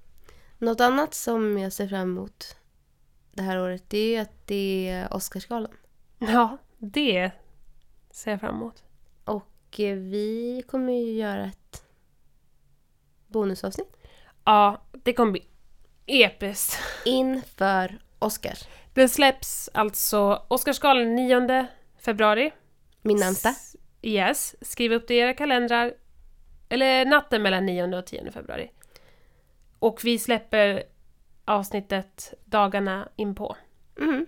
Något 0.58 0.80
annat 0.80 1.14
som 1.14 1.58
jag 1.58 1.72
ser 1.72 1.88
fram 1.88 2.00
emot 2.02 2.56
det 3.32 3.42
här 3.42 3.60
året 3.60 3.84
det 3.88 4.16
är 4.16 4.22
att 4.22 4.46
det 4.46 4.88
är 4.88 5.14
Oscarsgalan. 5.14 5.72
Ja, 6.18 6.58
det 6.78 7.30
ser 8.10 8.30
jag 8.30 8.40
fram 8.40 8.54
emot. 8.54 8.82
Och 9.24 9.80
eh, 9.80 9.96
vi 9.96 10.62
kommer 10.68 10.92
ju 10.92 11.12
göra 11.12 11.44
ett 11.44 11.84
bonusavsnitt 13.26 13.96
Ja, 14.44 14.82
det 14.92 15.12
kommer 15.12 15.32
bli 15.32 15.46
episkt. 16.06 16.78
inför 17.04 17.98
Oscars. 18.18 18.68
Den 18.94 19.08
släpps 19.08 19.70
alltså 19.74 20.42
Oscarsgalan 20.48 21.14
9 21.14 21.66
februari. 21.98 22.52
Min 23.02 23.16
namnsdag. 23.16 23.54
Yes, 24.02 24.54
skriv 24.60 24.92
upp 24.92 25.08
det 25.08 25.14
i 25.14 25.18
era 25.18 25.34
kalendrar. 25.34 25.94
Eller 26.68 27.04
natten 27.04 27.42
mellan 27.42 27.66
9 27.66 27.98
och 27.98 28.06
10 28.06 28.30
februari. 28.32 28.70
Och 29.78 30.00
vi 30.04 30.18
släpper 30.18 30.82
avsnittet 31.44 32.34
dagarna 32.44 33.08
inpå. 33.16 33.56
Mm. 33.98 34.26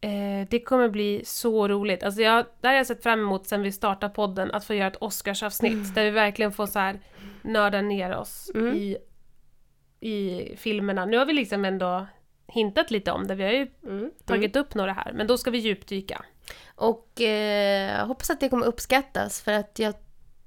Eh, 0.00 0.48
det 0.50 0.60
kommer 0.60 0.88
bli 0.88 1.22
så 1.24 1.68
roligt. 1.68 2.02
Alltså 2.02 2.22
jag, 2.22 2.46
det 2.60 2.68
har 2.68 2.74
jag 2.74 2.86
sett 2.86 3.02
fram 3.02 3.20
emot 3.20 3.46
sen 3.46 3.62
vi 3.62 3.72
startade 3.72 4.14
podden, 4.14 4.50
att 4.50 4.64
få 4.64 4.74
göra 4.74 4.86
ett 4.88 4.96
Oscarsavsnitt 4.96 5.94
där 5.94 6.04
vi 6.04 6.10
verkligen 6.10 6.52
får 6.52 6.66
så 6.66 6.78
här 6.78 7.00
nörda 7.42 7.80
ner 7.82 8.16
oss 8.16 8.50
Mm. 8.54 8.76
i, 8.76 8.96
i 10.00 10.56
filmerna. 10.56 11.04
Nu 11.06 11.18
har 11.18 11.26
vi 11.26 11.32
liksom 11.32 11.64
ändå 11.64 12.06
hintat 12.46 12.90
lite 12.90 13.12
om 13.12 13.26
det, 13.26 13.34
vi 13.34 13.44
har 13.44 13.50
ju 13.52 13.70
Mm. 13.82 14.10
tagit 14.24 14.56
upp 14.56 14.74
några 14.74 14.92
här, 14.92 15.12
men 15.12 15.26
då 15.26 15.38
ska 15.38 15.50
vi 15.50 15.58
djupdyka. 15.58 16.24
Och 16.82 17.20
eh, 17.20 17.98
jag 17.98 18.06
hoppas 18.06 18.30
att 18.30 18.40
det 18.40 18.48
kommer 18.48 18.66
uppskattas 18.66 19.40
för 19.40 19.52
att 19.52 19.78
jag 19.78 19.94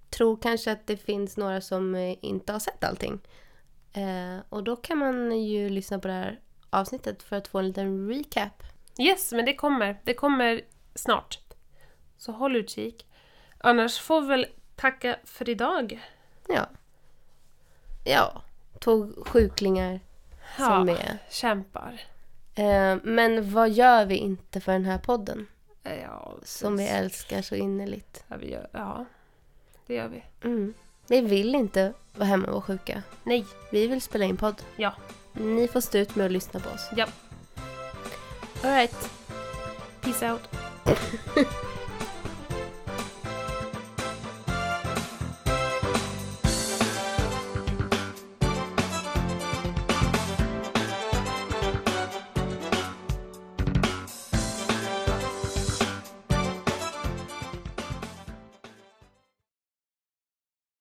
tror 0.10 0.38
kanske 0.38 0.72
att 0.72 0.88
det 0.88 0.98
finns 0.98 1.38
några 1.38 1.62
som 1.62 1.96
eh, 1.96 2.16
inte 2.22 2.52
har 2.52 2.60
sett 2.60 2.84
allting. 2.84 3.20
Eh, 3.94 4.38
och 4.50 4.64
då 4.64 4.76
kan 4.76 4.98
man 4.98 5.44
ju 5.44 5.70
lyssna 5.70 6.00
på 6.00 6.08
det 6.08 6.14
här 6.14 6.40
avsnittet 6.70 7.24
för 7.24 7.36
att 7.36 7.48
få 7.48 7.60
en 7.60 7.68
liten 7.68 8.10
recap. 8.10 8.64
Yes, 9.00 9.32
men 9.32 9.46
det 9.46 9.56
kommer. 9.56 10.02
Det 10.04 10.14
kommer 10.14 10.62
snart. 10.96 11.40
Så 12.18 12.32
håll 12.32 12.56
utkik. 12.56 13.08
Annars 13.58 14.00
får 14.00 14.22
vi 14.22 14.28
väl 14.28 14.48
tacka 14.76 15.16
för 15.24 15.50
idag. 15.50 16.02
Ja. 16.48 16.70
Ja, 18.06 18.42
två 18.80 19.10
sjuklingar 19.26 20.00
som 20.58 20.90
är. 20.90 21.18
kämpar. 21.30 22.02
Eh, 22.56 22.98
men 23.04 23.52
vad 23.52 23.70
gör 23.70 24.06
vi 24.06 24.16
inte 24.16 24.62
för 24.62 24.72
den 24.72 24.86
här 24.86 24.98
podden? 25.00 25.48
Ja, 25.86 26.34
Som 26.44 26.78
vi 26.78 26.88
älskar 26.88 27.42
så 27.42 27.56
innerligt. 27.56 28.24
Ja, 28.28 28.36
vi 28.38 28.52
gör, 28.52 28.68
ja, 28.72 29.06
det 29.88 29.94
gör 29.96 30.08
vi. 30.08 30.24
Mm. 30.44 30.74
Vi 31.08 31.22
vill 31.22 31.56
inte 31.56 31.94
vara 32.16 32.26
hemma 32.28 32.48
och 32.48 32.54
vara 32.54 32.62
sjuka. 32.62 33.04
Nej, 33.24 33.46
Vi 33.72 33.88
vill 33.88 34.02
spela 34.02 34.26
in 34.26 34.38
podd. 34.38 34.62
ja, 34.76 34.94
Ni 35.34 35.68
får 35.68 35.82
stå 35.82 35.98
ut 35.98 36.16
med 36.16 36.26
att 36.26 36.32
lyssna 36.32 36.60
på 36.60 36.70
oss. 36.70 36.90
ja. 36.96 37.08
Alright. 38.64 39.10
Peace 40.02 40.32
out. 40.32 40.42